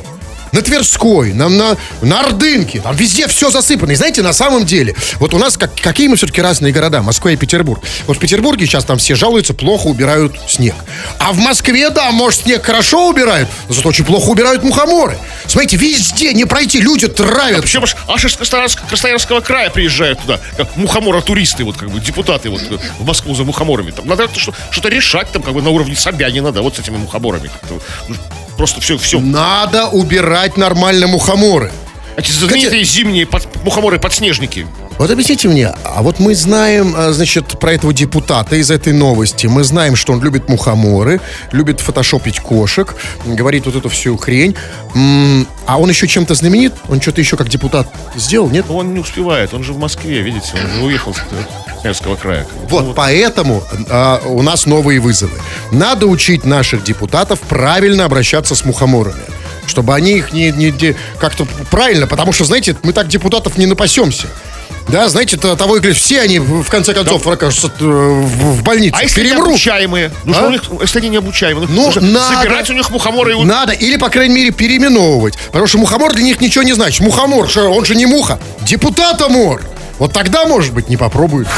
На 0.52 0.62
Тверской, 0.62 1.34
на, 1.34 1.48
на, 1.50 1.78
на 2.02 2.22
Ордынке, 2.22 2.82
там 2.82 2.96
везде 2.96 3.28
все 3.28 3.50
засыпано. 3.52 3.92
И 3.92 3.96
знаете, 3.96 4.22
на 4.22 4.34
самом 4.34 4.66
деле, 4.66 4.96
вот 5.20 5.34
у 5.34 5.38
нас 5.38 5.58
как, 5.58 5.76
какие 5.76 6.08
мы 6.08 6.16
все-таки 6.16 6.42
разные 6.42 6.74
города, 6.74 7.02
Москва 7.02 7.32
и 7.32 7.36
Петербург. 7.36 7.84
Вот 8.08 8.18
в 8.18 8.20
Петербурге 8.20 8.66
сейчас 8.66 8.86
там 8.86 8.98
все 8.98 9.16
жалуются, 9.16 9.54
плохо 9.54 9.88
убирают 9.88 10.36
снег. 10.48 10.76
А 11.20 11.32
в 11.34 11.38
Москве, 11.40 11.90
да, 11.90 12.12
может, 12.12 12.42
снег 12.42 12.66
хорошо 12.66 13.10
убирают, 13.10 13.48
но 13.68 13.76
зато 13.76 13.90
очень 13.90 14.06
плохо 14.06 14.30
убирают 14.30 14.64
мухоморы. 14.64 15.18
Смотрите, 15.48 15.78
везде 15.78 16.34
не 16.34 16.46
пройти, 16.46 16.80
люди 16.82 17.08
травят. 17.08 17.62
Причем 17.62 17.84
аж, 17.84 17.96
аж 18.08 18.26
из 18.26 18.36
Красноярск- 18.38 18.88
Красноярского 18.90 19.42
края 19.42 19.70
приезжают 19.70 20.20
туда, 20.22 20.40
как 20.58 20.76
мухомора-туристы, 20.76 21.64
вот 21.64 21.78
как 21.78 21.90
бы 21.92 22.00
депутаты 22.00 22.50
вот 22.50 22.62
э, 22.70 22.78
в 23.00 23.06
Москву 23.06 23.36
за 23.36 23.44
мухоморами. 23.44 23.92
Там 23.92 24.08
надо 24.08 24.28
что- 24.36 24.54
что-то 24.72 24.90
решать 24.90 25.32
там 25.32 25.44
как 25.44 25.54
бы 25.54 25.62
на 25.62 25.70
уровне 25.70 25.96
Собянина, 25.96 26.52
да, 26.52 26.62
вот 26.62 26.76
с 26.76 26.80
этими 26.80 26.98
мухоморами. 26.98 27.50
Просто 28.60 28.82
все, 28.82 28.98
все. 28.98 29.22
Надо 29.22 29.88
убирать 29.88 30.58
нормально 30.58 31.08
мухоморы. 31.08 31.72
Эти 32.18 32.30
знаменитые 32.34 32.84
зимние 32.84 33.26
под- 33.26 33.48
мухоморы-подснежники. 33.64 34.68
Вот 35.00 35.10
объясните 35.10 35.48
мне, 35.48 35.68
а 35.86 36.02
вот 36.04 36.20
мы 36.20 36.36
знаем, 36.36 36.94
а, 36.96 37.14
значит, 37.14 37.58
про 37.58 37.72
этого 37.72 37.94
депутата 37.94 38.58
из 38.58 38.70
этой 38.70 38.92
новости. 38.92 39.48
Мы 39.48 39.64
знаем, 39.64 39.96
что 39.96 40.12
он 40.12 40.22
любит 40.22 40.50
мухоморы, 40.50 41.22
любит 41.54 41.80
фотошопить 41.80 42.42
кошек, 42.42 42.94
говорит 43.26 43.66
вот 43.66 43.78
эту 43.78 43.88
всю 43.88 44.18
хрень. 44.18 44.58
А 45.66 45.80
он 45.80 45.90
еще 45.90 46.06
чем-то 46.06 46.36
знаменит? 46.36 46.74
Он 46.90 47.00
что-то 47.00 47.22
еще 47.22 47.38
как 47.38 47.48
депутат 47.48 47.88
сделал, 48.18 48.50
нет? 48.50 48.66
Но 48.68 48.76
он 48.76 48.94
не 48.94 49.00
успевает, 49.00 49.54
он 49.54 49.64
же 49.64 49.72
в 49.72 49.78
Москве, 49.78 50.22
видите, 50.22 50.52
он 50.62 50.70
же 50.70 50.84
уехал 50.84 51.14
с 51.14 51.20
Красноярского 51.72 52.18
края. 52.18 52.46
Вот, 52.70 52.94
поэтому 52.94 53.64
а, 53.90 54.22
у 54.26 54.42
нас 54.42 54.66
новые 54.66 55.00
вызовы. 55.00 55.40
Надо 55.72 56.08
учить 56.08 56.44
наших 56.44 56.84
депутатов 56.84 57.40
правильно 57.40 58.04
обращаться 58.04 58.54
с 58.54 58.66
мухоморами. 58.66 59.24
Чтобы 59.66 59.96
они 59.96 60.18
их 60.18 60.34
не, 60.34 60.52
не- 60.52 60.72
не- 60.72 60.96
как-то 61.20 61.48
правильно, 61.72 62.06
потому 62.06 62.34
что, 62.34 62.44
знаете, 62.44 62.76
мы 62.84 62.92
так 62.92 63.08
депутатов 63.08 63.58
не 63.58 63.66
напасемся. 63.66 64.28
Да, 64.92 65.08
знаете, 65.08 65.38
то- 65.38 65.56
того 65.56 65.78
и 65.78 65.92
все 65.92 66.22
они 66.22 66.40
в 66.40 66.68
конце 66.70 66.94
концов 66.94 67.26
окажутся 67.28 67.72
э, 67.80 67.84
в, 67.84 68.64
больнице. 68.64 68.96
А 68.98 69.04
если 69.04 69.22
Перемрут. 69.24 69.50
обучаемые? 69.50 70.12
Ну, 70.26 70.32
А? 70.34 70.36
что 70.36 70.48
у 70.48 70.52
них, 70.52 70.64
если 70.82 71.00
они 71.00 71.10
не 71.10 71.18
обучаемые? 71.18 71.68
Ну, 71.70 71.86
нужно 71.86 72.02
надо. 72.02 72.42
Забирать 72.42 72.70
у 72.70 72.74
них 72.74 72.90
мухоморы 72.90 73.34
и... 73.34 73.44
Надо, 73.44 73.74
или, 73.74 73.98
по 73.98 74.10
крайней 74.10 74.36
мере, 74.36 74.52
переименовывать. 74.52 75.38
Потому 75.48 75.68
что 75.68 75.78
мухомор 75.78 76.14
для 76.14 76.24
них 76.24 76.42
ничего 76.42 76.64
не 76.64 76.74
значит. 76.74 77.02
Мухомор, 77.02 77.50
он 77.58 77.86
же 77.86 77.96
не 77.96 78.06
муха. 78.06 78.40
Депутатомор. 78.62 79.62
Вот 80.00 80.14
тогда, 80.14 80.46
может 80.46 80.74
быть, 80.74 80.88
не 80.88 80.96
попробуют. 80.96 81.50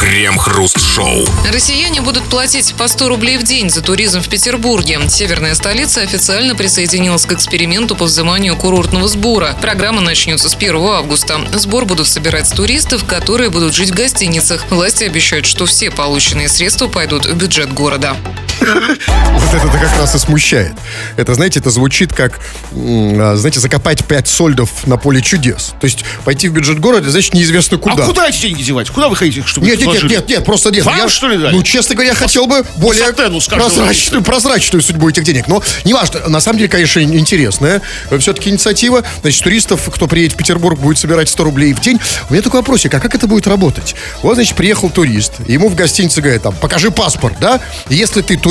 Крем-хруст-шоу. 0.00 1.26
Россияне 1.52 2.00
будут 2.00 2.22
платить 2.24 2.72
по 2.74 2.86
100 2.86 3.08
рублей 3.08 3.38
в 3.38 3.42
день 3.42 3.68
за 3.68 3.82
туризм 3.82 4.20
в 4.22 4.28
Петербурге. 4.28 5.00
Северная 5.08 5.54
столица 5.56 6.02
официально 6.02 6.54
присоединилась 6.54 7.26
к 7.26 7.32
эксперименту 7.32 7.96
по 7.96 8.04
взиманию 8.04 8.56
курортного 8.56 9.08
сбора. 9.08 9.56
Программа 9.60 10.00
начнется 10.00 10.48
с 10.48 10.54
1 10.54 10.76
августа. 10.76 11.40
Сбор 11.52 11.84
будут 11.84 12.06
собирать 12.06 12.46
с 12.46 12.50
туристов, 12.50 13.04
которые 13.04 13.50
будут 13.50 13.74
жить 13.74 13.90
в 13.90 13.94
гостиницах. 13.94 14.64
Власти 14.70 15.02
обещают, 15.02 15.46
что 15.46 15.66
все 15.66 15.90
полученные 15.90 16.48
средства 16.48 16.86
пойдут 16.86 17.26
в 17.26 17.34
бюджет 17.34 17.72
города. 17.74 18.16
Вот 19.38 19.54
это 19.54 19.68
как 19.68 19.98
раз 19.98 20.14
и 20.14 20.18
смущает. 20.18 20.72
Это, 21.16 21.34
знаете, 21.34 21.60
это 21.60 21.70
звучит 21.70 22.12
как, 22.12 22.38
а, 22.72 23.34
знаете, 23.36 23.60
закопать 23.60 24.04
5 24.04 24.28
сольдов 24.28 24.86
на 24.86 24.96
поле 24.96 25.22
чудес. 25.22 25.74
То 25.80 25.86
есть 25.86 26.04
пойти 26.24 26.48
в 26.48 26.52
бюджет 26.52 26.78
города, 26.78 27.10
значит, 27.10 27.34
неизвестно 27.34 27.78
куда. 27.78 28.04
А 28.04 28.06
куда 28.06 28.28
эти 28.28 28.42
деньги 28.42 28.62
девать? 28.62 28.90
Куда 28.90 29.08
вы 29.08 29.16
хотите, 29.16 29.42
чтобы 29.46 29.66
Нет, 29.66 29.80
нет, 29.80 30.02
нет, 30.04 30.28
нет, 30.28 30.44
просто 30.44 30.70
нет. 30.70 30.84
Вам, 30.84 31.08
что 31.08 31.28
ли, 31.28 31.38
дали? 31.38 31.54
Ну, 31.54 31.62
честно 31.62 31.94
говоря, 31.94 32.10
я 32.10 32.16
хотел 32.16 32.46
бы 32.46 32.64
более 32.76 33.12
прозрачную, 33.12 34.22
прозрачную 34.22 34.82
судьбу 34.82 35.08
этих 35.08 35.24
денег. 35.24 35.48
Но 35.48 35.62
неважно, 35.84 36.28
на 36.28 36.40
самом 36.40 36.58
деле, 36.58 36.68
конечно, 36.68 37.00
интересная 37.00 37.80
все-таки 38.18 38.50
инициатива. 38.50 39.02
Значит, 39.22 39.42
туристов, 39.42 39.88
кто 39.92 40.06
приедет 40.06 40.34
в 40.34 40.36
Петербург, 40.36 40.78
будет 40.78 40.98
собирать 40.98 41.28
100 41.28 41.44
рублей 41.44 41.72
в 41.72 41.80
день. 41.80 41.98
У 42.28 42.32
меня 42.32 42.42
такой 42.42 42.60
вопросик, 42.60 42.92
а 42.94 43.00
как 43.00 43.14
это 43.14 43.26
будет 43.26 43.46
работать? 43.46 43.94
Вот, 44.22 44.34
значит, 44.34 44.56
приехал 44.56 44.90
турист, 44.90 45.34
ему 45.46 45.68
в 45.68 45.74
гостинице 45.74 46.20
говорят, 46.20 46.42
там, 46.42 46.54
покажи 46.54 46.90
паспорт, 46.90 47.36
да? 47.40 47.60
Если 47.88 48.22
ты 48.22 48.36
турист, 48.36 48.47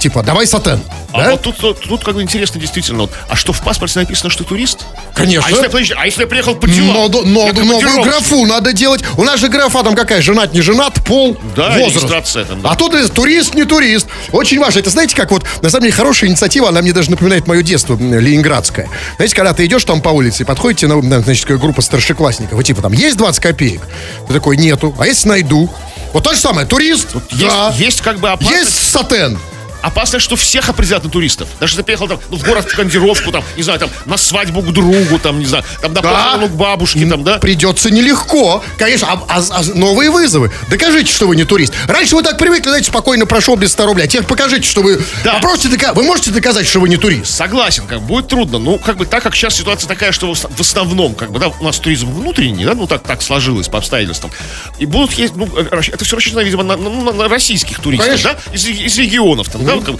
типа, 0.00 0.22
давай 0.22 0.46
сатен. 0.46 0.80
А 1.12 1.18
да? 1.18 1.30
вот 1.32 1.42
тут, 1.42 1.56
тут, 1.56 1.80
тут 1.80 2.04
как 2.04 2.14
бы 2.14 2.22
интересно 2.22 2.60
действительно. 2.60 3.00
Вот, 3.02 3.10
а 3.28 3.36
что 3.36 3.52
в 3.52 3.60
паспорте 3.62 3.98
написано, 3.98 4.30
что 4.30 4.44
турист? 4.44 4.80
Конечно. 5.14 5.46
А 5.46 5.50
если, 5.50 5.66
подожди, 5.66 5.94
а 5.96 6.06
если 6.06 6.22
я 6.22 6.26
приехал 6.26 6.54
по 6.54 6.68
делам? 6.68 7.10
Но, 7.10 7.22
но 7.24 7.46
Я 7.46 7.52
новую 7.52 8.02
графу 8.02 8.46
надо 8.46 8.72
делать. 8.72 9.02
У 9.16 9.24
нас 9.24 9.40
же 9.40 9.48
графа 9.48 9.82
там 9.82 9.94
какая, 9.94 10.22
женат, 10.22 10.52
не 10.52 10.60
женат, 10.60 10.94
пол, 11.04 11.36
Да, 11.56 11.76
возраст. 11.78 12.32
там, 12.48 12.62
да. 12.62 12.70
А 12.70 12.76
тут 12.76 12.94
и 12.94 13.06
турист, 13.08 13.54
не 13.54 13.64
турист. 13.64 14.06
Очень 14.32 14.60
важно. 14.60 14.78
Это 14.78 14.90
знаете, 14.90 15.16
как 15.16 15.30
вот, 15.30 15.44
на 15.62 15.70
самом 15.70 15.84
деле, 15.84 15.94
хорошая 15.94 16.30
инициатива, 16.30 16.68
она 16.68 16.80
мне 16.80 16.92
даже 16.92 17.10
напоминает 17.10 17.46
мое 17.46 17.62
детство, 17.62 17.96
ленинградское. 17.96 18.88
Знаете, 19.16 19.34
когда 19.34 19.52
ты 19.52 19.66
идешь 19.66 19.84
там 19.84 20.00
по 20.00 20.10
улице 20.10 20.44
и 20.44 20.46
подходите, 20.46 20.86
на, 20.86 21.00
на, 21.02 21.20
значит, 21.20 21.46
группа 21.58 21.82
старшеклассников, 21.82 22.58
и 22.60 22.64
типа 22.64 22.82
там, 22.82 22.92
есть 22.92 23.16
20 23.16 23.42
копеек? 23.42 23.80
Ты 24.28 24.34
такой, 24.34 24.56
нету. 24.56 24.94
А 24.98 25.06
если 25.06 25.28
найду? 25.28 25.68
Вот 26.12 26.24
то 26.24 26.34
же 26.34 26.40
самое, 26.40 26.66
турист, 26.66 27.08
Есть, 27.30 27.46
да. 27.46 27.72
есть 27.76 28.00
как 28.00 28.18
бы 28.18 28.30
опасность, 28.30 28.64
Есть 28.64 28.90
сатен. 28.90 29.38
Опасность, 29.82 30.24
что 30.24 30.36
всех 30.36 30.68
определят 30.68 31.04
на 31.04 31.10
туристов. 31.10 31.48
Даже 31.58 31.72
если 31.72 31.82
ты 31.82 31.84
приехал 31.84 32.08
там, 32.08 32.18
ну, 32.30 32.36
в 32.36 32.42
город 32.44 32.68
в 32.70 32.74
командировку, 32.74 33.30
там, 33.32 33.44
не 33.56 33.62
знаю, 33.62 33.78
там, 33.80 33.90
на 34.06 34.16
свадьбу 34.16 34.62
к 34.62 34.72
другу, 34.72 35.18
там, 35.18 35.38
не 35.38 35.46
знаю, 35.46 35.64
там, 35.80 35.92
на 35.92 36.00
Да. 36.02 36.38
к 36.46 36.50
бабушке, 36.50 37.06
там, 37.06 37.24
да? 37.24 37.38
Придется 37.38 37.90
нелегко. 37.90 38.62
Конечно, 38.78 39.08
а, 39.12 39.22
а- 39.28 39.42
а 39.50 39.62
новые 39.74 40.10
вызовы. 40.10 40.52
Докажите, 40.68 41.12
что 41.12 41.26
вы 41.26 41.36
не 41.36 41.44
турист. 41.44 41.72
Раньше 41.86 42.14
вы 42.16 42.22
так 42.22 42.38
привыкли, 42.38 42.68
знаете, 42.68 42.88
спокойно 42.88 43.26
прошел 43.26 43.56
без 43.56 43.72
100 43.72 43.86
рублей. 43.86 44.04
А 44.04 44.08
теперь 44.08 44.24
покажите, 44.26 44.68
что 44.68 44.82
вы... 44.82 45.02
Да. 45.24 45.34
Попросите 45.34 45.68
дока- 45.76 45.92
Вы 45.94 46.02
можете 46.04 46.30
доказать, 46.30 46.66
что 46.66 46.80
вы 46.80 46.88
не 46.88 46.96
турист? 46.96 47.30
Согласен, 47.34 47.86
как 47.86 48.00
будет 48.02 48.28
трудно. 48.28 48.58
Ну, 48.58 48.78
как 48.78 48.96
бы 48.96 49.06
так 49.06 49.22
как 49.22 49.34
сейчас 49.34 49.54
ситуация 49.56 49.88
такая, 49.88 50.12
что 50.12 50.26
в 50.26 50.30
ос- 50.30 50.46
в 50.48 50.60
основном, 50.60 51.14
как 51.14 51.30
бы, 51.32 51.38
да, 51.38 51.48
у 51.48 51.64
нас 51.64 51.78
туризм 51.78 52.10
внутренний, 52.12 52.64
да, 52.64 52.74
ну 52.74 52.86
так, 52.86 53.02
так 53.02 53.22
сложилось 53.22 53.68
по 53.68 53.78
обстоятельствам. 53.78 54.30
И 54.78 54.86
будут 54.86 55.12
есть, 55.14 55.36
ну, 55.36 55.48
э, 55.56 55.80
это 55.92 56.04
все 56.04 56.16
рассчитано, 56.16 56.40
видимо, 56.40 56.62
на, 56.62 56.76
на- 56.76 56.90
на- 56.90 57.12
на 57.12 57.28
российских 57.28 57.80
туристов, 57.80 58.06
Конечно. 58.08 58.32
да, 58.34 58.54
из, 58.54 58.66
из 58.66 58.98
регионов, 58.98 59.48
там, 59.48 59.64
да, 59.64 59.69
бы. 59.78 59.98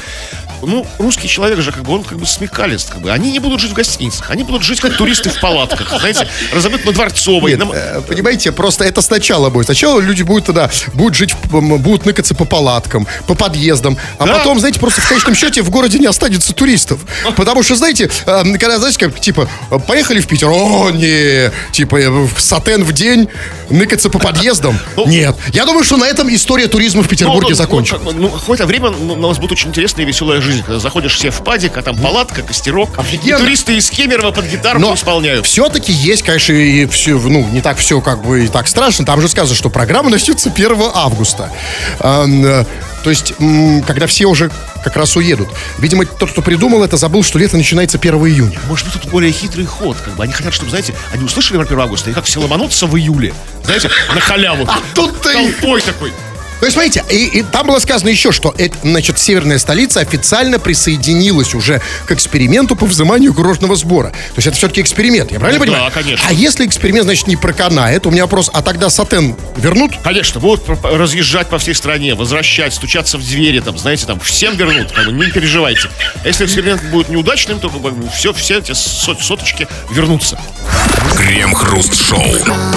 Ну, 0.63 0.87
русский 0.99 1.29
человек 1.29 1.61
же, 1.61 1.73
как 1.73 1.83
бы, 1.83 1.93
он 1.95 2.05
как 2.05 2.19
бы 2.19 2.27
смекалист, 2.27 2.91
как 2.91 3.01
бы. 3.01 3.11
Они 3.11 3.31
не 3.33 3.39
будут 3.39 3.61
жить 3.61 3.71
в 3.71 3.75
гостиницах, 3.75 4.31
они 4.31 4.43
будут 4.43 4.63
жить 4.63 4.81
как 4.81 4.97
туристы 4.97 5.31
в 5.31 5.41
палатках, 5.41 5.89
знаете, 5.99 6.29
разобьют 6.53 6.85
на 6.85 6.93
Дворцовой. 6.93 7.53
Нет, 7.53 7.61
на- 7.61 7.73
э, 7.73 8.01
понимаете, 8.03 8.53
просто 8.53 8.85
это 8.85 9.01
сначала 9.03 9.51
будет. 9.51 9.67
Сначала 9.67 10.01
люди 10.01 10.23
будут 10.23 10.47
тогда, 10.47 10.71
будут 10.95 11.15
жить, 11.15 11.35
будут 11.51 12.05
ныкаться 12.07 12.35
по 12.35 12.45
палаткам, 12.45 13.07
по 13.27 13.35
подъездам. 13.35 13.97
А 14.19 14.27
Да. 14.27 14.35
потом, 14.35 14.59
знаете, 14.59 14.79
просто 14.81 15.01
в 15.01 15.09
конечном 15.09 15.35
счете 15.35 15.63
в 15.63 15.71
городе 15.71 15.99
не 15.99 16.07
останется 16.07 16.53
туристов. 16.53 17.01
Потому 17.37 17.63
что, 17.63 17.75
знаете, 17.77 18.11
э, 18.27 18.43
когда, 18.59 18.79
знаете, 18.79 18.99
как, 18.99 19.21
типа, 19.21 19.49
поехали 19.87 20.21
в 20.21 20.27
Питер, 20.27 20.49
о, 20.51 20.91
не, 20.91 21.51
типа, 21.73 21.97
э, 21.97 22.09
в 22.11 22.39
сатен 22.41 22.85
в 22.85 22.93
день, 22.93 23.29
ныкаться 23.71 24.11
по 24.11 24.19
подъездам. 24.19 24.79
Ну, 24.97 25.07
Нет. 25.07 25.37
Я 25.53 25.65
думаю, 25.65 25.85
что 25.85 25.97
на 25.97 26.05
этом 26.05 26.33
история 26.35 26.67
туризма 26.67 27.03
в 27.03 27.09
Петербурге 27.09 27.43
Ну, 27.43 27.49
ну, 27.51 27.55
закончилась. 27.57 28.03
Ну, 28.05 28.13
бы, 28.13 28.21
ну, 28.21 28.29
какое-то 28.31 28.67
время 28.67 28.91
у 28.91 29.17
нас 29.17 29.39
будет 29.39 29.53
очень 29.53 29.69
интересная 29.71 30.05
и 30.05 30.09
веселая 30.09 30.41
жизнь, 30.41 30.50
когда 30.59 30.79
заходишь 30.79 31.15
все 31.15 31.31
в 31.31 31.43
падик, 31.43 31.77
а 31.77 31.83
там 31.83 31.97
палатка, 31.99 32.43
костерок, 32.43 32.91
и 32.97 33.01
Офигенно. 33.01 33.39
туристы 33.39 33.77
из 33.77 33.91
Кемерово 33.91 34.31
под 34.33 34.47
гитару 34.47 34.79
Но 34.81 34.95
исполняют. 34.95 35.47
все-таки 35.47 35.93
есть, 35.93 36.23
конечно, 36.23 36.53
и 36.53 36.87
все, 36.87 37.19
ну, 37.19 37.47
не 37.49 37.61
так 37.61 37.79
все 37.79 38.01
как 38.01 38.23
бы 38.23 38.45
и 38.45 38.49
так 38.49 38.69
страшно. 38.69 39.05
Там 39.05 39.21
же 39.21 39.29
сказано, 39.29 39.57
что 39.57 39.71
программа 39.71 40.11
начнется 40.11 40.51
1 40.51 40.77
августа. 40.95 41.51
Н- 42.01 42.67
то 43.03 43.09
есть, 43.09 43.33
когда 43.87 44.07
все 44.07 44.27
уже 44.27 44.51
как 44.85 44.95
раз 44.97 45.17
уедут. 45.17 45.49
Видимо, 45.79 46.05
тот, 46.05 46.31
кто 46.33 46.43
придумал 46.43 46.83
это, 46.85 46.99
забыл, 46.99 47.23
что 47.23 47.39
лето 47.39 47.57
начинается 47.57 47.97
1 47.97 48.15
июня. 48.27 48.59
Может 48.69 48.85
быть, 48.87 49.01
тут 49.01 49.11
более 49.11 49.33
хитрый 49.33 49.65
ход, 49.65 49.97
как 50.05 50.15
бы. 50.17 50.25
Они 50.25 50.33
хотят, 50.35 50.53
чтобы, 50.53 50.69
знаете, 50.71 50.95
они 51.13 51.25
услышали 51.25 51.57
про 51.57 51.65
1 51.65 51.81
августа, 51.81 52.11
и 52.11 52.13
как 52.13 52.25
все 52.27 52.41
ломанутся 52.41 52.87
в 52.87 52.97
июле, 52.99 53.33
знаете, 53.65 53.91
на 54.15 54.21
халяву. 54.21 54.65
А 54.69 54.81
тут 54.95 55.19
ты- 55.23 55.33
Толпой 55.33 55.81
такой. 55.81 56.13
То 56.61 56.67
есть, 56.67 56.75
смотрите, 56.75 57.03
и, 57.11 57.39
и 57.39 57.43
там 57.43 57.67
было 57.67 57.79
сказано 57.79 58.11
еще, 58.11 58.33
что 58.33 58.55
это, 58.59 58.77
значит, 58.83 59.19
северная 59.19 59.59
столица 59.59 60.01
официально 60.01 60.59
присоединилась 60.59 61.55
уже 61.55 61.81
к 62.07 62.13
эксперименту 62.13 62.77
по 62.77 62.85
взиманию 62.87 63.33
курортного 63.33 63.77
сбора. 63.77 64.11
То 64.11 64.35
есть 64.37 64.47
это 64.47 64.57
все-таки 64.59 64.83
эксперимент, 64.83 65.33
я 65.33 65.41
правильно 65.41 65.65
Да, 65.65 65.73
понимаю? 65.73 65.91
конечно. 65.93 66.27
А 66.29 66.33
если 66.33 66.67
эксперимент, 66.67 67.05
значит, 67.07 67.27
не 67.27 67.37
проканает, 67.37 68.07
у 68.07 68.11
меня 68.11 68.23
вопрос, 68.25 68.51
а 68.53 68.61
тогда 68.63 68.91
сатен 68.91 69.35
вернут? 69.57 69.93
Конечно, 70.05 70.39
будут 70.41 70.65
разъезжать 70.83 71.49
по 71.49 71.59
всей 71.59 71.75
стране, 71.75 72.15
возвращать, 72.15 72.75
стучаться 72.75 73.17
в 73.17 73.27
двери, 73.27 73.61
там, 73.61 73.79
знаете, 73.79 74.05
там, 74.07 74.21
всем 74.21 74.55
вернут, 74.57 74.93
как 74.93 75.07
бы, 75.07 75.13
не 75.13 75.31
переживайте. 75.31 75.89
А 76.23 76.27
Если 76.29 76.45
эксперимент 76.45 76.83
будет 76.85 77.09
неудачным, 77.09 77.59
то 77.59 77.71
как 77.71 77.81
бы, 77.81 77.95
все, 78.11 78.33
все 78.35 78.59
эти 78.59 78.73
сот- 78.73 79.23
соточки 79.23 79.67
вернутся. 79.91 80.39
Крем-хруст-шоу. 81.31 82.25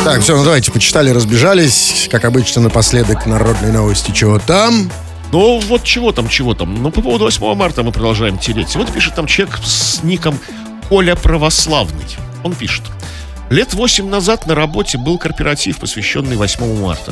Так, 0.06 0.22
все, 0.22 0.38
ну 0.38 0.44
давайте, 0.44 0.72
почитали, 0.72 1.10
разбежались. 1.10 2.08
Как 2.12 2.24
обычно, 2.24 2.62
напоследок 2.62 3.26
народные 3.26 3.72
новости. 3.72 4.12
Чего 4.12 4.38
там? 4.38 4.92
Ну, 5.32 5.58
вот 5.58 5.84
чего 5.84 6.12
там, 6.12 6.30
чего 6.30 6.54
там. 6.54 6.84
Ну, 6.84 6.92
по 6.92 7.02
поводу 7.02 7.24
8 7.26 7.56
марта 7.56 7.82
мы 7.82 7.92
продолжаем 7.92 8.38
тереть. 8.38 8.76
Вот 8.76 8.94
пишет 8.94 9.16
там 9.16 9.26
человек 9.26 9.58
с 9.66 10.04
ником 10.04 10.40
Коля 10.88 11.16
Православный. 11.16 12.06
Он 12.44 12.54
пишет. 12.54 12.84
Лет 13.50 13.74
восемь 13.74 14.08
назад 14.08 14.46
на 14.46 14.54
работе 14.54 15.00
был 15.00 15.18
корпоратив, 15.18 15.80
посвященный 15.80 16.36
8 16.36 16.80
марта. 16.80 17.12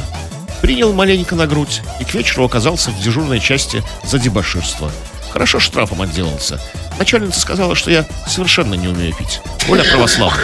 Принял 0.62 0.94
маленько 0.94 1.34
на 1.34 1.48
грудь 1.48 1.82
и 2.00 2.04
к 2.04 2.14
вечеру 2.14 2.46
оказался 2.46 2.92
в 2.92 3.02
дежурной 3.02 3.39
части 3.39 3.82
за 4.04 4.20
дебоширство. 4.20 4.92
Хорошо 5.32 5.60
штрафом 5.60 6.04
отделался. 6.04 6.62
Начальница 7.00 7.39
сказала, 7.39 7.74
что 7.74 7.89
я 7.89 8.06
совершенно 8.28 8.76
не 8.76 8.89
умею 8.89 9.16
пить. 9.16 9.42
Коля 9.66 9.84
Православный. 9.84 10.44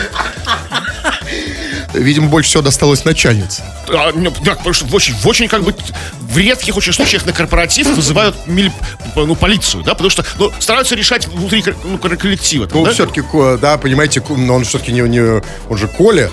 Видимо, 1.99 2.27
больше 2.27 2.49
всего 2.49 2.63
досталось 2.63 3.05
начальнице. 3.05 3.63
А, 3.89 4.11
ну, 4.13 4.33
да, 4.43 4.55
потому 4.55 4.73
что 4.73 4.85
в 4.85 4.93
очень, 4.95 5.13
в 5.15 5.27
очень, 5.27 5.47
как 5.47 5.63
бы, 5.63 5.73
в 6.19 6.37
редких 6.37 6.75
очень 6.77 6.93
случаях 6.93 7.25
на 7.25 7.33
корпоратив 7.33 7.87
вызывают 7.95 8.35
мили- 8.47 8.71
ну, 9.15 9.35
полицию, 9.35 9.83
да, 9.83 9.91
потому 9.93 10.09
что 10.09 10.23
ну, 10.37 10.51
стараются 10.59 10.95
решать 10.95 11.27
внутри 11.27 11.63
ну, 11.83 11.97
коллектива. 11.97 12.67
там, 12.67 12.79
Ну, 12.79 12.85
да? 12.85 12.91
все-таки, 12.93 13.21
да, 13.61 13.77
понимаете, 13.77 14.21
но 14.29 14.55
он 14.55 14.63
все-таки 14.63 14.91
не, 14.91 15.01
не... 15.01 15.41
Он 15.69 15.77
же 15.77 15.87
Коля. 15.87 16.29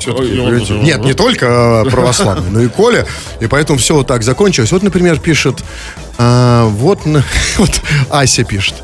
Всё-таки, 0.00 0.38
Ой, 0.38 0.60
он- 0.60 0.82
Нет, 0.84 1.00
не 1.04 1.14
только 1.14 1.46
а, 1.80 1.84
православный, 1.90 2.50
но 2.50 2.60
и 2.60 2.68
Коля. 2.68 3.06
И 3.40 3.46
поэтому 3.46 3.78
все 3.78 3.94
вот 3.94 4.06
так 4.06 4.22
закончилось. 4.22 4.72
Вот, 4.72 4.82
например, 4.82 5.18
пишет... 5.18 5.64
а, 6.18 6.64
вот, 6.66 7.00
вот 7.56 7.80
Ася 8.10 8.44
пишет. 8.44 8.74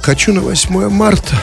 Хочу 0.00 0.32
на 0.32 0.40
8 0.40 0.88
марта, 0.88 1.36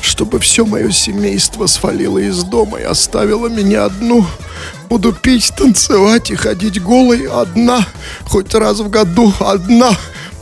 чтобы 0.00 0.38
все 0.38 0.64
мое 0.64 0.90
семейство 0.90 1.66
свалило 1.66 2.18
из 2.18 2.42
дома 2.44 2.78
и 2.78 2.84
оставило 2.84 3.48
меня 3.48 3.84
одну. 3.84 4.26
Буду 4.88 5.12
пить, 5.12 5.52
танцевать 5.56 6.30
и 6.30 6.34
ходить 6.34 6.82
голой 6.82 7.26
одна. 7.26 7.86
Хоть 8.26 8.54
раз 8.54 8.80
в 8.80 8.90
году 8.90 9.32
одна. 9.38 9.92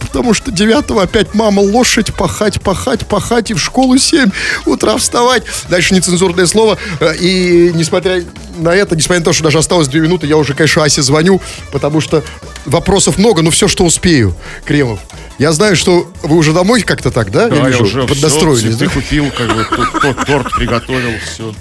Потому 0.01 0.35
что 0.35 0.51
9 0.51 0.91
опять 1.03 1.35
мама 1.35 1.61
лошадь, 1.61 2.15
пахать, 2.15 2.61
пахать, 2.63 3.07
пахать 3.07 3.51
и 3.51 3.55
в 3.55 3.59
школу 3.59 3.99
7 3.99 4.31
утра 4.67 4.97
вставать. 4.97 5.43
Дальше 5.69 5.95
нецензурное 5.95 6.47
слово. 6.47 6.79
Э, 7.01 7.15
И 7.17 7.73
несмотря 7.75 8.23
на 8.59 8.75
это, 8.75 8.97
несмотря 8.97 9.21
на 9.21 9.25
то, 9.27 9.33
что 9.33 9.45
даже 9.45 9.59
осталось 9.59 9.89
2 9.89 10.01
минуты, 10.01 10.27
я 10.27 10.37
уже, 10.37 10.55
конечно, 10.55 10.83
Асе 10.85 11.03
звоню, 11.03 11.41
потому 11.73 12.01
что 12.01 12.23
вопросов 12.65 13.19
много, 13.19 13.43
но 13.43 13.51
все, 13.51 13.69
что 13.69 13.85
успею, 13.85 14.35
Кремов. 14.65 15.01
Я 15.39 15.53
знаю, 15.53 15.77
что 15.77 16.11
вы 16.23 16.37
уже 16.37 16.53
домой 16.53 16.83
как-то 16.83 17.11
так, 17.11 17.31
да? 17.31 17.49
Да, 17.49 17.57
я 17.57 17.69
вижу, 17.69 17.85
уже 17.85 18.03
поднастроились, 18.07 18.75
все, 18.77 18.87
да? 18.87 18.91
купил, 18.91 19.27
как 19.37 19.55
бы, 19.55 19.65
т- 19.65 20.01
т- 20.15 20.25
торт 20.25 20.53
приготовил, 20.57 21.13
все. 21.25 21.55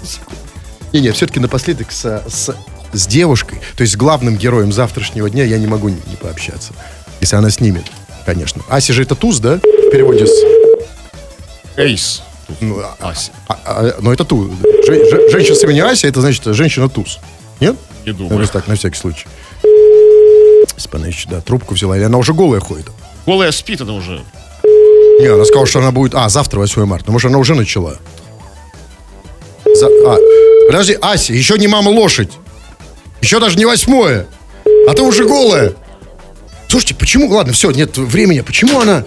Не, 0.92 1.00
не, 1.00 1.12
все-таки 1.12 1.38
напоследок 1.38 1.92
с, 1.92 2.22
с, 2.28 2.54
с 2.92 3.06
девушкой, 3.06 3.60
то 3.76 3.82
есть 3.82 3.92
с 3.92 3.96
главным 3.96 4.36
героем 4.36 4.72
завтрашнего 4.72 5.28
дня 5.30 5.44
я 5.44 5.58
не 5.58 5.66
могу 5.66 5.88
не, 5.90 6.00
не 6.06 6.16
пообщаться. 6.16 6.72
Если 7.20 7.36
она 7.36 7.50
снимет, 7.50 7.84
конечно. 8.28 8.62
Ася 8.68 8.92
же 8.92 9.02
это 9.02 9.14
туз, 9.14 9.38
да? 9.40 9.56
В 9.56 9.90
переводе 9.90 10.26
с... 10.26 10.32
Эйс. 11.78 12.22
Ну, 12.60 12.78
а- 12.80 13.10
Ася. 13.10 13.30
а- 13.48 13.58
а, 13.64 13.94
но 14.00 14.12
это 14.12 14.24
туз. 14.24 14.50
Же- 14.86 15.10
же- 15.10 15.30
женщина 15.30 15.54
с 15.56 15.62
именем 15.64 15.86
Ася, 15.86 16.08
это 16.08 16.20
значит 16.20 16.44
женщина 16.44 16.90
туз. 16.90 17.20
Нет? 17.60 17.76
Не 18.04 18.12
думаю. 18.12 18.36
просто 18.36 18.52
так, 18.58 18.68
на 18.68 18.74
всякий 18.76 18.98
случай. 18.98 19.26
Еще, 21.06 21.28
да, 21.30 21.40
трубку 21.40 21.74
взяла, 21.74 21.96
или 21.96 22.04
она 22.04 22.18
уже 22.18 22.34
голая 22.34 22.60
ходит. 22.60 22.86
Голая 23.26 23.50
спит 23.50 23.80
она 23.80 23.94
уже. 23.94 24.20
Не, 25.20 25.26
она 25.26 25.44
сказала, 25.46 25.66
что 25.66 25.78
она 25.78 25.90
будет... 25.90 26.14
А, 26.14 26.28
завтра 26.28 26.58
8 26.58 26.84
марта. 26.84 27.06
Ну, 27.06 27.12
может, 27.14 27.30
она 27.30 27.38
уже 27.38 27.54
начала. 27.54 27.96
За- 29.74 29.86
а, 30.06 30.18
подожди, 30.66 30.98
Ася, 31.00 31.32
еще 31.32 31.56
не 31.58 31.66
мама 31.66 31.88
лошадь. 31.88 32.32
Еще 33.22 33.40
даже 33.40 33.56
не 33.56 33.64
восьмое. 33.64 34.26
А 34.86 34.92
ты 34.92 35.00
уже 35.02 35.24
голая. 35.26 35.72
Слушайте, 36.68 36.94
почему... 36.94 37.28
Ладно, 37.28 37.52
все, 37.52 37.70
нет 37.70 37.96
времени. 37.96 38.40
Почему 38.40 38.80
она... 38.80 39.04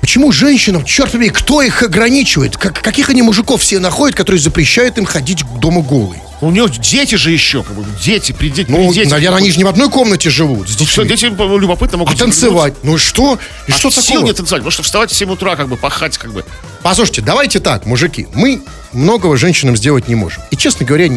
Почему 0.00 0.32
женщинам, 0.32 0.84
черт 0.84 1.12
побери, 1.12 1.30
кто 1.30 1.62
их 1.62 1.80
ограничивает? 1.84 2.56
Как, 2.56 2.82
каких 2.82 3.08
они 3.08 3.22
мужиков 3.22 3.62
все 3.62 3.78
находят, 3.78 4.16
которые 4.16 4.40
запрещают 4.42 4.98
им 4.98 5.04
ходить 5.04 5.44
к 5.44 5.58
дому 5.60 5.80
голой? 5.80 6.16
У 6.40 6.50
нее 6.50 6.66
дети 6.68 7.14
же 7.14 7.30
еще, 7.30 7.62
как 7.62 7.76
бы, 7.76 7.84
дети, 8.02 8.32
при, 8.32 8.48
де- 8.50 8.64
Ну, 8.66 8.88
при 8.88 8.94
детях. 8.94 9.12
наверное, 9.12 9.38
они 9.38 9.52
же 9.52 9.58
не 9.58 9.64
в 9.64 9.68
одной 9.68 9.88
комнате 9.90 10.28
живут 10.28 10.68
с 10.68 10.72
Все, 10.74 11.04
детьми. 11.04 11.08
дети 11.08 11.26
ну, 11.38 11.56
любопытно 11.56 11.98
могут... 11.98 12.16
А 12.16 12.18
танцевать? 12.18 12.74
Ну 12.82 12.96
и 12.96 12.98
что? 12.98 13.38
И 13.68 13.70
А 13.70 13.74
что 13.76 13.92
сил 13.92 14.02
такого? 14.02 14.24
не 14.24 14.32
танцевать, 14.32 14.62
потому 14.62 14.72
что 14.72 14.82
вставать 14.82 15.12
в 15.12 15.14
7 15.14 15.30
утра, 15.30 15.54
как 15.54 15.68
бы, 15.68 15.76
пахать, 15.76 16.18
как 16.18 16.32
бы. 16.32 16.44
Послушайте, 16.82 17.20
давайте 17.20 17.60
так, 17.60 17.86
мужики. 17.86 18.26
Мы 18.34 18.60
многого 18.92 19.36
женщинам 19.36 19.76
сделать 19.76 20.08
не 20.08 20.16
можем. 20.16 20.42
И, 20.50 20.56
честно 20.56 20.84
говоря, 20.84 21.08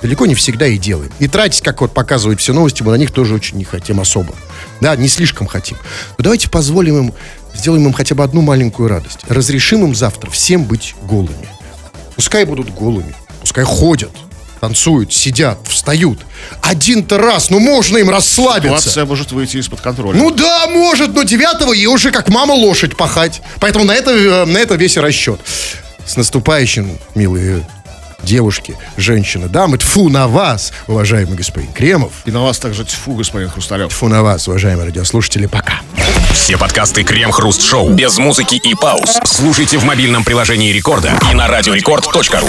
далеко 0.00 0.24
не 0.24 0.34
всегда 0.34 0.66
и 0.66 0.78
делаем. 0.78 1.12
И 1.18 1.28
тратить, 1.28 1.60
как 1.60 1.82
вот 1.82 1.92
показывают 1.92 2.40
все 2.40 2.54
новости, 2.54 2.82
мы 2.82 2.92
на 2.92 2.96
них 2.96 3.10
тоже 3.10 3.34
очень 3.34 3.58
не 3.58 3.64
хотим 3.64 4.00
особо. 4.00 4.34
Да, 4.80 4.96
не 4.96 5.08
слишком 5.08 5.46
хотим. 5.46 5.76
Но 6.18 6.24
давайте 6.24 6.48
позволим 6.48 6.98
им, 6.98 7.14
сделаем 7.54 7.86
им 7.86 7.92
хотя 7.92 8.14
бы 8.14 8.24
одну 8.24 8.40
маленькую 8.40 8.88
радость. 8.88 9.20
Разрешим 9.28 9.84
им 9.84 9.94
завтра 9.94 10.30
всем 10.30 10.64
быть 10.64 10.94
голыми. 11.02 11.48
Пускай 12.16 12.44
будут 12.44 12.70
голыми, 12.74 13.14
пускай 13.40 13.64
ходят. 13.64 14.10
танцуют, 14.60 15.10
сидят, 15.10 15.58
встают. 15.68 16.18
Один-то 16.60 17.16
раз, 17.16 17.48
ну 17.48 17.60
можно 17.60 17.96
им 17.96 18.10
расслабиться. 18.10 18.80
Ситуация 18.80 19.06
может 19.06 19.32
выйти 19.32 19.56
из-под 19.56 19.80
контроля. 19.80 20.18
Ну 20.18 20.30
да, 20.30 20.66
может, 20.66 21.14
но 21.14 21.22
девятого 21.22 21.72
ей 21.72 21.86
уже 21.86 22.10
как 22.10 22.28
мама 22.28 22.52
лошадь 22.52 22.94
пахать. 22.94 23.40
Поэтому 23.58 23.86
на 23.86 23.92
это, 23.92 24.10
э, 24.10 24.44
на 24.44 24.58
это 24.58 24.74
весь 24.74 24.98
расчет. 24.98 25.40
С 26.04 26.16
наступающим, 26.16 26.98
милые 27.14 27.64
девушки, 28.22 28.76
женщины, 28.96 29.48
дамы, 29.48 29.78
тфу 29.78 30.08
на 30.08 30.28
вас, 30.28 30.72
уважаемый 30.86 31.36
господин 31.36 31.72
Кремов. 31.72 32.12
И 32.24 32.30
на 32.30 32.42
вас 32.42 32.58
также 32.58 32.84
тьфу, 32.84 33.14
господин 33.14 33.48
Хрусталев. 33.48 33.90
Тфу 33.90 34.08
на 34.08 34.22
вас, 34.22 34.48
уважаемые 34.48 34.86
радиослушатели, 34.86 35.46
пока. 35.46 35.80
Все 36.32 36.56
подкасты 36.56 37.02
Крем-Хруст-Шоу 37.02 37.90
без 37.90 38.18
музыки 38.18 38.54
и 38.54 38.74
пауз 38.74 39.18
слушайте 39.24 39.78
в 39.78 39.84
мобильном 39.84 40.24
приложении 40.24 40.72
Рекорда 40.72 41.18
и 41.30 41.34
на 41.34 41.48
радиорекорд.ру. 41.48 42.48